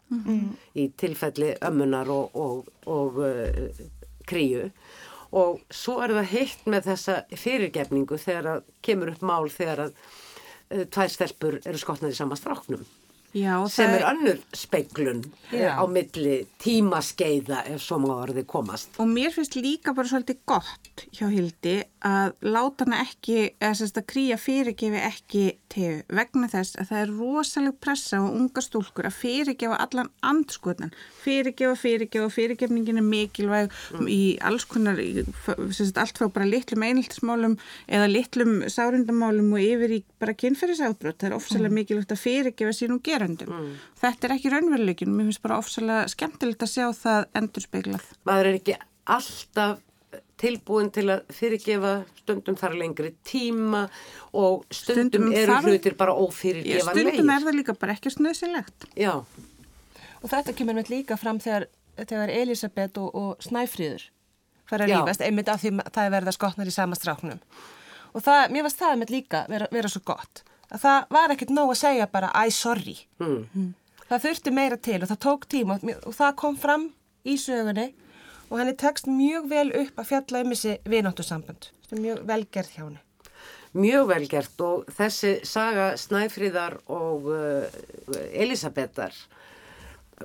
í 0.74 0.88
tilfelli 1.00 1.54
ömmunar 1.64 2.10
og, 2.10 2.34
og, 2.34 2.68
og 2.86 3.18
uh, 3.22 3.84
kríu. 4.26 4.70
Og 5.34 5.62
svo 5.70 6.00
er 6.02 6.14
það 6.14 6.30
heitt 6.30 6.66
með 6.70 6.90
þessa 6.90 7.16
fyrirgefningu 7.34 8.18
þegar 8.18 8.50
að 8.56 8.68
kemur 8.82 9.14
upp 9.14 9.22
mál 9.22 9.48
þegar 9.50 9.86
að 9.88 9.94
uh, 9.94 10.84
tvær 10.84 11.10
stelpur 11.10 11.60
eru 11.64 11.78
skotnar 11.78 12.14
í 12.14 12.18
sama 12.18 12.38
stráknum 12.38 12.84
Já, 13.34 13.56
og 13.58 13.70
sem 13.72 13.90
er 13.90 14.04
önnur 14.06 14.38
speiklun 14.54 15.24
Já. 15.50 15.74
á 15.74 15.82
milli 15.90 16.44
tímaskeiða 16.62 17.64
ef 17.72 17.82
svo 17.82 17.98
má 17.98 18.12
orðið 18.14 18.46
komast. 18.46 18.94
Og 19.02 19.08
mér 19.10 19.34
finnst 19.34 19.56
líka 19.58 19.90
bara 19.96 20.06
svolítið 20.06 20.38
gott 20.46 21.02
hjá 21.10 21.26
Hildi 21.32 21.80
að 22.06 22.36
láta 22.46 22.86
hana 22.86 23.00
ekki, 23.02 23.56
eða 23.58 23.74
sérst 23.80 23.98
að 23.98 24.06
kríja 24.12 24.38
fyrirgefi 24.38 25.00
ekki 25.02 25.44
tegu 25.74 26.04
vegna 26.14 26.46
þess 26.52 26.78
að 26.78 26.90
það 26.92 27.00
er 27.00 27.12
rosaleg 27.18 27.78
pressa 27.82 28.20
á 28.20 28.24
unga 28.28 28.62
stúlkur 28.62 29.08
að 29.08 29.18
fyrirgefa 29.18 29.80
allan 29.82 30.12
andskotan. 30.22 30.94
Fyrirgefa, 31.24 31.74
fyrirgefa, 31.80 32.30
fyrirgefningin 32.36 33.02
er 33.02 33.08
mikilvæg 33.08 33.74
í 34.06 34.20
alls 34.46 34.68
konar, 34.70 35.00
sérst 35.74 35.98
allt 35.98 36.20
frá 36.20 36.30
bara 36.30 36.46
litlum 36.46 36.86
einhiltismálum 36.86 37.58
eða 37.88 38.12
litlum 38.12 38.60
sárundamálum 38.70 39.50
og 39.56 39.64
yfir 39.64 39.98
í 39.98 40.00
bara 40.22 40.36
kynferðisábrot. 40.38 41.18
Það 41.18 41.30
er 41.32 41.38
ofsalega 41.40 41.78
mikilvægt 41.80 42.14
að 42.14 42.22
fyrirgefa 42.22 42.78
sínum 43.24 43.38
gerundum. 43.40 43.72
Þetta 44.00 44.28
er 44.28 44.36
ekki 44.36 44.52
raunveruleikin, 44.52 45.14
mér 45.16 45.30
finnst 45.30 45.42
bara 45.44 45.58
ofsalega 45.62 46.06
skemmtilegt 46.12 46.62
að 46.62 46.72
sjá 46.74 46.86
það 47.00 47.26
endurspeglað. 47.40 48.06
maður 48.28 48.50
er 48.52 48.60
ekki 48.60 48.76
alltaf 49.04 49.80
tilbúin 50.40 50.90
til 50.92 51.08
að 51.14 51.24
fyrirgefa 51.32 51.90
stundum 52.20 52.56
þar 52.58 52.74
lengri 52.78 53.12
tíma 53.24 53.84
og 54.34 54.64
stundum, 54.74 55.28
Stundum 55.30 55.32
eru 55.32 55.58
hlutir 55.62 55.94
bara 55.96 56.12
ófyrirgefa 56.12 56.90
stundum 56.94 57.30
er 57.30 57.44
það 57.46 57.58
líka 57.60 57.74
bara 57.78 57.94
ekki 57.94 58.10
snöðsilegt. 58.12 58.88
Já, 58.98 59.22
Og 60.24 60.30
þetta 60.32 60.54
kemur 60.56 60.78
með 60.78 60.88
líka 60.88 61.18
fram 61.20 61.36
þegar, 61.38 61.66
þegar 62.00 62.30
Elisabeth 62.32 62.98
og, 62.98 63.10
og 63.14 63.44
Snæfríður 63.44 64.06
fara 64.64 64.86
að 64.86 64.94
Já. 64.94 64.96
rífast, 65.02 65.20
einmitt 65.20 65.50
af 65.52 65.60
því 65.60 65.72
það 65.84 66.06
er 66.06 66.14
verið 66.14 66.30
að 66.30 66.36
skotnar 66.38 66.70
í 66.70 66.72
sama 66.72 66.96
stráknum. 66.96 67.42
Og 68.14 68.24
það, 68.24 68.44
mér 68.54 68.64
varst 68.64 68.80
það 68.80 68.94
einmitt 68.94 69.12
líka 69.12 69.42
vera, 69.52 69.68
vera 69.74 69.90
svo 69.92 70.00
gott. 70.08 70.40
Að 70.74 70.82
það 70.82 71.04
var 71.14 71.34
ekkert 71.34 71.52
nóg 71.54 71.70
að 71.74 71.80
segja 71.84 72.06
bara, 72.10 72.32
æ, 72.34 72.50
sorry. 72.50 72.96
mm. 73.22 73.72
Það 74.08 74.24
þurfti 74.26 74.52
meira 74.52 74.76
til 74.76 74.98
og 75.02 75.08
það 75.08 75.20
tók 75.24 75.46
tíma 75.48 75.78
og, 75.78 75.92
og 76.10 76.14
það 76.18 76.34
kom 76.42 76.56
fram 76.60 76.88
í 77.24 77.38
sögunni 77.40 77.86
og 78.50 78.58
henni 78.60 78.74
tekst 78.78 79.06
mjög 79.08 79.46
vel 79.48 79.68
upp 79.80 80.02
að 80.02 80.08
fjalla 80.10 80.42
um 80.44 80.52
þessi 80.52 80.74
vináttusambönd. 80.92 81.70
Þetta 81.84 81.96
er 81.96 82.02
mjög 82.04 82.20
velgerð 82.28 82.74
hjá 82.74 82.82
henni. 82.84 83.00
mjög 83.74 84.04
vel 84.10 84.26
gert 84.30 84.60
og 84.62 84.84
þessi 84.98 85.32
saga 85.48 85.86
Snæfríðar 85.98 86.76
og 86.94 87.24
uh, 87.32 87.64
Elisabetar 88.32 89.16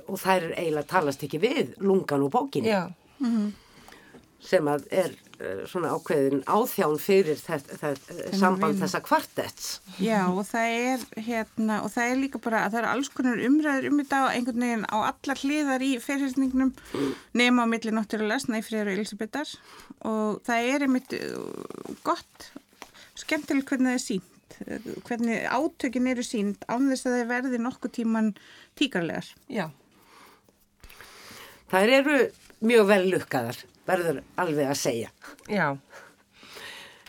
og 0.06 0.20
þær 0.22 0.50
er 0.50 0.52
eiginlega 0.60 0.86
talast 0.92 1.24
ekki 1.26 1.40
við 1.42 1.72
lungan 1.82 2.22
og 2.28 2.30
bókinu 2.36 2.70
Já, 2.70 2.84
sem 4.40 4.68
að 4.70 4.86
er 4.94 5.16
svona 5.70 5.92
ákveðin 5.94 6.42
áþján 6.44 6.96
fyrir 7.00 7.38
þetta, 7.40 7.76
þetta, 7.80 8.16
samband 8.36 8.80
þessa 8.80 9.00
kvartets. 9.04 9.68
Já, 10.02 10.24
og 10.28 10.42
það 10.48 10.74
er 10.76 11.04
hérna, 11.26 11.78
og 11.84 11.92
það 11.94 12.10
er 12.10 12.20
líka 12.20 12.40
bara 12.42 12.64
að 12.66 12.74
það 12.74 12.80
er 12.82 12.88
alls 12.90 13.10
konar 13.14 13.44
umræður 13.46 13.88
um 13.90 14.00
þetta 14.02 14.22
og 14.24 14.34
einhvern 14.34 14.66
veginn 14.66 14.86
á 14.88 14.96
allar 14.98 15.42
hliðar 15.44 15.86
í 15.86 15.90
fyrirhysningnum 16.04 16.74
nema 17.40 17.64
á 17.64 17.70
milli 17.72 17.94
náttúrulega 17.96 18.44
Snæfriðar 18.44 18.92
og 18.92 18.98
Elisabethar 18.98 19.54
og 20.10 20.42
það 20.46 20.70
er 20.74 20.86
einmitt 20.86 21.16
uh, 21.16 21.96
gott, 22.06 22.50
skemmtilegt 23.20 23.70
hvernig 23.70 23.94
það 23.94 23.98
er 23.98 24.04
sínt, 24.06 24.56
uh, 24.66 24.92
hvernig 25.08 25.48
átökin 25.48 26.12
eru 26.12 26.26
sínt 26.26 26.68
án 26.68 26.88
þess 26.92 27.08
að 27.08 27.18
það 27.18 27.34
verði 27.34 27.64
nokkuð 27.64 27.96
tíman 28.00 28.32
tíkarlegar. 28.80 29.32
já. 29.48 29.68
Þær 31.70 31.92
eru 32.00 32.14
mjög 32.60 32.86
vel 32.90 33.02
lukkaðar, 33.10 33.58
verður 33.88 34.22
alveg 34.40 34.70
að 34.70 34.80
segja. 34.80 35.10
Já, 35.48 35.76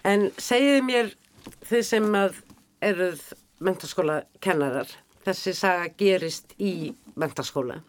En 0.07 0.31
segiði 0.41 0.81
mér 0.85 1.09
þið 1.69 1.83
sem 1.85 2.07
að 2.17 2.39
eruð 2.81 3.21
mentaskóla 3.61 4.21
kennarar, 4.41 4.89
þessi 5.25 5.53
saga 5.57 5.91
gerist 5.97 6.55
í 6.57 6.93
mentaskóla. 7.13 7.81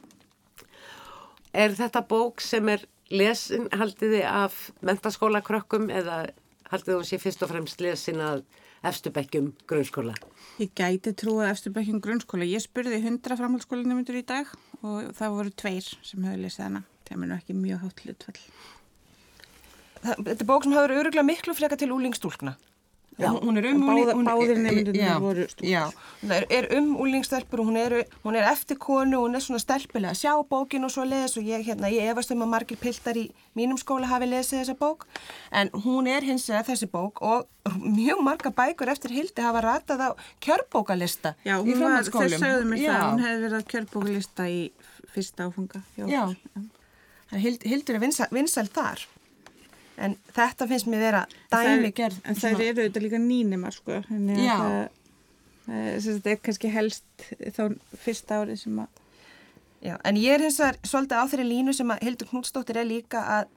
Er 1.57 1.73
þetta 1.77 2.03
bók 2.09 2.45
sem 2.45 2.69
er 2.73 2.85
lesin, 3.13 3.69
haldiði 3.73 4.23
af 4.29 4.71
mentaskóla 4.85 5.41
krökkum 5.45 5.89
eða 5.93 6.27
haldiði 6.73 6.99
hún 6.99 7.09
sé 7.09 7.21
fyrst 7.21 7.45
og 7.45 7.53
fremst 7.53 7.81
lesin 7.85 8.21
að 8.25 8.45
efstubekkjum 8.89 9.53
grunnskóla? 9.69 10.15
Ég 10.61 10.73
gæti 10.77 11.15
trúið 11.17 11.49
eftir 11.49 11.77
bekkjum 11.77 12.01
grunnskóla. 12.05 12.49
Ég 12.49 12.65
spurði 12.65 13.01
100 13.01 13.41
framhaldsskólanemundur 13.41 14.21
í 14.21 14.27
dag 14.29 14.53
og 14.83 15.13
það 15.17 15.37
voru 15.39 15.61
tveir 15.65 15.93
sem 16.05 16.25
höfðu 16.25 16.45
lesið 16.45 16.67
hana. 16.69 16.89
Er 17.13 17.21
nú 17.23 17.37
ekki 17.37 17.55
mjög 17.55 17.85
hátt 17.87 18.05
hlutfall. 18.07 18.43
þetta 20.03 20.41
er 20.41 20.49
bók 20.49 20.65
sem 20.67 20.73
verið 20.75 21.01
öruglega 21.05 21.23
miklu 21.29 21.55
freka 21.55 21.77
til 21.79 21.93
úlingstúlkna. 21.95 22.57
Já, 23.21 23.29
hún, 23.29 23.59
er 23.61 23.67
um 23.69 23.83
báða- 23.85 24.15
úling- 24.17 24.25
hún- 24.25 24.95
já. 24.97 25.19
Já, 25.61 25.93
er, 26.33 26.47
er 26.49 26.79
um 26.79 26.97
úlingstelpur 26.97 27.61
og 27.61 27.67
hún 27.69 27.77
er, 27.77 28.07
hún 28.25 28.35
er 28.35 28.47
eftir 28.51 28.79
konu 28.81 29.19
og 29.21 29.29
hún 29.29 29.37
er 29.37 29.41
svona 29.45 29.61
stelpilega 29.61 30.15
að 30.15 30.21
sjá 30.23 30.33
bókin 30.49 30.83
og 30.85 30.91
svo 30.91 31.05
les 31.05 31.37
og 31.37 31.45
ég, 31.45 31.61
hérna, 31.63 31.91
ég 31.93 32.09
efast 32.11 32.31
um 32.33 32.41
að 32.41 32.49
margir 32.55 32.79
piltar 32.81 33.15
í 33.21 33.31
mínum 33.55 33.77
skóla 33.77 34.09
hafi 34.09 34.27
lesið 34.33 34.63
þessa 34.65 34.79
bók 34.81 35.05
en 35.53 35.69
hún 35.85 36.09
er 36.09 36.23
hins 36.25 36.49
vegar 36.49 36.65
þessi 36.65 36.89
bók 36.91 37.21
og 37.21 37.47
mjög 37.77 38.25
marga 38.25 38.51
bækur 38.51 38.89
eftir 38.89 39.11
hildi 39.13 39.43
hafa 39.45 39.61
ratað 39.61 40.01
á 40.09 40.11
kjörbókalista 40.41 41.35
Já, 41.45 41.61
í 41.61 41.69
þau 41.69 41.79
framhaldsskólum. 41.85 42.41
sögðu 42.41 42.65
mér 42.73 42.79
Já. 42.81 42.93
það, 42.97 43.11
hún 43.13 43.25
hefði 43.27 43.43
verið 43.45 43.59
að 43.61 43.69
kjörbókulista 43.69 44.49
í 44.49 44.71
fyrsta 45.13 45.45
áfunga. 45.53 45.83
Já, 46.01 46.35
þannig 47.33 47.67
Hildur 47.67 47.99
er 47.99 48.03
vinsæl, 48.05 48.29
vinsæl 48.35 48.69
þar 48.73 49.05
en 50.03 50.17
þetta 50.35 50.67
finnst 50.71 50.89
mér 50.91 51.05
vera 51.07 51.23
dæmi 51.53 51.93
gerð 51.97 52.19
En 52.25 52.39
það 52.39 52.65
eru 52.65 52.83
auðvitað 52.83 53.07
líka 53.07 53.21
nýnimar, 53.23 53.77
sko. 53.77 54.01
þannig 54.09 54.41
að. 54.41 54.49
Það, 54.49 54.89
það, 55.67 55.87
er- 55.93 56.01
sem 56.01 56.19
sagt, 56.21 56.43
kannski 56.47 56.71
helst 56.73 57.27
þá 57.57 57.63
fyrsta 58.05 58.43
árið 58.43 58.63
sem 58.65 58.83
að 58.83 59.01
Já, 59.83 59.97
en 60.07 60.15
ég 60.15 60.37
er 60.37 60.45
hins 60.45 60.61
vegar 60.63 60.77
svolítið 60.87 61.19
á 61.19 61.25
þeirri 61.27 61.45
línu 61.49 61.73
sem 61.75 61.89
að 61.91 62.05
Hildur 62.07 62.29
Knútsdóttir 62.31 62.79
er 62.79 62.87
líka 62.87 63.19
að 63.41 63.49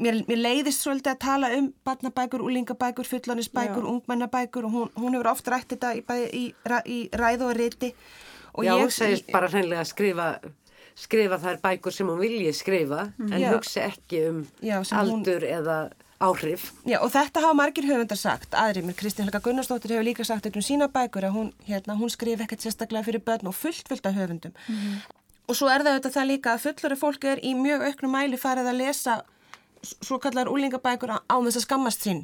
mér, 0.00 0.22
mér 0.28 0.40
leiðist 0.40 0.80
svolítið 0.84 1.12
að 1.12 1.18
tala 1.20 1.50
um 1.58 1.66
barnabækur, 1.84 2.40
úlingabækur, 2.40 3.08
fullanisbækur, 3.10 3.84
Já. 3.84 3.90
ungmennabækur 3.92 4.64
og 4.64 4.72
hún, 4.72 4.94
hún 4.96 5.16
hefur 5.18 5.28
oft 5.34 5.50
rætt 5.52 5.74
þetta 5.74 5.90
í, 5.98 6.00
bæði 6.08 6.30
í, 6.40 6.44
í, 6.88 6.98
ræð 7.20 7.44
og 7.48 7.52
riti 7.58 7.90
og 8.54 8.64
Já, 8.64 8.72
ég 8.78 8.86
hún 8.86 8.94
segist 8.96 9.28
bara 9.34 9.50
hreinlega 9.52 9.84
að 9.84 9.90
skrifa, 9.92 10.28
skrifa 10.94 11.38
þær 11.42 11.60
bækur 11.64 11.92
sem 11.92 12.06
hún 12.08 12.20
vilji 12.22 12.52
skrifa 12.54 13.12
en 13.18 13.40
Já. 13.40 13.50
hugsi 13.54 13.80
ekki 13.82 14.20
um 14.30 14.42
Já, 14.62 14.78
sem 14.84 14.98
hún- 14.98 15.20
aldur 15.24 15.42
eða 15.42 15.78
áhrif. 16.24 16.70
Já, 16.86 17.00
og 17.02 17.10
þetta 17.12 17.40
hafa 17.42 17.54
margir 17.58 17.84
höfundar 17.84 18.16
sagt, 18.16 18.54
aðrir, 18.54 18.84
mér 18.86 18.94
Kristín 18.96 19.26
Helga 19.26 19.40
Gunnarsdóttir 19.44 19.90
hefur 19.92 20.06
líka 20.06 20.24
sagt 20.24 20.46
eitthvað 20.46 20.62
um 20.62 20.68
sína 20.68 20.88
bækur 20.88 21.26
að 21.26 21.34
hún, 21.34 21.52
hérna, 21.66 21.98
hún 21.98 22.08
skrif 22.10 22.40
ekkert 22.40 22.62
sérstaklega 22.64 23.04
fyrir 23.04 23.20
börn 23.26 23.46
og 23.50 23.54
fullt 23.54 23.88
fullt 23.88 24.06
af 24.06 24.14
höfundum. 24.14 24.54
Og 25.48 25.56
svo 25.58 25.68
er 25.68 25.82
það 25.84 25.98
auðvitað 25.98 26.14
það 26.16 26.30
líka 26.30 26.54
að 26.54 26.62
fullori 26.64 26.96
fólk 26.96 27.24
er 27.28 27.42
í 27.44 27.52
mjög 27.58 27.82
auknum 27.90 28.14
mæli 28.14 28.38
farið 28.40 28.70
að 28.70 28.78
lesa 28.80 29.22
svo 29.84 30.16
kallar 30.22 30.48
úlingabækur 30.48 31.10
á 31.12 31.36
þess 31.44 31.58
að 31.60 31.64
skammast 31.66 32.00
sín. 32.06 32.22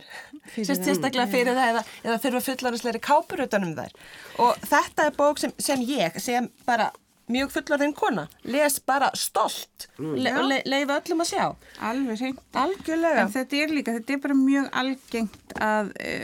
Sérst 0.57 0.87
sérstaklega 0.87 1.29
fyrir 1.29 1.53
það 1.53 1.75
eða, 1.75 1.83
eða 2.07 2.19
þurfa 2.23 2.41
fullorðisleiri 2.47 3.01
kápur 3.05 3.43
utanum 3.45 3.75
þær. 3.77 3.93
Og 4.39 4.57
þetta 4.71 5.07
er 5.11 5.17
bók 5.19 5.39
sem, 5.43 5.53
sem 5.59 5.83
ég, 5.85 6.17
sem 6.23 6.49
bara 6.65 6.91
mjög 7.31 7.53
fullorðin 7.55 7.95
kona, 7.97 8.27
les 8.45 8.79
bara 8.87 9.11
stolt 9.19 9.89
le, 9.99 10.33
og 10.37 10.47
le, 10.51 10.61
leifa 10.67 10.99
öllum 11.01 11.25
að 11.25 11.31
sjá. 11.33 11.47
alveg 11.91 12.21
hreint. 12.23 12.41
Algjörlega. 12.61 13.25
En 13.25 13.33
þetta 13.35 13.61
er 13.65 13.75
líka, 13.75 13.97
þetta 13.99 14.17
er 14.17 14.23
bara 14.27 14.37
mjög 14.39 14.71
algengt 14.83 15.55
að 15.61 15.93
e, 16.01 16.15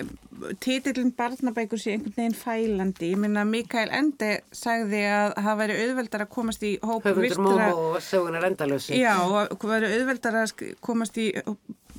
titillin 0.60 1.12
barnabækur 1.16 1.80
sé 1.80 1.94
einhvern 1.96 2.16
veginn 2.16 2.36
fælandi. 2.36 3.12
Ég 3.14 3.20
minna 3.22 3.44
Mikael 3.48 3.92
Ende 3.94 4.32
sagði 4.52 5.02
að 5.08 5.36
það 5.46 5.60
væri 5.62 5.78
auðveldar 5.84 6.26
að 6.26 6.32
komast 6.36 6.66
í 6.66 6.72
hóp 6.82 7.06
Höfundur 7.06 7.24
vistra- 7.24 7.46
Mómo 7.46 7.86
og 7.94 8.00
sögunar 8.04 8.48
endalösi. 8.50 8.98
Já, 9.00 9.14
og 9.24 9.56
það 9.56 9.72
væri 9.76 9.92
auðveldar 9.96 10.40
að 10.42 10.74
komast 10.84 11.16
í 11.22 11.30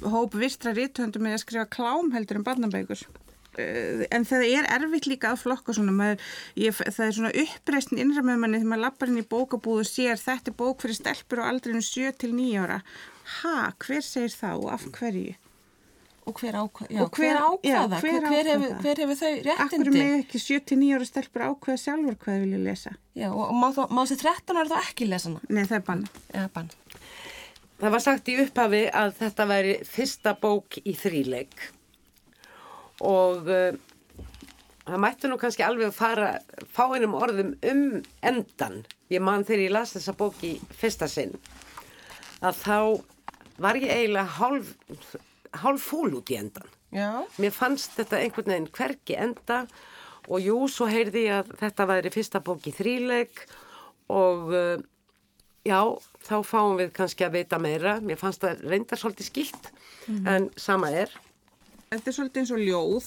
hóp 0.05 0.35
vistra 0.37 0.75
rítuhöndum 0.77 1.25
með 1.25 1.39
að 1.39 1.43
skrifa 1.45 1.69
klám 1.73 2.13
heldur 2.13 2.41
en 2.41 2.45
barnabækur. 2.45 3.01
Eh, 3.57 4.05
En 4.11 4.23
það 4.25 4.45
er 4.53 4.67
erfitt 4.77 5.07
líka 5.09 5.31
að 5.33 5.41
flokka 5.45 5.73
svona, 5.73 5.91
maður, 5.97 6.21
ég, 6.55 6.75
það 6.77 7.05
er 7.07 7.15
svona 7.17 7.31
uppreisn 7.43 7.97
innra 7.97 8.21
með 8.23 8.37
manni 8.43 8.59
þegar 8.61 8.71
maður 8.73 8.85
lappar 8.85 9.09
inn 9.11 9.17
í 9.23 9.25
bókabúð 9.33 9.81
og 9.81 9.89
sér 9.89 10.21
þetta 10.21 10.51
er 10.53 10.57
bók 10.61 10.81
fyrir 10.85 10.95
stelpur 10.99 11.41
á 11.41 11.49
aldrinu 11.49 11.81
7 11.81 12.11
til 12.21 12.31
9 12.37 12.61
ára. 12.63 12.79
Ha, 13.41 13.73
hver 13.83 14.01
segir 14.05 14.33
það 14.37 14.63
og 14.63 14.71
af 14.77 14.85
hverju? 14.99 15.35
Og 16.27 16.35
hver 16.41 16.57
ákvað, 16.59 16.89
já, 16.91 17.01
Og 17.01 17.09
hver- 17.15 17.23
hver 17.23 17.37
ákvað 17.39 17.63
já, 17.71 17.81
hver 17.87 18.01
Hver, 18.01 18.25
hver, 18.27 18.47
hefur, 18.51 18.81
hefur 18.83 19.15
þau 19.15 19.29
Akkur 19.63 19.79
réttindi? 19.79 19.91
með 19.95 20.15
ekki 20.21 20.39
79 20.43 20.95
ára 20.97 21.05
stelpur 21.07 21.43
ákveða 21.47 21.79
sjálfur 21.79 22.17
hvað 22.19 22.33
þau 22.35 22.41
vilja 22.43 22.59
lesa. 22.65 22.91
Já, 23.15 23.29
og 23.31 23.53
má, 23.55 23.67
þá- 23.71 23.89
má 23.95 24.01
sér 24.09 24.19
13 24.25 24.57
ára 24.59 24.67
þá 24.73 24.81
ekki 24.91 25.07
lesa 25.07 25.29
hana? 25.29 25.39
Nei, 25.49 25.63
það 25.63 25.77
er 25.79 25.85
bann. 25.87 26.03
Já, 26.35 26.47
bann. 26.53 26.69
Það 27.79 27.91
var 27.95 27.99
sagt 28.03 28.27
í 28.27 28.35
upphafi 28.43 28.83
að 28.91 29.13
þetta 29.21 29.47
væri 29.47 29.73
fyrsta 29.85 30.33
bók 30.41 30.79
í 30.83 30.93
þríleik 30.97 31.55
og 33.05 33.49
uh, 33.51 33.75
það 34.87 35.03
mættu 35.03 35.31
nú 35.31 35.37
kannski 35.41 35.65
alveg 35.65 35.91
að 35.91 35.97
fara 35.97 36.29
fáinum 36.73 37.17
orðum 37.17 37.53
um 37.67 37.83
endan. 38.25 38.81
Ég 39.11 39.23
man 39.23 39.45
þegar 39.47 39.65
ég 39.65 39.75
las 39.75 39.93
þessa 39.95 40.15
bók 40.17 40.41
í 40.43 40.57
fyrsta 40.75 41.07
sinn 41.11 41.35
að 42.45 42.59
þá 42.61 42.79
var 43.57 43.79
ég 43.79 43.89
eiginlega 43.89 44.37
hálf, 44.37 44.73
hálf 45.63 45.85
fúl 45.89 46.11
út 46.19 46.31
í 46.31 46.37
endan. 46.39 46.67
Já. 46.93 47.23
Mér 47.41 47.53
fannst 47.55 47.97
þetta 47.97 48.21
einhvern 48.21 48.53
veginn 48.53 48.73
hverki 48.73 49.17
enda 49.19 49.63
og 50.27 50.43
jú, 50.43 50.59
svo 50.71 50.87
heyrði 50.91 51.27
ég 51.27 51.41
að 51.41 51.55
þetta 51.61 51.87
væri 51.89 52.11
fyrsta 52.13 52.43
bók 52.43 52.67
í 52.67 52.75
þríleik 52.75 53.41
og 54.13 54.53
uh, 54.53 54.77
já, 55.67 55.79
þá 56.27 56.35
fáum 56.47 56.77
við 56.79 56.91
kannski 56.95 57.27
að 57.27 57.39
vita 57.39 57.59
meira. 57.61 57.97
Mér 58.03 58.19
fannst 58.19 58.43
það 58.43 58.63
reyndar 58.71 59.01
svolítið 59.01 59.29
skilt, 59.31 59.71
en 60.27 60.49
sama 60.59 60.91
er. 60.95 61.11
Þetta 61.87 62.09
er 62.11 62.15
svolítið 62.17 62.41
eins 62.41 62.49
og 62.51 62.61
ljóð 62.61 63.05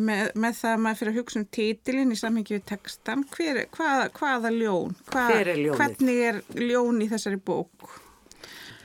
með, 0.00 0.22
með 0.40 0.54
það 0.56 0.70
að 0.70 0.78
maður 0.84 0.98
fyrir 1.00 1.12
að 1.12 1.18
hugsa 1.20 1.40
um 1.40 1.48
títilinn 1.52 2.14
í 2.14 2.16
samhengi 2.16 2.54
við 2.56 2.62
textan. 2.70 3.24
Hver, 3.34 3.58
hvaða, 3.76 4.06
hvaða 4.16 4.52
ljón? 4.54 4.94
Hva, 5.10 5.26
Hver 5.28 5.50
er 5.52 5.60
ljónið? 5.60 5.82
Hvernig 5.82 6.22
er 6.30 6.38
ljón 6.62 7.02
í 7.04 7.08
þessari 7.10 7.40
bók? 7.50 7.92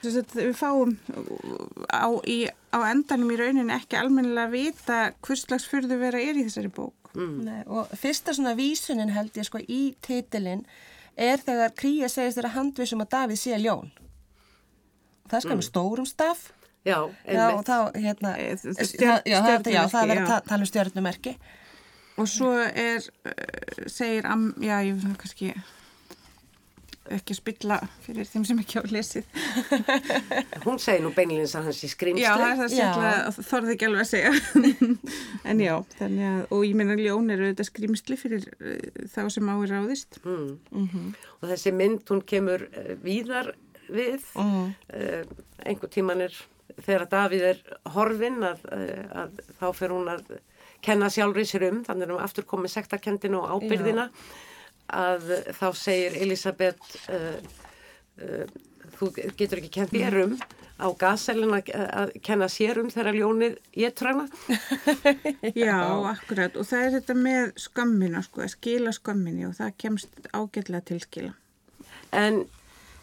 Þess 0.01 0.19
að 0.19 0.35
við 0.41 0.51
fáum 0.59 0.91
á, 1.89 2.07
í, 2.27 2.37
á 2.75 2.79
endanum 2.91 3.31
í 3.33 3.39
rauninni 3.39 3.73
ekki 3.73 3.97
almennilega 3.97 4.49
að 4.49 4.57
vita 4.57 4.99
hvers 5.25 5.45
slags 5.47 5.69
fyrðu 5.71 5.97
vera 6.03 6.21
er 6.21 6.37
í 6.37 6.43
þessari 6.49 6.73
bók. 6.75 7.13
Nei, 7.17 7.63
og 7.65 7.89
fyrsta 7.97 8.35
svona 8.35 8.53
vísunin 8.57 9.15
held 9.15 9.39
ég 9.39 9.47
sko 9.47 9.63
í 9.63 9.95
titilinn 10.05 10.67
er 11.17 11.41
þegar 11.41 11.73
Kría 11.79 12.11
segist 12.11 12.37
þeirra 12.37 12.53
handvisum 12.53 13.01
að 13.01 13.13
Davíð 13.15 13.41
sé 13.41 13.57
ljón. 13.63 13.89
Það 15.31 15.43
skal 15.43 15.57
með 15.57 15.67
stórum 15.71 16.07
staf. 16.07 16.45
Já, 16.87 16.99
Já, 17.27 17.45
og 17.51 17.63
þá, 17.67 17.77
hérna, 17.99 18.33
Eh, 18.39 18.55
já, 18.55 18.83
stjörn- 18.87 19.25
já, 19.27 19.39
það, 19.43 19.55
er 19.57 19.87
stjörnumerki, 19.91 20.35
að 20.37 20.45
tala 20.47 20.61
um 20.63 20.69
stjörnumerki. 20.71 21.33
Og 22.17 22.29
svo 22.31 22.53
er, 22.57 23.03
uh, 23.27 23.89
segir, 23.91 24.25
am, 24.25 24.53
já, 24.57 24.79
ég 24.87 24.95
vil 25.03 25.17
kannski 25.19 25.51
ekki 27.13 27.35
spilla 27.37 27.77
fyrir 28.03 28.27
þeim 28.27 28.43
sem 28.47 28.57
ekki 28.59 28.81
á 28.81 28.83
lesið. 28.91 29.27
Hún 30.65 30.79
segir 30.81 31.03
nú 31.05 31.11
beinilins 31.15 31.53
að 31.55 31.69
hans 31.69 31.83
í 31.85 31.89
skrimsli. 31.91 32.23
Já, 32.25 32.33
það 32.35 32.63
er 32.65 32.73
sérlega, 32.73 33.45
þorði 33.51 33.75
ekki 33.75 33.87
alveg 33.87 34.03
að 34.03 34.09
segja. 34.11 34.33
en 35.53 35.63
já, 35.63 35.73
þannig 35.99 36.27
að, 36.31 36.41
og 36.57 36.65
ég 36.67 36.75
meina 36.81 36.97
ljón 36.99 37.31
eru 37.35 37.47
þetta 37.51 37.67
skrýmsli 37.69 38.19
fyrir 38.19 38.49
þá 39.13 39.21
sem 39.37 39.47
á 39.47 39.55
er 39.55 39.71
ráðist. 39.75 40.19
Mm. 40.25 41.15
Og 41.39 41.49
þessi 41.53 41.75
mynd, 41.79 42.03
hún 42.11 42.23
kemur 42.27 42.67
víðar 43.05 43.53
við. 43.87 44.27
Mm. 44.35 44.73
Uh, 44.91 45.43
einhver 45.67 45.93
tíman 45.93 46.25
er, 46.27 46.35
þegar 46.85 47.07
Davíð 47.11 47.47
er 47.51 47.63
horfinn, 47.95 48.41
að, 48.45 48.67
uh, 48.73 49.23
að 49.23 49.41
þá 49.59 49.67
fer 49.79 49.95
hún 49.95 50.11
að 50.13 50.35
kenna 50.85 51.09
sjálfri 51.13 51.45
sér 51.47 51.69
um, 51.71 51.81
þannig 51.87 52.09
að 52.09 52.15
hún 52.15 52.27
aftur 52.27 52.47
komið 52.49 52.75
sektarkendinu 52.75 53.41
og 53.41 53.57
ábyrðina, 53.57 54.09
að 54.93 55.31
uh, 55.31 55.49
þá 55.57 55.67
segir 55.77 56.19
Elisabeth, 56.21 57.01
uh, 57.09 57.35
uh, 58.21 58.45
þú 58.97 59.11
getur 59.37 59.61
ekki 59.61 59.73
kent 59.79 59.95
þér 59.95 60.21
um 60.25 60.39
á 60.77 60.87
gaselin 60.97 61.55
að, 61.57 61.71
að 61.73 62.11
kenna 62.25 62.47
sér 62.51 62.81
um 62.81 62.89
þegar 62.93 63.17
ljónið 63.17 63.55
getur 63.73 64.11
hana. 64.11 64.27
Já, 65.57 65.79
akkurat, 66.11 66.57
og 66.57 66.67
það 66.69 66.83
er 66.83 66.93
þetta 66.99 67.15
með 67.17 67.55
skömmina, 67.63 68.21
sko, 68.25 68.43
að 68.45 68.53
skila 68.53 68.93
skömminni 68.95 69.47
og 69.49 69.55
það 69.57 69.73
kemst 69.83 70.29
ágætlega 70.29 70.83
til 70.91 70.99
skila. 71.01 71.33
En 72.15 72.43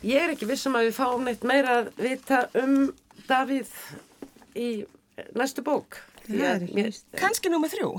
ég 0.07 0.23
er 0.23 0.35
ekki 0.35 0.49
vissum 0.49 0.79
að 0.79 0.89
við 0.89 0.99
fáum 1.01 1.27
neitt 1.27 1.47
meira 1.47 1.81
að 1.83 1.91
vita 1.99 2.45
um 2.63 2.93
Davíð 3.29 3.71
í 4.59 4.69
næstu 5.39 5.65
bók. 5.67 6.01
Er. 6.29 6.65
Kannski 7.21 7.51
númer 7.53 7.71
þrjú. 7.73 7.91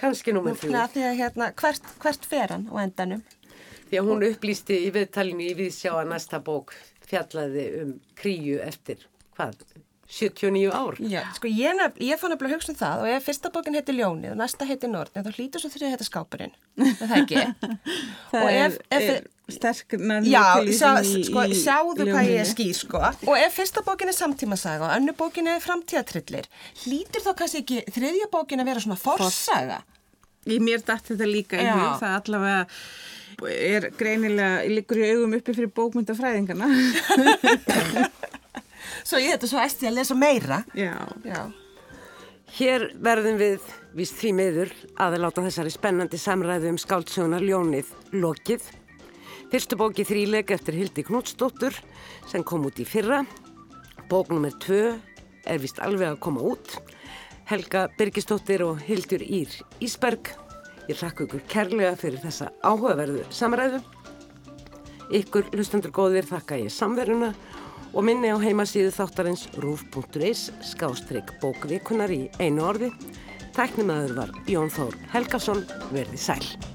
Kannski 0.00 0.32
númer 0.34 0.56
þrjú. 0.58 0.74
Að 0.80 0.94
því 0.96 1.02
að 1.10 1.16
hérna, 1.20 1.50
hvert, 1.60 1.88
hvert 2.02 2.28
fer 2.28 2.54
hann 2.54 2.66
á 2.72 2.74
endanum? 2.82 3.22
Því 3.90 4.00
að 4.00 4.08
hún 4.10 4.24
upplýsti 4.30 4.78
í 4.86 4.92
viðtalinu 4.94 5.44
í 5.50 5.56
viðsjá 5.58 5.92
að 6.00 6.08
næsta 6.14 6.40
bók 6.44 6.72
fjallaði 7.04 7.66
um 7.82 7.90
kríu 8.18 8.56
eftir, 8.64 9.04
hvað, 9.36 9.60
79 10.14 10.72
ár. 10.72 10.96
Já, 11.00 11.20
sko 11.36 11.48
ég, 11.52 11.76
nef, 11.78 11.94
ég 12.04 12.18
fann 12.20 12.32
að 12.34 12.42
hugsa 12.54 12.72
um 12.72 12.78
það 12.80 13.04
og 13.04 13.12
ef 13.14 13.24
fyrsta 13.28 13.50
bókin 13.54 13.76
heitir 13.76 13.96
Ljónið 13.98 14.32
og 14.34 14.40
næsta 14.40 14.66
heitir 14.68 14.90
Nortnið 14.92 15.28
þá 15.28 15.38
hlýtur 15.38 15.62
svo 15.62 15.70
þrjið 15.72 15.86
að 15.88 15.94
heita 15.94 16.06
Skápurinn. 16.08 16.52
Er 16.80 16.98
Það 17.00 17.14
ekki. 17.20 17.44
Það 18.32 18.40
Og 18.44 18.50
er, 18.50 18.58
ef- 18.66 18.78
ef- 18.98 19.08
er 19.14 19.28
sterk 19.52 19.92
nærmur 20.00 20.30
Já, 20.30 20.42
tilvísun 20.56 20.78
sjá, 20.78 20.92
í- 21.04 21.24
sko, 21.28 21.40
sjáðu 21.60 22.06
hvað 22.08 22.24
ég 22.30 22.38
er 22.40 22.48
skýr, 22.48 22.72
sko. 22.78 22.98
Og 23.28 23.36
ef 23.36 23.52
fyrsta 23.58 23.80
bókin 23.84 24.08
er 24.08 24.16
samtímasaga 24.16 24.82
og 24.88 24.94
önnu 24.96 25.12
bókin 25.18 25.48
er 25.52 25.60
framtíðatrillir, 25.64 26.46
hlýtur 26.84 27.20
þá 27.26 27.32
kannski 27.42 27.58
ekki 27.64 27.78
þriðja 27.92 28.26
bókin 28.32 28.60
að 28.64 28.70
vera 28.72 28.80
svona 28.86 28.96
forsaga? 29.00 29.78
Í 30.48 30.56
mér 30.60 30.80
dætt 30.84 31.06
þetta 31.12 31.26
líka 31.28 31.56
í 31.60 31.62
hug, 31.68 32.00
það 32.00 32.16
allavega 32.20 32.66
er 33.50 33.88
greinilega, 33.98 34.64
liggur 34.70 34.96
í 35.00 35.08
augum 35.12 35.32
uppi 35.38 35.52
fyrir 35.56 35.70
bókmyndafræðingana. 35.76 36.66
Svo 39.04 39.18
ég 39.20 39.34
þetta 39.34 39.48
svo 39.50 39.60
æsti 39.60 39.88
að 39.88 39.96
lesa 39.98 40.14
meira. 40.16 40.62
Já. 40.76 40.94
Já. 41.26 41.40
Hér 42.54 42.84
verðum 43.02 43.36
við, 43.40 43.64
víst 43.98 44.16
því 44.20 44.30
miður, 44.38 44.70
að 45.02 45.16
láta 45.24 45.42
þessari 45.44 45.72
spennandi 45.74 46.18
samræðu 46.20 46.70
um 46.72 46.78
skáldsögunar 46.80 47.42
Ljónið 47.44 47.90
lokið. 48.14 48.62
Fyrstu 49.52 49.76
bóki 49.78 50.04
þríleik 50.06 50.52
eftir 50.54 50.76
Hildi 50.78 51.04
Knútsdóttur 51.06 51.76
sem 52.30 52.44
kom 52.46 52.64
út 52.68 52.80
í 52.80 52.86
fyrra. 52.88 53.22
Bók 54.10 54.32
nr. 54.32 54.54
2 54.64 54.78
er 55.50 55.60
vist 55.62 55.80
alveg 55.84 56.14
að 56.14 56.22
koma 56.24 56.44
út. 56.54 56.78
Helga 57.48 57.86
Birgisdóttir 57.98 58.64
og 58.64 58.80
Hildur 58.86 59.22
Ír 59.22 59.52
Ísberg. 59.84 60.32
Ég 60.88 61.00
hlakka 61.00 61.26
ykkur 61.26 61.44
kærlega 61.48 61.94
fyrir 62.00 62.22
þessa 62.24 62.50
áhugaverðu 62.64 63.24
samræðu. 63.32 63.82
Ykkur 65.14 65.50
hlustendur 65.52 65.92
góðir 65.94 66.28
þakka 66.28 66.62
ég 66.64 66.72
samveruna 66.72 67.34
og 67.94 68.04
minni 68.08 68.32
á 68.32 68.36
heimasíðu 68.40 68.92
þáttarins 68.96 69.46
rúf.is 69.60 70.48
skástrygg 70.72 71.36
bókvikunar 71.44 72.12
í 72.12 72.24
einu 72.40 72.64
orði. 72.66 72.92
Tæknimaður 73.54 74.16
var 74.18 74.38
Jón 74.50 74.72
Þór 74.74 74.96
Helgason, 75.12 75.62
verði 75.94 76.18
sæl. 76.18 76.73